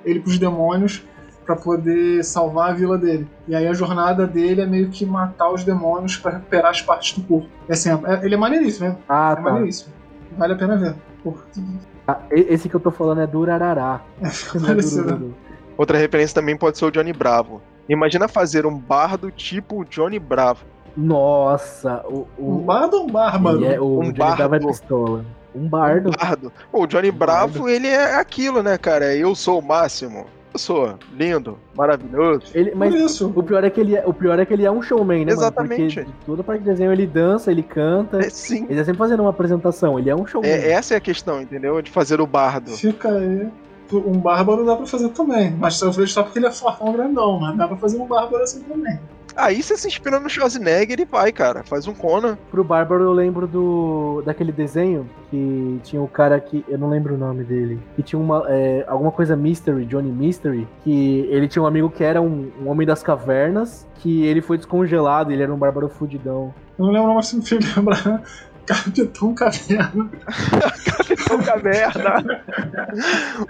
ele 0.05 0.21
pros 0.21 0.39
demônios 0.39 1.03
pra 1.47 1.55
poder 1.55 2.23
salvar 2.23 2.69
a 2.69 2.73
vila 2.73 2.97
dele. 2.97 3.27
E 3.47 3.55
aí 3.55 3.65
a 3.67 3.73
jornada 3.73 4.27
dele 4.27 4.61
é 4.61 4.65
meio 4.67 4.89
que 4.89 5.05
matar 5.05 5.49
os 5.49 5.63
demônios 5.63 6.15
pra 6.17 6.33
recuperar 6.33 6.69
as 6.71 6.81
partes 6.81 7.17
do 7.17 7.25
corpo. 7.25 7.47
É 7.67 7.73
assim, 7.73 7.89
é- 7.89 8.25
ele 8.25 8.35
é 8.35 8.37
maneiríssimo, 8.37 8.89
né? 8.89 8.97
Ah, 9.09 9.31
É 9.31 9.35
tá. 9.37 9.41
maneiríssimo. 9.41 9.93
Vale 10.37 10.53
a 10.53 10.55
pena 10.57 10.75
ver. 10.77 10.93
Porque 11.23 11.61
Ah, 12.07 12.19
Esse 12.31 12.69
que 12.69 12.75
eu 12.75 12.79
tô 12.79 12.91
falando 12.91 13.21
é 13.21 13.27
do 13.27 13.39
Urarará. 13.39 14.01
é 14.21 14.27
é. 14.27 14.29
Outra 15.77 15.97
referência 15.97 16.35
também 16.35 16.55
pode 16.57 16.77
ser 16.77 16.85
o 16.85 16.91
Johnny 16.91 17.11
Bravo. 17.13 17.61
Imagina 17.89 18.27
fazer 18.27 18.65
um 18.65 18.77
bardo 18.77 19.31
tipo 19.31 19.81
o 19.81 19.85
Johnny 19.85 20.19
Bravo. 20.19 20.65
Nossa, 20.95 22.03
o. 22.07 22.27
Um 22.37 22.55
o 22.57 22.59
bardo 22.61 22.97
ou 22.97 23.03
um 23.03 23.11
bárbaro? 23.11 23.63
é, 23.65 23.79
o 23.79 23.99
Um 23.99 24.03
Johnny 24.03 24.13
Bravo 24.13 24.41
é 24.43 24.47
bardo. 24.49 24.67
pistola. 24.67 25.25
Um 25.55 25.67
bardo. 25.67 26.11
Bardo. 26.11 26.51
Pô, 26.71 26.83
o 26.83 26.87
Johnny 26.87 27.11
Bravo, 27.11 27.67
ele 27.69 27.87
é 27.87 28.15
aquilo, 28.15 28.61
né, 28.61 28.77
cara? 28.77 29.15
Eu 29.15 29.33
sou 29.35 29.59
o 29.59 29.61
máximo. 29.65 30.25
Pessoa. 30.57 30.99
Lindo, 31.13 31.57
maravilhoso. 31.75 32.47
Ele, 32.53 32.73
mas 32.75 32.93
isso. 32.93 33.31
o 33.35 33.43
pior, 33.43 33.63
é 33.63 33.69
que 33.69 33.79
ele 33.79 33.95
é, 33.95 34.03
o 34.05 34.13
pior 34.13 34.37
é 34.39 34.45
que 34.45 34.53
ele 34.53 34.65
é 34.65 34.71
um 34.71 34.81
showman, 34.81 35.25
né, 35.25 35.31
Exatamente. 35.31 35.79
mano? 35.79 35.93
Porque 35.93 36.19
de 36.19 36.25
toda 36.25 36.43
parte 36.43 36.59
de 36.59 36.65
desenho 36.65 36.91
ele 36.91 37.07
dança, 37.07 37.51
ele 37.51 37.63
canta. 37.63 38.19
É, 38.19 38.29
sim. 38.29 38.65
Ele 38.65 38.79
tá 38.79 38.85
sempre 38.85 38.97
fazendo 38.97 39.21
uma 39.21 39.29
apresentação, 39.29 39.97
ele 39.97 40.09
é 40.09 40.15
um 40.15 40.25
showman. 40.25 40.49
É, 40.49 40.71
essa 40.71 40.95
é 40.95 40.97
a 40.97 41.01
questão, 41.01 41.41
entendeu? 41.41 41.81
De 41.81 41.91
fazer 41.91 42.19
o 42.19 42.27
bardo. 42.27 42.71
Fica 42.71 43.09
aí. 43.09 43.47
Um 43.93 44.19
bárbaro 44.19 44.65
dá 44.65 44.75
pra 44.75 44.85
fazer 44.85 45.07
também. 45.09 45.55
Mas 45.57 45.79
talvez 45.79 46.11
só 46.11 46.21
porque 46.21 46.39
ele 46.39 46.47
é 46.47 46.51
fortão 46.51 46.91
grandão, 46.91 47.39
mas 47.39 47.55
dá 47.55 47.67
pra 47.67 47.77
fazer 47.77 47.97
um 47.97 48.05
bárbaro 48.05 48.43
assim 48.43 48.59
também. 48.61 48.99
Aí 49.37 49.61
você 49.61 49.77
se 49.77 49.87
inspira 49.87 50.19
no 50.19 50.27
Schwarzenegger 50.27 50.99
e 50.99 51.05
vai, 51.05 51.31
cara. 51.31 51.63
Faz 51.63 51.87
um 51.87 51.93
Conan. 51.93 52.35
Pro 52.49 52.63
Bárbaro 52.63 53.03
eu 53.03 53.13
lembro 53.13 53.45
do 53.45 54.23
daquele 54.25 54.51
desenho 54.51 55.07
que 55.29 55.79
tinha 55.83 56.01
o 56.01 56.07
cara 56.07 56.39
que 56.39 56.65
eu 56.67 56.77
não 56.77 56.89
lembro 56.89 57.13
o 57.13 57.17
nome 57.17 57.43
dele, 57.43 57.79
que 57.95 58.01
tinha 58.01 58.19
uma 58.19 58.43
é, 58.47 58.83
alguma 58.87 59.11
coisa 59.11 59.35
Mystery, 59.35 59.85
Johnny 59.85 60.11
Mystery, 60.11 60.67
que 60.83 61.27
ele 61.29 61.47
tinha 61.47 61.61
um 61.61 61.67
amigo 61.67 61.89
que 61.89 62.03
era 62.03 62.19
um, 62.19 62.51
um 62.59 62.67
homem 62.67 62.87
das 62.87 63.03
cavernas, 63.03 63.85
que 63.99 64.25
ele 64.25 64.41
foi 64.41 64.57
descongelado, 64.57 65.31
ele 65.31 65.43
era 65.43 65.53
um 65.53 65.57
bárbaro 65.57 65.87
fudidão. 65.87 66.53
Eu 66.79 66.85
não 66.85 66.91
lembro, 66.91 67.13
mas 67.13 67.31
me 67.31 67.45
fez 67.45 67.75
lembrar 67.75 68.23
Capitão 68.65 69.35
Caverna. 69.35 70.09
Capitão 70.97 71.41
Caverna. 71.43 72.23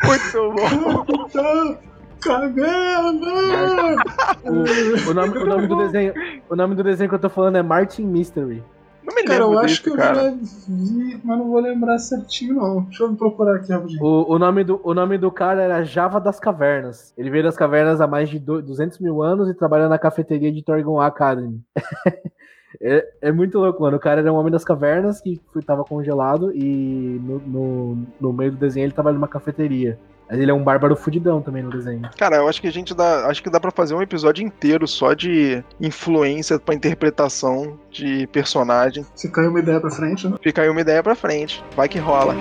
Muito 0.05 0.51
bom. 0.51 1.05
Capitão 1.05 1.77
Caverna! 2.21 3.95
O, 4.43 5.09
o 5.09 5.13
nome, 5.13 5.37
o 5.37 5.45
nome 5.45 5.67
do 5.67 5.77
desenho, 5.77 6.13
o 6.49 6.55
nome 6.55 6.75
do 6.75 6.83
desenho 6.83 7.09
que 7.09 7.15
eu 7.15 7.19
tô 7.19 7.29
falando 7.29 7.57
é 7.57 7.63
Martin 7.63 8.03
Mystery. 8.03 8.63
Não 9.03 9.15
me 9.15 9.23
Cara, 9.23 9.45
lembro 9.45 9.57
eu 9.57 9.61
desse, 9.61 9.73
acho 9.73 9.83
que 9.83 9.89
eu 9.89 9.95
cara. 9.95 10.15
já 10.15 10.31
vi, 10.67 11.21
mas 11.23 11.37
não 11.37 11.47
vou 11.47 11.61
lembrar 11.61 11.97
certinho, 11.97 12.55
não. 12.55 12.81
Deixa 12.83 13.03
eu 13.03 13.15
procurar 13.15 13.55
aqui 13.55 13.71
rapidinho. 13.71 14.03
O, 14.03 14.33
o, 14.33 14.37
nome 14.39 14.65
do, 14.65 14.81
o 14.83 14.93
nome 14.93 15.17
do 15.17 15.31
cara 15.31 15.61
era 15.61 15.83
Java 15.83 16.19
das 16.19 16.39
Cavernas. 16.41 17.13
Ele 17.17 17.29
veio 17.29 17.43
das 17.43 17.55
cavernas 17.55 18.01
há 18.01 18.07
mais 18.07 18.29
de 18.29 18.37
do- 18.37 18.61
200 18.61 18.99
mil 18.99 19.23
anos 19.23 19.49
e 19.49 19.53
trabalha 19.53 19.87
na 19.87 19.97
cafeteria 19.97 20.51
de 20.51 20.61
Torgon 20.61 20.99
Academy. 20.99 21.61
é, 22.81 23.07
é 23.21 23.31
muito 23.31 23.57
louco, 23.59 23.81
mano. 23.81 23.95
O 23.95 23.99
cara 23.99 24.19
era 24.19 24.33
um 24.33 24.35
homem 24.35 24.51
das 24.51 24.65
cavernas 24.65 25.21
que 25.21 25.39
foi, 25.53 25.61
tava 25.61 25.85
congelado 25.85 26.51
e 26.53 27.17
no, 27.23 27.39
no, 27.39 27.97
no 28.19 28.33
meio 28.33 28.51
do 28.51 28.57
desenho 28.57 28.85
ele 28.85 28.93
trabalha 28.93 29.15
numa 29.15 29.27
cafeteria. 29.29 29.97
Mas 30.29 30.39
ele 30.39 30.51
é 30.51 30.53
um 30.53 30.63
bárbaro 30.63 30.95
fudidão 30.95 31.41
também 31.41 31.63
no 31.63 31.69
desenho. 31.69 32.09
Cara, 32.17 32.37
eu 32.37 32.47
acho 32.47 32.61
que 32.61 32.67
a 32.67 32.71
gente 32.71 32.93
dá. 32.93 33.27
Acho 33.27 33.41
que 33.41 33.49
dá 33.49 33.59
pra 33.59 33.71
fazer 33.71 33.95
um 33.95 34.01
episódio 34.01 34.45
inteiro 34.45 34.87
só 34.87 35.13
de 35.13 35.63
influência 35.79 36.59
pra 36.59 36.75
interpretação 36.75 37.79
de 37.89 38.27
personagem. 38.27 39.05
Se 39.15 39.29
caiu 39.29 39.49
uma 39.49 39.59
ideia 39.59 39.79
pra 39.79 39.89
frente, 39.89 40.27
né? 40.27 40.37
Fica 40.41 40.61
aí 40.61 40.69
uma 40.69 40.81
ideia 40.81 41.01
pra 41.01 41.15
frente. 41.15 41.63
Vai 41.75 41.87
que 41.87 41.99
rola. 41.99 42.35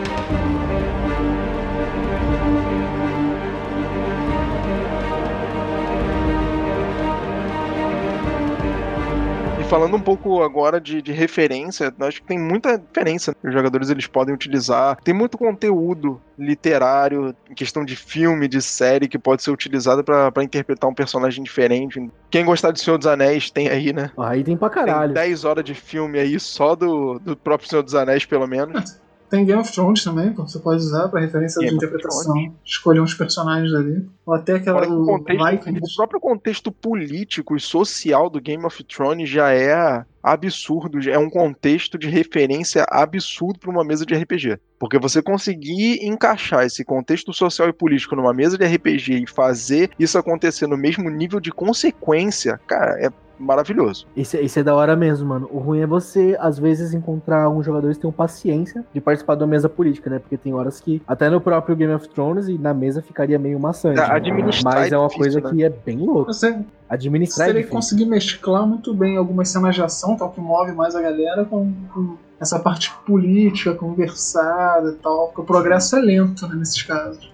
Falando 9.67 9.97
um 9.97 10.01
pouco 10.01 10.43
agora 10.43 10.81
de, 10.81 11.03
de 11.03 11.12
referência, 11.12 11.93
eu 11.99 12.07
acho 12.07 12.23
que 12.23 12.29
tem 12.29 12.39
muita 12.39 12.79
que 12.79 13.49
os 13.49 13.53
jogadores 13.53 13.91
eles 13.91 14.07
podem 14.07 14.35
utilizar. 14.35 14.97
Tem 15.03 15.14
muito 15.14 15.37
conteúdo 15.37 16.21
literário, 16.39 17.35
em 17.51 17.55
questão 17.55 17.85
de 17.85 17.97
filme, 17.97 18.49
de 18.49 18.61
série, 18.62 19.09
que 19.09 19.19
pode 19.19 19.43
ser 19.43 19.51
utilizado 19.51 20.05
pra 20.05 20.31
pra 20.31 20.45
interpretar 20.45 20.89
um 20.89 20.95
personagem 20.95 21.43
diferente. 21.43 22.11
Quem 22.31 22.45
gostar 22.45 22.71
de 22.73 22.81
Senhor 22.81 22.99
dos 22.99 23.07
Anéis 23.07 23.51
tem 23.51 23.69
aí, 23.69 23.93
né? 23.93 24.11
Aí 24.19 24.45
tem 24.45 24.57
pra 24.57 24.71
caralho. 24.71 25.14
Tem 25.14 25.23
10 25.25 25.45
horas 25.45 25.64
de 25.64 25.75
filme 25.75 26.19
aí 26.19 26.39
só 26.39 26.75
do, 26.75 27.19
do 27.19 27.37
próprio 27.37 27.69
Senhor 27.69 27.83
dos 27.83 27.95
Anéis, 27.95 28.25
pelo 28.25 28.47
menos. 28.47 29.01
Tem 29.29 29.45
Game 29.45 29.61
of 29.61 29.72
Thrones 29.72 30.05
também, 30.05 30.31
que 30.31 30.37
você 30.37 30.59
pode 30.59 30.79
usar 30.79 31.09
pra 31.09 31.20
referência 31.20 31.59
Game 31.59 31.70
de 31.70 31.77
interpretação. 31.77 32.55
Escolher 32.64 33.01
uns 33.01 33.14
personagens 33.14 33.74
ali. 33.74 34.07
Ou 34.24 34.35
até 34.35 34.55
aquela 34.55 34.87
do 34.87 35.05
contexto, 35.05 35.45
Vikings. 35.45 35.93
o 35.93 35.97
próprio 35.97 36.20
contexto 36.20 36.72
político 36.72 37.57
e 37.57 37.61
social 37.61 38.31
do 38.31 38.41
Game 38.41 38.64
of 38.64 38.85
Thrones 38.85 39.29
já 39.29 39.53
é 39.53 40.05
absurdo, 40.22 40.99
é 41.09 41.18
um 41.18 41.31
contexto 41.31 41.97
de 41.97 42.09
referência 42.09 42.85
absurdo 42.91 43.61
para 43.61 43.70
uma 43.70 43.85
mesa 43.85 44.05
de 44.05 44.14
RPG. 44.14 44.59
Porque 44.79 44.99
você 44.99 45.22
conseguir 45.22 46.05
encaixar 46.05 46.64
esse 46.64 46.85
contexto 46.85 47.33
social 47.33 47.68
e 47.68 47.72
político 47.72 48.16
numa 48.16 48.35
mesa 48.35 48.59
de 48.59 48.64
RPG 48.64 49.22
e 49.22 49.27
fazer 49.27 49.91
isso 49.99 50.18
acontecer 50.18 50.66
no 50.66 50.77
mesmo 50.77 51.09
nível 51.09 51.41
de 51.41 51.51
consequência, 51.51 52.61
cara, 52.66 52.99
é 53.01 53.11
maravilhoso. 53.39 54.07
Isso, 54.16 54.37
isso 54.37 54.59
é 54.59 54.62
da 54.62 54.74
hora 54.74 54.97
mesmo, 54.97 55.28
mano. 55.28 55.49
O 55.53 55.59
ruim 55.59 55.80
é 55.80 55.87
você, 55.87 56.37
às 56.41 56.59
vezes, 56.59 56.95
encontrar 56.95 57.45
alguns 57.45 57.64
jogadores 57.64 57.97
que 57.97 58.03
tenham 58.03 58.12
paciência 58.12 58.84
de 58.93 59.01
participar 59.01 59.34
da 59.34 59.47
mesa 59.47 59.68
política, 59.68 60.11
né? 60.11 60.18
Porque 60.18 60.37
tem 60.37 60.55
horas 60.55 60.80
que, 60.80 61.03
até 61.07 61.28
no 61.28 61.41
próprio 61.41 61.76
Game 61.76 61.93
of 61.93 62.09
Thrones 62.09 62.49
e 62.49 62.59
na 62.59 62.72
mesa 62.72 63.03
ficaria 63.03 63.39
meio 63.39 63.59
maçante. 63.59 63.99
É, 64.01 64.09
né? 64.09 64.14
administrar 64.14 64.74
Mas 64.74 64.93
é 64.93 64.95
é 64.95 64.99
uma 64.99 65.09
difícil, 65.09 65.22
coisa 65.22 65.41
né? 65.41 65.51
que 65.51 65.64
é 65.64 65.70
bem 65.70 65.99
louca. 65.99 66.32
Você 66.32 66.59
Administrar 66.89 67.49
é 67.49 67.53
teria 67.53 67.62
que 67.62 67.68
difícil. 67.68 67.97
conseguir 67.97 68.07
mesclar 68.07 68.66
muito 68.66 68.95
bem 68.95 69.16
algumas 69.16 69.49
cenas 69.49 69.74
de 69.74 69.82
ação, 69.82 70.16
tal 70.16 70.30
que 70.30 70.41
move 70.41 70.72
mais 70.72 70.95
a 70.95 71.03
galera, 71.03 71.45
com, 71.45 71.72
com 71.93 72.16
essa 72.41 72.59
parte 72.61 72.93
política, 73.05 73.74
conversada 73.74 74.91
e 74.91 74.95
tal. 74.95 75.26
Porque 75.26 75.41
o 75.41 75.45
progresso 75.45 75.97
é 75.97 76.01
lento 76.01 76.47
né, 76.47 76.55
nesses 76.55 76.82
casos. 76.82 77.32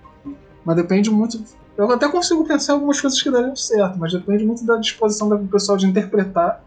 Mas 0.64 0.76
depende 0.76 1.10
muito. 1.10 1.42
Eu 1.76 1.90
até 1.90 2.08
consigo 2.08 2.46
pensar 2.46 2.72
em 2.72 2.76
algumas 2.76 3.00
coisas 3.00 3.20
que 3.20 3.30
dariam 3.30 3.56
certo, 3.56 3.98
mas 3.98 4.12
depende 4.12 4.44
muito 4.44 4.64
da 4.64 4.76
disposição 4.76 5.28
do 5.28 5.38
pessoal 5.48 5.78
de 5.78 5.86
interpretar. 5.86 6.62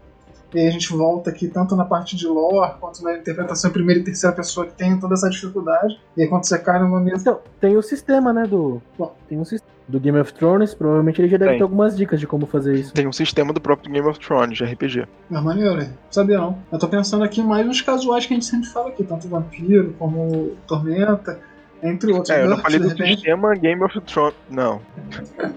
E 0.54 0.60
aí 0.60 0.68
a 0.68 0.70
gente 0.70 0.92
volta 0.92 1.30
aqui 1.30 1.48
tanto 1.48 1.76
na 1.76 1.84
parte 1.84 2.16
de 2.16 2.26
lore 2.26 2.74
quanto 2.80 3.02
na 3.02 3.16
interpretação 3.16 3.70
em 3.70 3.72
primeira 3.72 4.00
e 4.00 4.04
terceira 4.04 4.34
pessoa 4.34 4.66
que 4.66 4.72
tem 4.72 4.98
toda 4.98 5.14
essa 5.14 5.28
dificuldade. 5.28 6.00
E 6.16 6.22
aí 6.22 6.28
quando 6.28 6.44
você 6.44 6.58
cai 6.58 6.80
numa 6.80 7.00
mesa. 7.00 7.20
Então, 7.20 7.40
tem 7.60 7.76
o 7.76 7.82
sistema, 7.82 8.32
né, 8.32 8.44
do... 8.44 8.80
Bom. 8.98 9.14
Tem 9.28 9.40
o 9.40 9.44
sistema 9.44 9.76
do 9.88 10.00
Game 10.00 10.18
of 10.18 10.32
Thrones, 10.34 10.74
provavelmente 10.74 11.20
ele 11.20 11.28
já 11.28 11.36
deve 11.36 11.50
Tem. 11.50 11.58
ter 11.58 11.62
algumas 11.62 11.96
dicas 11.96 12.18
de 12.18 12.26
como 12.26 12.46
fazer 12.46 12.74
isso. 12.74 12.92
Tem 12.92 13.06
um 13.06 13.12
sistema 13.12 13.52
do 13.52 13.60
próprio 13.60 13.92
Game 13.92 14.06
of 14.08 14.18
Thrones 14.18 14.58
de 14.58 14.64
RPG. 14.64 15.06
É 15.30 15.40
maneiro, 15.40 15.80
hein? 15.80 15.90
Sabia 16.10 16.38
não. 16.38 16.58
Eu 16.72 16.78
tô 16.78 16.88
pensando 16.88 17.22
aqui 17.22 17.42
mais 17.42 17.64
nos 17.66 17.80
casuais 17.80 18.26
que 18.26 18.34
a 18.34 18.36
gente 18.36 18.46
sempre 18.46 18.68
fala 18.68 18.88
aqui, 18.88 19.04
tanto 19.04 19.28
Vampiro 19.28 19.94
como 19.98 20.52
Tormenta, 20.66 21.38
entre 21.86 22.12
outros. 22.12 22.30
É, 22.30 22.42
eu 22.42 22.48
não 22.48 22.56
GURPS, 22.56 22.62
falei 22.62 22.78
do 22.80 22.88
repente. 22.88 23.14
sistema 23.16 23.54
Game 23.54 23.82
of 23.82 24.00
Thrones. 24.02 24.34
Não. 24.50 24.80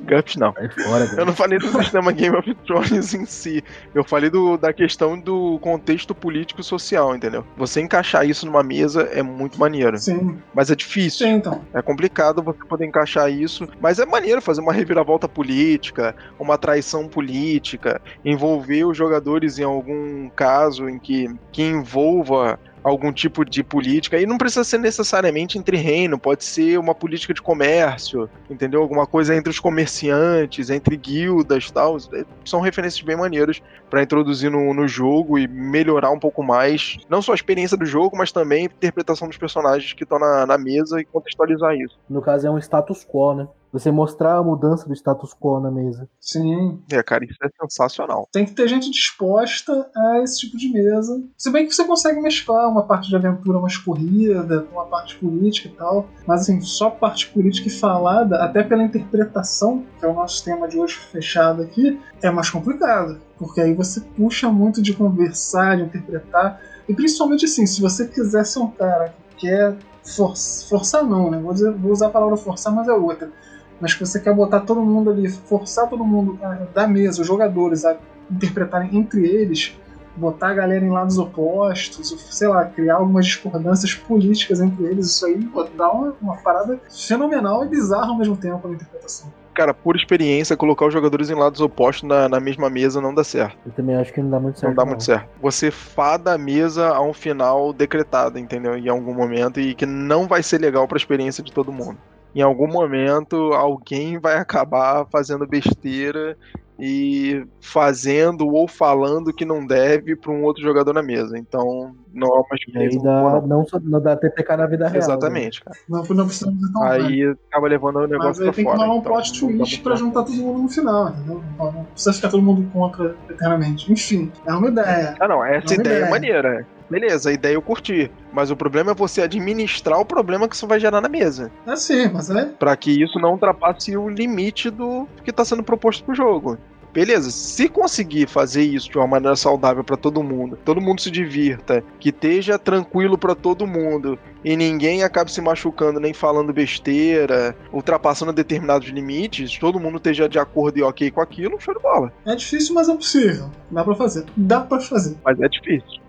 GURPS 0.08 0.36
não. 0.38 0.54
Fora, 0.54 1.10
Eu 1.18 1.26
não 1.26 1.34
falei 1.34 1.60
do 1.60 1.68
sistema 1.68 2.12
Game 2.12 2.36
of 2.36 2.54
Thrones 2.66 3.14
em 3.14 3.26
si. 3.26 3.64
Eu 3.94 4.04
falei 4.04 4.30
do, 4.30 4.58
da 4.58 4.72
questão 4.74 5.20
do 5.20 5.60
contexto 5.60 6.14
político 6.14 6.62
e 6.62 6.64
social, 6.64 7.16
entendeu? 7.16 7.46
Você 7.58 7.82
encaixar 7.82 8.28
isso 8.28 8.46
numa 8.46 8.64
mesa 8.64 9.04
é 9.12 9.22
muito 9.22 9.60
maneiro. 9.60 9.98
Sim, 9.98 10.38
Mas 10.54 10.70
é 10.72 10.76
difícil. 10.76 11.28
sim, 11.28 11.34
então. 11.34 11.62
É 11.74 11.82
complicado 11.82 12.42
você 12.42 12.60
poder 12.66 12.86
encaixar 12.86 13.32
isso. 13.32 13.68
Mas 13.82 14.00
é 14.00 14.06
maneiro 14.06 14.42
fazer 14.42 14.62
uma 14.62 14.74
reviravolta 14.74 15.28
política, 15.28 16.16
uma 16.40 16.58
traição 16.58 17.08
política, 17.08 18.02
envolver 18.24 18.86
os 18.86 18.98
jogadores 18.98 19.60
em 19.60 19.64
algum 19.64 20.30
caso 20.30 20.90
em 20.90 21.00
que, 21.00 21.30
que 21.52 21.64
envolva 21.64 22.60
algum 22.90 23.12
tipo 23.12 23.46
de 23.46 23.64
política. 23.64 24.20
E 24.20 24.26
não 24.26 24.38
precisa 24.38 24.64
ser 24.64 24.78
necessariamente 24.78 25.58
entre 25.58 25.78
reino, 25.78 26.18
pode 26.20 26.44
ser 26.44 26.78
uma 26.78 26.94
política 26.96 27.34
de 27.34 27.42
comércio, 27.42 28.30
entendeu? 28.50 28.82
Alguma 28.82 29.06
coisa 29.06 29.36
entre 29.36 29.50
os 29.50 29.60
comerciantes, 29.60 30.70
entre 30.70 30.98
guildas 30.98 31.66
e 31.66 31.74
tal. 31.74 31.98
São 32.46 32.60
referências 32.62 33.02
bem 33.02 33.16
maneiras 33.16 33.62
para 33.90 34.04
introduzir 34.04 34.52
no, 34.52 34.74
no 34.74 34.88
jogo 34.88 35.38
e 35.38 35.48
melhorar 35.48 36.12
um 36.12 36.20
pouco 36.20 36.44
mais, 36.44 36.98
não 37.10 37.22
só 37.22 37.32
a 37.32 37.36
experiência 37.36 37.78
do 37.78 37.86
jogo, 37.86 38.18
mas 38.18 38.32
também 38.32 38.62
a 38.62 38.66
interpretação 38.66 39.28
dos 39.28 39.38
personagens 39.38 39.94
que 39.94 40.04
estão 40.04 40.20
na, 40.20 40.46
na 40.46 40.58
mesa 40.58 41.00
e 41.00 41.06
contextualizar 41.06 41.76
isso. 41.76 41.98
No 42.10 42.22
caso 42.22 42.48
é 42.48 42.52
um 42.52 42.58
status 42.58 43.06
quo, 43.06 43.34
né? 43.34 43.48
Você 43.72 43.92
mostrar 43.92 44.38
a 44.38 44.44
mudança 44.44 44.88
do 44.88 44.94
status 44.94 45.34
quo 45.34 45.60
na 45.60 45.70
mesa. 45.70 46.10
Sim. 46.20 46.82
É, 46.92 47.04
cara, 47.04 47.24
isso 47.24 47.38
é 47.44 47.50
sensacional. 47.62 48.28
Tem 48.32 48.46
que 48.46 48.54
ter 48.54 48.68
gente 48.68 48.90
disposta 48.90 49.90
a 49.96 50.22
esse 50.24 50.40
tipo 50.40 50.58
de 50.58 50.70
mesa. 50.72 51.22
Se 51.38 51.52
bem 51.52 51.68
que 51.68 51.74
você 51.74 51.84
consegue 51.86 52.20
mesclar 52.22 52.68
uma 52.70 52.84
parte 52.84 53.10
de 53.10 53.16
aventura 53.16 53.60
mais 53.60 53.78
corrida, 53.78 54.62
com 54.62 54.76
uma 54.76 54.86
parte 54.86 55.16
política 55.18 55.68
e 55.68 55.72
tal. 55.72 56.08
Mas 56.26 56.42
assim, 56.42 56.62
só 56.62 56.90
parte 56.90 57.30
política 57.30 57.68
e 57.68 57.72
falada, 57.72 58.44
até 58.44 58.64
pela 58.64 58.84
interpretação, 58.84 59.84
que 60.00 60.06
é 60.06 60.08
o 60.08 60.14
nosso 60.14 60.44
tema 60.44 60.68
de 60.68 60.78
hoje 60.80 60.96
fechado 60.96 61.62
aqui, 61.62 62.00
é 62.22 62.32
mais 62.32 62.50
complicado. 62.50 63.20
Porque 63.38 63.62
aí 63.62 63.74
você 63.74 64.02
puxa 64.02 64.50
muito 64.50 64.82
de 64.82 64.94
conversar, 64.94 65.78
de 65.78 65.84
interpretar. 65.84 66.60
E 66.88 66.94
principalmente 66.94 67.46
assim, 67.46 67.66
se 67.68 67.82
você 67.82 68.08
quiser 68.08 68.46
ser 68.46 68.60
um 68.60 68.72
cara 68.72 69.14
que 69.38 69.48
quer 69.48 69.78
for 70.16 70.34
forçar 70.68 71.04
não, 71.04 71.30
né? 71.30 71.40
Vou, 71.40 71.54
dizer- 71.54 71.72
vou 71.74 71.92
usar 71.92 72.08
a 72.08 72.10
palavra 72.10 72.36
forçar, 72.36 72.74
mas 72.74 72.88
é 72.88 72.94
outra. 72.94 73.32
Mas 73.80 73.94
que 73.94 74.06
você 74.06 74.20
quer 74.20 74.34
botar 74.34 74.62
todo 74.62 74.82
mundo 74.82 75.10
ali, 75.10 75.30
forçar 75.30 75.88
todo 75.90 76.04
mundo 76.04 76.40
da 76.74 76.88
mesa, 76.88 77.22
os 77.22 77.28
jogadores, 77.28 77.86
a 77.86 77.98
interpretarem 78.30 78.96
entre 78.96 79.26
eles, 79.26 79.78
botar 80.16 80.50
a 80.50 80.54
galera 80.54 80.84
em 80.84 80.90
lados 80.90 81.18
opostos, 81.18 82.10
sei 82.30 82.48
lá, 82.48 82.66
criar 82.66 82.96
algumas 82.96 83.26
discordâncias 83.26 83.94
políticas 83.94 84.60
entre 84.60 84.86
eles, 84.86 85.08
isso 85.08 85.26
aí 85.26 85.44
pô, 85.46 85.64
dá 85.64 85.90
uma, 85.90 86.16
uma 86.22 86.38
parada 86.38 86.80
fenomenal 86.90 87.66
e 87.66 87.70
bizarra 87.70 88.08
ao 88.08 88.18
mesmo 88.18 88.36
tempo 88.36 88.68
na 88.68 88.76
interpretação. 88.76 89.32
Cara, 89.54 89.74
por 89.74 89.96
experiência, 89.96 90.56
colocar 90.56 90.86
os 90.86 90.94
jogadores 90.94 91.30
em 91.30 91.36
lados 91.36 91.60
opostos 91.60 92.08
na, 92.08 92.30
na 92.30 92.40
mesma 92.40 92.70
mesa 92.70 93.02
não 93.02 93.14
dá 93.14 93.24
certo. 93.24 93.58
Eu 93.66 93.72
também 93.74 93.96
acho 93.96 94.14
que 94.14 94.22
não 94.22 94.30
dá 94.30 94.40
muito 94.40 94.60
certo. 94.60 94.70
Não 94.70 94.76
dá 94.76 94.86
muito 94.86 95.04
certo. 95.04 95.28
Você 95.42 95.70
fada 95.70 96.34
a 96.34 96.38
mesa 96.38 96.88
a 96.90 97.02
um 97.02 97.14
final 97.14 97.74
decretado, 97.74 98.40
entendeu? 98.40 98.78
Em 98.78 98.88
algum 98.88 99.14
momento, 99.14 99.60
e 99.60 99.74
que 99.76 99.86
não 99.86 100.28
vai 100.28 100.44
ser 100.44 100.60
legal 100.60 100.88
pra 100.88 100.98
experiência 100.98 101.44
de 101.44 101.52
todo 101.52 101.74
mundo. 101.74 101.98
Em 102.36 102.42
algum 102.42 102.68
momento, 102.68 103.36
alguém 103.54 104.20
vai 104.20 104.38
acabar 104.38 105.06
fazendo 105.12 105.48
besteira 105.48 106.38
e 106.82 107.46
fazendo 107.60 108.48
ou 108.48 108.66
falando 108.66 109.34
que 109.34 109.44
não 109.44 109.66
deve 109.66 110.16
para 110.16 110.32
um 110.32 110.44
outro 110.44 110.64
jogador 110.64 110.94
na 110.94 111.04
mesa. 111.04 111.38
Então, 111.38 111.94
não 112.14 112.28
é 112.30 112.32
uma 112.40 112.46
E 112.74 112.78
aí 112.78 113.04
dá, 113.04 113.42
não, 113.42 113.66
não 113.84 114.02
dá 114.02 114.16
TPK 114.16 114.56
na 114.56 114.66
vida 114.66 114.86
real. 114.86 114.94
né? 114.94 114.98
Exatamente, 115.00 115.62
cara. 115.62 115.78
Não, 115.90 116.04
não 116.04 116.26
precisamos. 116.26 116.58
Aí 116.84 117.36
acaba 117.52 117.68
levando 117.68 117.98
o 117.98 118.02
Mas 118.02 118.10
negócio 118.12 118.44
aí 118.44 118.48
pra 118.48 118.54
tem 118.56 118.66
que 118.66 118.72
rolar 118.72 118.94
um 118.94 118.98
então, 119.00 119.12
plot 119.12 119.40
twist 119.40 119.84
certo. 119.84 119.98
juntar 119.98 120.24
todo 120.24 120.36
mundo 120.38 120.60
no 120.64 120.70
final, 120.70 121.10
entendeu? 121.10 121.44
Não 121.58 121.84
precisa 121.92 122.14
ficar 122.14 122.30
todo 122.30 122.42
mundo 122.44 122.66
contra 122.72 123.14
eternamente. 123.30 123.92
Enfim, 123.92 124.32
é 124.46 124.54
uma 124.54 124.70
ideia. 124.70 125.16
Ah, 125.20 125.28
não, 125.28 125.44
essa 125.44 125.66
Não, 125.74 125.82
ideia 125.82 125.94
é 125.94 125.98
ideia. 125.98 126.10
maneira. 126.10 126.68
Beleza, 126.90 127.30
a 127.30 127.34
ideia 127.34 127.54
eu 127.54 127.62
curti. 127.62 128.12
Mas 128.34 128.52
o 128.52 128.56
problema 128.56 128.92
é 128.92 128.96
você 128.96 129.22
administrar 129.22 130.00
o 130.00 130.06
problema 130.06 130.48
que 130.48 130.56
isso 130.56 130.68
vai 130.68 130.80
gerar 130.80 131.02
na 131.02 131.10
mesa. 131.10 131.52
É 131.66 131.76
sim, 131.76 132.10
mas 132.12 132.30
é. 132.30 132.46
Pra 132.46 132.76
que 132.76 132.92
isso 132.92 133.20
não 133.20 133.34
ultrapasse 133.34 133.96
o 133.96 134.10
limite 134.10 134.70
do 134.70 135.08
que 135.24 135.32
tá 135.32 135.46
sendo 135.46 135.64
proposto 135.64 136.04
pro 136.04 136.16
jogo. 136.16 136.58
Beleza, 136.92 137.30
se 137.30 137.70
conseguir 137.70 138.28
fazer 138.28 138.64
isso 138.64 138.90
de 138.90 138.98
uma 138.98 139.06
maneira 139.06 139.36
saudável 139.36 139.84
pra 139.84 139.96
todo 139.96 140.24
mundo, 140.24 140.58
todo 140.66 140.82
mundo 140.82 141.00
se 141.00 141.12
divirta, 141.12 141.84
que 142.00 142.10
esteja 142.10 142.58
tranquilo 142.58 143.16
pra 143.16 143.36
todo 143.36 143.68
mundo 143.68 144.18
e 144.44 144.58
ninguém 144.58 145.04
acabe 145.04 145.32
se 145.32 145.40
machucando 145.40 146.00
nem 146.00 146.14
falando 146.14 146.52
besteira, 146.52 147.56
ultrapassando 147.72 148.34
determinados 148.34 148.88
limites, 148.88 149.60
todo 149.60 149.80
mundo 149.80 149.98
esteja 149.98 150.28
de 150.28 150.40
acordo 150.40 150.80
e 150.80 150.84
ok 150.84 151.12
com 151.12 151.22
aquilo, 151.22 151.60
show 151.60 151.76
de 151.76 151.80
bola. 151.80 152.12
É 152.26 152.36
difícil, 152.36 152.74
mas 152.74 152.90
é 152.90 152.96
possível. 152.96 153.52
Dá 153.70 153.84
pra 153.84 153.94
fazer. 153.94 154.26
Dá 154.36 154.60
pra 154.62 154.80
fazer. 154.80 155.16
Mas 155.24 155.40
é 155.40 155.48
difícil, 155.48 156.02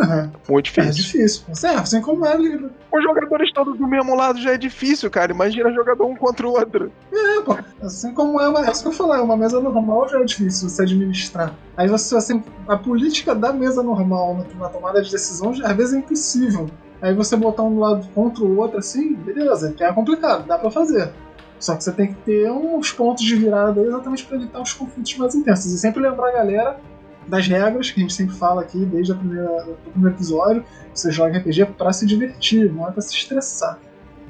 É, 0.00 0.28
muito 0.48 0.68
é 0.68 0.84
difícil. 0.84 0.92
difícil. 0.92 1.44
Mas 1.48 1.64
é, 1.64 1.74
assim 1.74 2.00
como 2.00 2.26
é. 2.26 2.36
Os 2.36 3.02
jogadores 3.02 3.52
todos 3.52 3.78
do 3.78 3.86
mesmo 3.86 4.14
lado 4.14 4.40
já 4.40 4.52
é 4.52 4.58
difícil, 4.58 5.10
cara. 5.10 5.32
Imagina 5.32 5.72
jogador 5.72 6.06
um 6.06 6.16
contra 6.16 6.46
o 6.46 6.50
outro. 6.50 6.90
É, 7.12 7.40
pô. 7.42 7.56
Assim 7.80 8.12
como 8.12 8.40
é 8.40 8.48
uma. 8.48 8.66
É 8.66 8.70
isso 8.70 8.82
que 8.82 8.88
eu 8.88 8.92
falei, 8.92 9.20
uma 9.20 9.36
mesa 9.36 9.60
normal 9.60 10.08
já 10.08 10.20
é 10.20 10.24
difícil 10.24 10.68
você 10.68 10.82
administrar. 10.82 11.54
Aí 11.76 11.88
você, 11.88 12.16
assim, 12.16 12.42
a 12.66 12.76
política 12.76 13.34
da 13.34 13.52
mesa 13.52 13.82
normal 13.82 14.44
na, 14.58 14.68
tomada 14.68 15.02
de 15.02 15.10
decisão 15.10 15.54
já, 15.54 15.68
às 15.68 15.76
vezes 15.76 15.94
é 15.94 15.98
impossível. 15.98 16.68
Aí 17.00 17.14
você 17.14 17.36
botar 17.36 17.62
um 17.62 17.78
lado 17.78 18.06
contra 18.14 18.44
o 18.44 18.58
outro 18.58 18.78
assim, 18.78 19.14
beleza, 19.14 19.72
que 19.72 19.82
é 19.82 19.92
complicado, 19.92 20.46
dá 20.46 20.56
pra 20.56 20.70
fazer. 20.70 21.12
Só 21.58 21.76
que 21.76 21.84
você 21.84 21.92
tem 21.92 22.08
que 22.08 22.14
ter 22.22 22.50
uns 22.50 22.92
pontos 22.92 23.24
de 23.24 23.36
virada 23.36 23.80
aí 23.80 23.86
exatamente 23.86 24.24
pra 24.24 24.36
evitar 24.36 24.60
os 24.60 24.72
conflitos 24.72 25.16
mais 25.16 25.34
intensos. 25.34 25.72
E 25.72 25.78
sempre 25.78 26.02
lembrar 26.02 26.28
a 26.28 26.32
galera 26.32 26.80
das 27.26 27.46
regras 27.46 27.90
que 27.90 28.00
a 28.00 28.02
gente 28.02 28.12
sempre 28.14 28.34
fala 28.36 28.62
aqui 28.62 28.84
desde 28.84 29.12
a 29.12 29.14
primeira, 29.14 29.48
do 29.64 29.90
primeiro 29.92 30.16
episódio. 30.16 30.64
Você 30.94 31.10
joga 31.10 31.38
RPG 31.38 31.66
pra 31.78 31.92
se 31.92 32.06
divertir, 32.06 32.70
não 32.72 32.88
é 32.88 32.90
pra 32.90 33.00
se 33.00 33.14
estressar. 33.14 33.78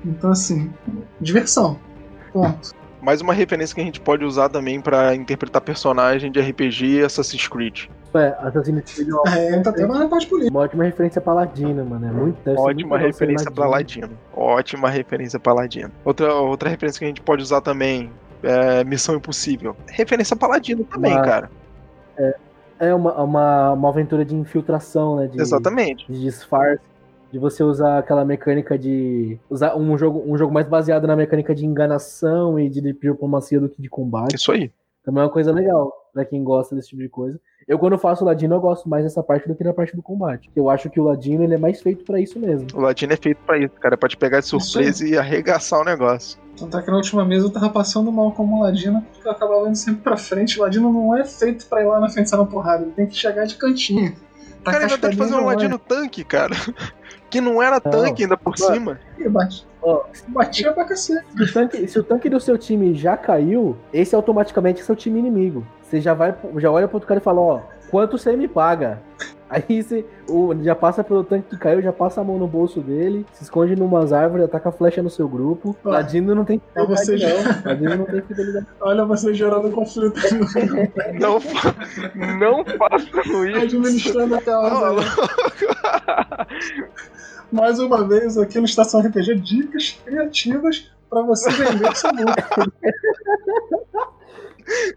Então, 0.04 0.30
assim, 0.30 0.72
diversão. 1.20 1.78
Ponto. 2.32 2.70
Mais 3.00 3.20
uma 3.20 3.32
referência 3.34 3.74
que 3.74 3.80
a 3.80 3.84
gente 3.84 4.00
pode 4.00 4.24
usar 4.24 4.48
também 4.48 4.80
pra 4.80 5.12
interpretar 5.14 5.60
personagem 5.60 6.30
de 6.30 6.40
RPG 6.40 6.86
e 6.86 7.02
Assassin's 7.04 7.48
Creed. 7.48 7.86
É, 8.14 8.28
Assassin's 8.40 8.94
Creed 8.94 9.08
é 9.34 9.54
É, 9.56 9.60
tá 9.60 9.70
até 9.70 9.84
na 9.86 10.06
parte 10.08 10.26
política. 10.28 10.52
uma 10.56 10.60
ótima 10.60 10.84
referência 10.84 11.20
pra 11.20 11.32
Ladino, 11.32 11.84
mano. 11.84 12.06
É 12.06 12.10
muito, 12.12 12.36
deve 12.44 12.56
ser 12.56 12.62
muito 12.62 12.68
Ótima 12.76 12.98
referência 12.98 13.50
pra 13.50 13.66
Ladino. 13.66 14.10
Ótima 14.32 14.88
referência 14.88 15.40
pra 15.40 15.52
Ladino. 15.52 15.90
Outra, 16.04 16.32
outra 16.34 16.68
referência 16.70 16.98
que 17.00 17.04
a 17.04 17.08
gente 17.08 17.20
pode 17.22 17.42
usar 17.42 17.60
também 17.60 18.08
é 18.42 18.84
Missão 18.84 19.16
Impossível. 19.16 19.76
Referência 19.88 20.36
pra 20.36 20.46
Ladino 20.48 20.84
também, 20.84 21.12
Uma- 21.12 21.22
cara. 21.24 21.50
É 22.16 22.36
uma, 22.94 23.22
uma, 23.22 23.72
uma 23.72 23.88
aventura 23.88 24.24
de 24.24 24.34
infiltração, 24.34 25.16
né? 25.16 25.26
De, 25.26 25.40
Exatamente. 25.40 26.10
de 26.10 26.20
disfarce, 26.20 26.82
de 27.30 27.38
você 27.38 27.62
usar 27.62 27.98
aquela 27.98 28.24
mecânica 28.24 28.78
de. 28.78 29.38
usar 29.50 29.76
um 29.76 29.96
jogo, 29.98 30.22
um 30.26 30.36
jogo 30.36 30.52
mais 30.52 30.66
baseado 30.66 31.06
na 31.06 31.14
mecânica 31.14 31.54
de 31.54 31.66
enganação 31.66 32.58
e 32.58 32.68
de 32.68 32.80
diplomacia 32.80 33.60
do 33.60 33.68
que 33.68 33.80
de 33.80 33.88
combate. 33.88 34.36
Isso 34.36 34.52
aí. 34.52 34.70
Também 35.04 35.20
é 35.20 35.24
uma 35.24 35.32
coisa 35.32 35.52
legal 35.52 35.92
pra 36.12 36.24
quem 36.24 36.42
gosta 36.44 36.74
desse 36.74 36.88
tipo 36.88 37.02
de 37.02 37.08
coisa. 37.08 37.40
Eu, 37.66 37.78
quando 37.78 37.98
faço 37.98 38.24
Ladino, 38.24 38.54
eu 38.56 38.60
gosto 38.60 38.88
mais 38.88 39.04
dessa 39.04 39.22
parte 39.22 39.48
do 39.48 39.54
que 39.54 39.64
da 39.64 39.72
parte 39.72 39.94
do 39.94 40.02
combate. 40.02 40.50
Eu 40.54 40.68
acho 40.68 40.90
que 40.90 41.00
o 41.00 41.04
Ladino 41.04 41.44
ele 41.44 41.54
é 41.54 41.58
mais 41.58 41.80
feito 41.80 42.04
pra 42.04 42.20
isso 42.20 42.38
mesmo. 42.38 42.66
O 42.74 42.80
Ladino 42.80 43.12
é 43.12 43.16
feito 43.16 43.38
pra 43.46 43.58
isso, 43.58 43.74
cara. 43.74 43.94
É 43.94 43.96
pra 43.96 44.08
te 44.08 44.16
pegar 44.16 44.40
de 44.40 44.46
surpresa 44.46 45.06
e 45.06 45.16
arregaçar 45.16 45.80
o 45.80 45.84
negócio. 45.84 46.38
Tanto 46.56 46.78
é 46.78 46.82
que 46.82 46.90
na 46.90 46.96
última 46.96 47.24
mesa 47.24 47.46
eu 47.46 47.50
tava 47.50 47.70
passando 47.70 48.12
mal 48.12 48.32
como 48.32 48.58
o 48.58 48.62
Ladino, 48.62 49.02
porque 49.12 49.26
eu 49.26 49.32
acabava 49.32 49.66
indo 49.68 49.76
sempre 49.76 50.02
pra 50.02 50.16
frente. 50.16 50.58
O 50.58 50.62
Ladino 50.62 50.92
não 50.92 51.16
é 51.16 51.24
feito 51.24 51.66
pra 51.66 51.82
ir 51.82 51.86
lá 51.86 51.98
na 51.98 52.08
frente 52.08 52.28
sair 52.28 52.38
na 52.38 52.46
porrada, 52.46 52.82
ele 52.82 52.92
tem 52.92 53.06
que 53.06 53.16
chegar 53.16 53.44
de 53.46 53.56
cantinho. 53.56 54.14
Tá 54.62 54.70
cara, 54.70 54.84
ainda 54.84 54.98
tem 54.98 55.10
que 55.10 55.16
fazer 55.16 55.34
um 55.34 55.44
Ladino 55.44 55.78
tanque, 55.78 56.24
cara. 56.24 56.54
Que 57.28 57.40
não 57.40 57.62
era 57.62 57.80
tanque 57.80 58.24
ainda 58.24 58.36
por 58.36 58.52
Mano. 58.60 58.74
cima. 58.74 59.00
E 59.18 59.26
bate. 59.26 59.66
Ó, 59.80 60.04
Batia 60.28 60.70
pra 60.70 60.84
cacete. 60.84 61.24
Se 61.34 61.42
o, 61.42 61.52
tanque, 61.54 61.88
se 61.88 61.98
o 61.98 62.04
tanque 62.04 62.28
do 62.28 62.38
seu 62.38 62.58
time 62.58 62.94
já 62.94 63.16
caiu, 63.16 63.74
esse 63.90 64.14
automaticamente 64.14 64.82
é 64.82 64.84
seu 64.84 64.94
time 64.94 65.18
inimigo. 65.18 65.66
Você 65.82 65.98
já 65.98 66.12
vai, 66.12 66.34
já 66.58 66.70
olha 66.70 66.86
pro 66.86 66.96
outro 66.96 67.08
cara 67.08 67.20
e 67.20 67.22
fala, 67.22 67.40
ó, 67.40 67.60
quanto 67.90 68.18
você 68.18 68.36
me 68.36 68.46
paga? 68.46 69.00
Aí 69.52 69.82
você 69.82 70.02
o, 70.28 70.54
já 70.62 70.74
passa 70.74 71.04
pelo 71.04 71.22
tanque 71.22 71.50
que 71.50 71.58
caiu, 71.58 71.82
já 71.82 71.92
passa 71.92 72.22
a 72.22 72.24
mão 72.24 72.38
no 72.38 72.46
bolso 72.46 72.80
dele, 72.80 73.26
se 73.34 73.42
esconde 73.42 73.76
numas 73.76 74.10
árvores, 74.12 74.46
ataca 74.46 74.70
a 74.70 74.72
flecha 74.72 75.02
no 75.02 75.10
seu 75.10 75.28
grupo. 75.28 75.76
Ladino 75.84 76.34
não 76.34 76.42
tem 76.44 76.58
é 76.74 76.86
você 76.86 77.12
fidelidade, 77.18 77.44
não. 77.62 77.70
Ladino 77.70 77.96
não 77.96 78.04
tem 78.06 78.22
fidelidade. 78.22 78.66
Olha 78.80 79.04
você 79.04 79.34
gerando 79.34 79.70
conflito 79.70 80.18
Não, 81.20 81.38
fa- 81.38 81.74
não 82.38 82.64
façam 82.64 83.46
isso. 83.46 83.58
administrando 83.60 84.34
a 84.36 84.38
Tá 84.40 84.44
causa. 84.52 85.06
Mais 87.52 87.78
uma 87.78 88.06
vez 88.08 88.38
aqui 88.38 88.58
no 88.58 88.64
Estação 88.64 89.00
RPG, 89.02 89.34
dicas 89.36 90.00
criativas 90.04 90.90
pra 91.10 91.20
você 91.22 91.50
vender 91.50 91.94
seu 91.94 92.10
grupo. 92.10 92.32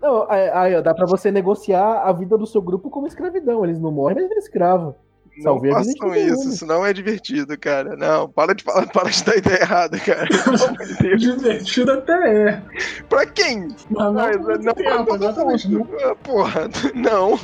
Não, 0.02 0.30
aí, 0.30 0.50
aí, 0.50 0.76
ó, 0.76 0.82
dá 0.82 0.94
pra 0.94 1.06
você 1.06 1.32
negociar 1.32 2.04
a 2.04 2.12
vida 2.12 2.38
do 2.38 2.46
seu 2.46 2.62
grupo 2.62 2.90
como 2.90 3.08
escravidão. 3.08 3.64
Eles 3.64 3.80
não 3.80 3.92
morrem, 3.92 4.18
mas 4.22 4.32
eles 4.32 4.46
escravo. 4.46 4.96
Não 5.38 5.60
façam 5.60 6.16
isso, 6.16 6.38
mundo. 6.38 6.54
isso 6.54 6.66
não 6.66 6.86
é 6.86 6.94
divertido, 6.94 7.58
cara. 7.58 7.96
Não, 7.98 8.30
para 8.30 8.56
de 8.56 8.64
falar, 8.64 8.88
para 8.94 9.10
de 9.10 9.24
dar 9.24 9.36
ideia 9.36 9.62
errada, 9.62 10.00
cara. 10.00 10.28
Divertido 11.18 11.92
até 11.92 12.48
é. 12.48 12.62
pra 13.10 13.26
quem? 13.26 13.68
Mas 13.90 14.14
não, 14.14 14.32
por 14.32 14.40
muito 14.40 14.64
não, 14.64 14.74
tempo, 14.74 15.06
não, 15.06 15.16
exatamente. 15.16 15.70
não. 15.70 15.88
Ah, 16.04 16.16
Porra, 16.16 16.70
não. 16.94 17.38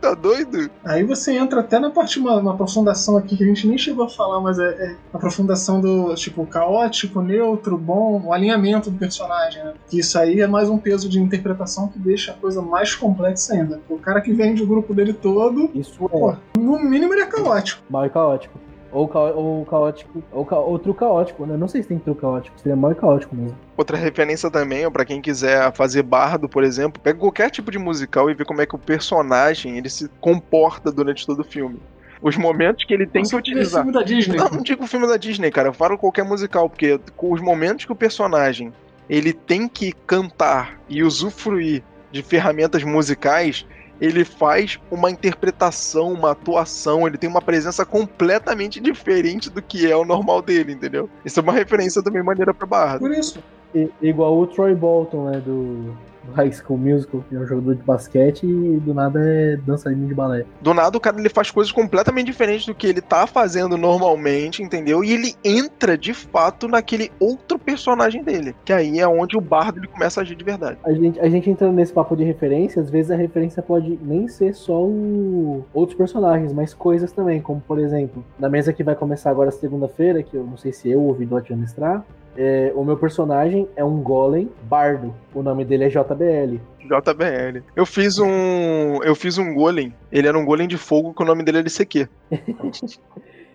Tá 0.00 0.14
doido? 0.14 0.70
Aí 0.84 1.02
você 1.02 1.32
entra 1.32 1.60
até 1.60 1.78
na 1.78 1.90
parte, 1.90 2.18
uma, 2.18 2.36
uma 2.36 2.52
aprofundação 2.52 3.16
aqui 3.16 3.36
que 3.36 3.42
a 3.44 3.46
gente 3.46 3.66
nem 3.66 3.78
chegou 3.78 4.04
a 4.04 4.08
falar, 4.08 4.40
mas 4.40 4.58
é, 4.58 4.64
é 4.68 4.96
a 5.12 5.16
aprofundação 5.16 5.80
do 5.80 6.14
tipo 6.14 6.46
caótico, 6.46 7.20
neutro, 7.22 7.76
bom, 7.78 8.22
o 8.24 8.32
alinhamento 8.32 8.90
do 8.90 8.98
personagem, 8.98 9.64
né? 9.64 9.74
Que 9.88 9.98
isso 9.98 10.18
aí 10.18 10.40
é 10.40 10.46
mais 10.46 10.68
um 10.68 10.78
peso 10.78 11.08
de 11.08 11.18
interpretação 11.20 11.88
que 11.88 11.98
deixa 11.98 12.32
a 12.32 12.34
coisa 12.34 12.60
mais 12.62 12.94
complexa 12.94 13.54
ainda. 13.54 13.80
O 13.88 13.98
cara 13.98 14.20
que 14.20 14.32
vende 14.32 14.62
o 14.62 14.66
grupo 14.66 14.94
dele 14.94 15.12
todo, 15.12 15.70
Isso 15.74 16.04
é 16.04 16.08
Pô. 16.08 16.36
no 16.58 16.78
mínimo 16.78 17.14
ele 17.14 17.22
é 17.22 17.26
caótico. 17.26 17.82
mal 17.90 18.06
e 18.06 18.10
caótico. 18.10 18.65
Ou, 18.92 19.08
ca- 19.08 19.18
ou 19.32 19.64
caótico. 19.66 20.22
Ou, 20.32 20.44
ca- 20.44 20.58
ou 20.58 20.78
true 20.78 20.94
caótico, 20.94 21.44
né? 21.44 21.56
Não 21.56 21.68
sei 21.68 21.82
se 21.82 21.88
tem 21.88 21.98
true 21.98 22.14
caótico, 22.14 22.58
seria 22.60 22.76
mal 22.76 22.92
e 22.92 22.94
caótico 22.94 23.34
mesmo. 23.34 23.56
Outra 23.76 23.96
referência 23.96 24.50
também, 24.50 24.86
ó, 24.86 24.90
pra 24.90 25.04
quem 25.04 25.20
quiser 25.20 25.72
fazer 25.74 26.02
bardo, 26.02 26.48
por 26.48 26.64
exemplo, 26.64 27.00
pega 27.02 27.18
qualquer 27.18 27.50
tipo 27.50 27.70
de 27.70 27.78
musical 27.78 28.30
e 28.30 28.34
vê 28.34 28.44
como 28.44 28.62
é 28.62 28.66
que 28.66 28.74
o 28.74 28.78
personagem 28.78 29.76
ele 29.76 29.90
se 29.90 30.08
comporta 30.20 30.90
durante 30.92 31.26
todo 31.26 31.40
o 31.40 31.44
filme. 31.44 31.78
Os 32.22 32.36
momentos 32.36 32.84
que 32.84 32.94
ele 32.94 33.06
tem 33.06 33.20
Nossa, 33.22 33.32
que 33.32 33.36
utilizar. 33.50 33.82
filme 33.82 33.92
da 33.98 34.02
Disney. 34.02 34.36
Não, 34.38 34.48
não 34.48 34.62
digo 34.62 34.86
filme 34.86 35.06
da 35.06 35.16
Disney, 35.18 35.50
cara. 35.50 35.68
Eu 35.68 35.74
falo 35.74 35.98
qualquer 35.98 36.24
musical, 36.24 36.70
porque 36.70 36.98
com 37.14 37.32
os 37.32 37.40
momentos 37.42 37.84
que 37.84 37.92
o 37.92 37.96
personagem 37.96 38.72
ele 39.08 39.32
tem 39.34 39.68
que 39.68 39.92
cantar 40.06 40.80
e 40.88 41.02
usufruir 41.02 41.82
de 42.10 42.22
ferramentas 42.22 42.82
musicais, 42.82 43.66
ele 44.00 44.24
faz 44.24 44.78
uma 44.90 45.10
interpretação, 45.10 46.12
uma 46.12 46.32
atuação, 46.32 47.06
ele 47.06 47.16
tem 47.18 47.28
uma 47.28 47.40
presença 47.42 47.84
completamente 47.84 48.80
diferente 48.80 49.48
do 49.50 49.62
que 49.62 49.90
é 49.90 49.96
o 49.96 50.04
normal 50.04 50.42
dele, 50.42 50.72
entendeu? 50.72 51.08
Isso 51.24 51.40
é 51.40 51.42
uma 51.42 51.52
referência 51.52 52.02
também 52.02 52.22
maneira 52.22 52.52
pra 52.52 52.66
barra. 52.66 52.98
Por 52.98 53.12
isso. 53.12 53.38
I- 53.74 53.90
igual 54.00 54.38
o 54.38 54.46
Troy 54.46 54.74
Bolton, 54.74 55.30
né? 55.30 55.40
Do 55.40 55.96
High 56.34 56.52
School 56.52 56.78
Musical, 56.78 57.24
que 57.28 57.36
é 57.36 57.38
um 57.38 57.46
jogador 57.46 57.74
de 57.74 57.82
basquete 57.82 58.44
e 58.44 58.80
do 58.80 58.94
nada 58.94 59.20
é 59.22 59.56
dançarino 59.56 60.06
de 60.06 60.14
balé. 60.14 60.44
Do 60.60 60.74
nada 60.74 60.96
o 60.96 61.00
cara 61.00 61.18
ele 61.18 61.28
faz 61.28 61.50
coisas 61.50 61.72
completamente 61.72 62.26
diferentes 62.26 62.66
do 62.66 62.74
que 62.74 62.86
ele 62.86 63.00
tá 63.00 63.26
fazendo 63.26 63.76
normalmente, 63.76 64.62
entendeu? 64.62 65.02
E 65.02 65.12
ele 65.12 65.34
entra 65.44 65.96
de 65.96 66.12
fato 66.14 66.68
naquele 66.68 67.10
outro 67.18 67.58
personagem 67.58 68.22
dele, 68.22 68.54
que 68.64 68.72
aí 68.72 68.98
é 68.98 69.08
onde 69.08 69.36
o 69.36 69.40
bardo 69.40 69.78
ele 69.78 69.86
começa 69.86 70.20
a 70.20 70.22
agir 70.22 70.36
de 70.36 70.44
verdade. 70.44 70.78
A 70.84 70.92
gente, 70.92 71.20
a 71.20 71.28
gente 71.28 71.50
entrando 71.50 71.74
nesse 71.74 71.92
papo 71.92 72.16
de 72.16 72.24
referência, 72.24 72.80
às 72.80 72.90
vezes 72.90 73.10
a 73.10 73.16
referência 73.16 73.62
pode 73.62 73.98
nem 74.02 74.28
ser 74.28 74.54
só 74.54 74.82
o... 74.82 75.64
outros 75.72 75.96
personagens, 75.96 76.52
mas 76.52 76.74
coisas 76.74 77.12
também, 77.12 77.40
como 77.40 77.60
por 77.60 77.78
exemplo, 77.78 78.24
na 78.38 78.48
mesa 78.48 78.72
que 78.72 78.82
vai 78.82 78.94
começar 78.94 79.30
agora 79.30 79.50
segunda-feira, 79.50 80.22
que 80.22 80.36
eu 80.36 80.44
não 80.44 80.56
sei 80.56 80.72
se 80.72 80.90
eu 80.90 81.00
ou 81.00 81.10
o 81.10 81.14
Vidote 81.14 81.50
vai 81.50 81.58
mestrar, 81.58 82.04
é, 82.36 82.72
o 82.74 82.84
meu 82.84 82.96
personagem 82.96 83.68
é 83.76 83.84
um 83.84 84.00
golem 84.00 84.50
bardo. 84.62 85.14
O 85.34 85.42
nome 85.42 85.64
dele 85.64 85.84
é 85.84 85.88
JBL. 85.88 86.60
JBL. 86.80 87.62
Eu 87.74 87.84
fiz 87.84 88.18
um. 88.18 89.02
Eu 89.02 89.14
fiz 89.14 89.38
um 89.38 89.54
golem. 89.54 89.92
Ele 90.12 90.28
era 90.28 90.38
um 90.38 90.44
golem 90.44 90.68
de 90.68 90.76
fogo 90.78 91.12
que 91.14 91.22
o 91.22 91.26
nome 91.26 91.42
dele 91.42 91.58
era 91.58 91.66
ICQ. 91.68 92.08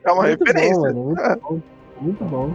É 0.04 0.12
uma 0.12 0.24
muito 0.24 0.44
referência. 0.44 0.76
Bom, 0.76 0.82
mano, 0.82 1.04
muito 1.04 1.22
É. 1.22 1.36
bom. 1.38 1.60
Muito 2.02 2.26
bom. 2.26 2.52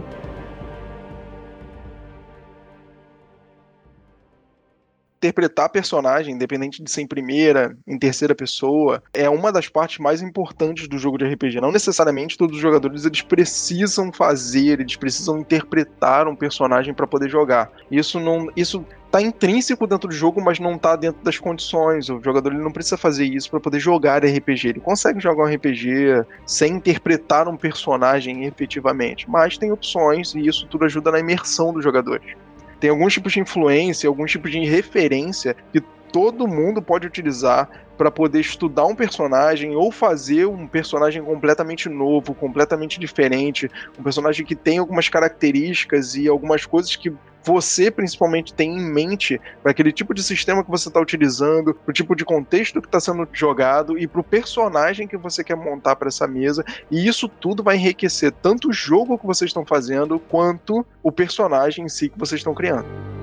Interpretar 5.17 5.69
personagem, 5.69 6.35
independente 6.35 6.81
de 6.81 6.89
ser 6.89 7.01
em 7.01 7.07
primeira, 7.07 7.75
em 7.87 7.97
terceira 7.97 8.35
pessoa, 8.35 9.01
é 9.13 9.29
uma 9.29 9.51
das 9.51 9.67
partes 9.67 9.97
mais 9.97 10.21
importantes 10.21 10.87
do 10.87 10.97
jogo 10.97 11.17
de 11.17 11.25
RPG. 11.25 11.59
Não 11.59 11.71
necessariamente 11.71 12.37
todos 12.37 12.55
os 12.55 12.61
jogadores 12.61 13.05
eles 13.05 13.21
precisam 13.21 14.11
fazer, 14.13 14.79
eles 14.79 14.95
precisam 14.95 15.39
interpretar 15.39 16.27
um 16.27 16.35
personagem 16.35 16.93
para 16.93 17.07
poder 17.07 17.29
jogar. 17.29 17.71
Isso 17.89 18.19
não, 18.19 18.49
isso 18.55 18.85
tá 19.11 19.21
intrínseco 19.21 19.87
dentro 19.87 20.09
do 20.09 20.13
jogo, 20.13 20.41
mas 20.41 20.59
não 20.59 20.77
tá 20.77 20.95
dentro 20.95 21.23
das 21.23 21.39
condições. 21.39 22.09
O 22.09 22.21
jogador 22.21 22.53
ele 22.53 22.63
não 22.63 22.71
precisa 22.71 22.97
fazer 22.97 23.25
isso 23.25 23.49
para 23.49 23.59
poder 23.59 23.79
jogar 23.79 24.23
RPG. 24.23 24.69
Ele 24.69 24.79
consegue 24.79 25.19
jogar 25.19 25.45
um 25.45 25.53
RPG 25.53 26.25
sem 26.45 26.73
interpretar 26.73 27.47
um 27.47 27.57
personagem 27.57 28.45
efetivamente, 28.45 29.29
mas 29.29 29.57
tem 29.57 29.71
opções 29.71 30.35
e 30.35 30.47
isso 30.47 30.67
tudo 30.67 30.85
ajuda 30.85 31.11
na 31.11 31.19
imersão 31.19 31.73
dos 31.73 31.83
jogadores. 31.83 32.35
Tem 32.79 32.89
alguns 32.89 33.13
tipos 33.13 33.33
de 33.33 33.39
influência, 33.39 34.07
alguns 34.07 34.31
tipos 34.31 34.51
de 34.51 34.59
referência 34.65 35.55
que 35.71 35.81
todo 36.11 36.47
mundo 36.47 36.81
pode 36.81 37.07
utilizar 37.07 37.69
para 37.97 38.11
poder 38.11 38.39
estudar 38.39 38.85
um 38.85 38.95
personagem 38.95 39.75
ou 39.75 39.91
fazer 39.91 40.45
um 40.45 40.67
personagem 40.67 41.21
completamente 41.23 41.89
novo, 41.89 42.33
completamente 42.33 42.99
diferente, 42.99 43.69
um 43.99 44.03
personagem 44.03 44.45
que 44.45 44.55
tem 44.55 44.77
algumas 44.77 45.09
características 45.09 46.15
e 46.15 46.27
algumas 46.27 46.65
coisas 46.65 46.95
que 46.95 47.11
você 47.47 47.89
principalmente 47.89 48.53
tem 48.53 48.77
em 48.77 48.91
mente 48.91 49.39
para 49.63 49.71
aquele 49.71 49.93
tipo 49.93 50.13
de 50.13 50.21
sistema 50.21 50.61
que 50.61 50.69
você 50.69 50.89
está 50.89 50.99
utilizando, 50.99 51.73
para 51.73 51.91
o 51.91 51.93
tipo 51.93 52.13
de 52.13 52.25
contexto 52.25 52.81
que 52.81 52.89
está 52.89 52.99
sendo 52.99 53.25
jogado 53.31 53.97
e 53.97 54.05
para 54.05 54.19
o 54.19 54.23
personagem 54.23 55.07
que 55.07 55.15
você 55.15 55.45
quer 55.45 55.55
montar 55.55 55.95
para 55.95 56.09
essa 56.09 56.27
mesa. 56.27 56.65
E 56.91 57.07
isso 57.07 57.29
tudo 57.29 57.63
vai 57.63 57.77
enriquecer 57.77 58.33
tanto 58.33 58.67
o 58.69 58.73
jogo 58.73 59.17
que 59.17 59.25
vocês 59.25 59.47
estão 59.49 59.65
fazendo 59.65 60.19
quanto 60.19 60.85
o 61.01 61.09
personagem 61.09 61.85
em 61.85 61.89
si 61.89 62.09
que 62.09 62.19
vocês 62.19 62.41
estão 62.41 62.53
criando. 62.53 63.16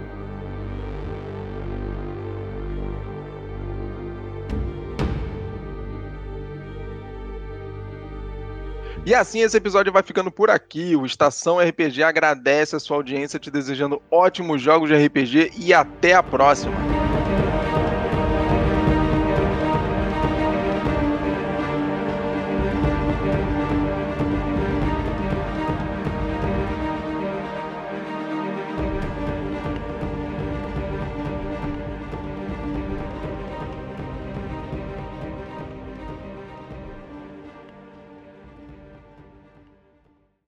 E 9.07 9.14
assim 9.14 9.40
esse 9.40 9.57
episódio 9.57 9.92
vai 9.92 10.02
ficando 10.02 10.30
por 10.30 10.48
aqui. 10.48 10.96
O 10.96 11.05
Estação 11.05 11.59
RPG 11.59 12.02
agradece 12.02 12.74
a 12.74 12.80
sua 12.80 12.96
audiência, 12.96 13.38
te 13.38 13.50
desejando 13.50 14.00
ótimos 14.11 14.62
jogos 14.62 14.88
de 14.88 14.96
RPG 14.96 15.52
e 15.59 15.74
até 15.74 16.14
a 16.14 16.22
próxima. 16.22 17.03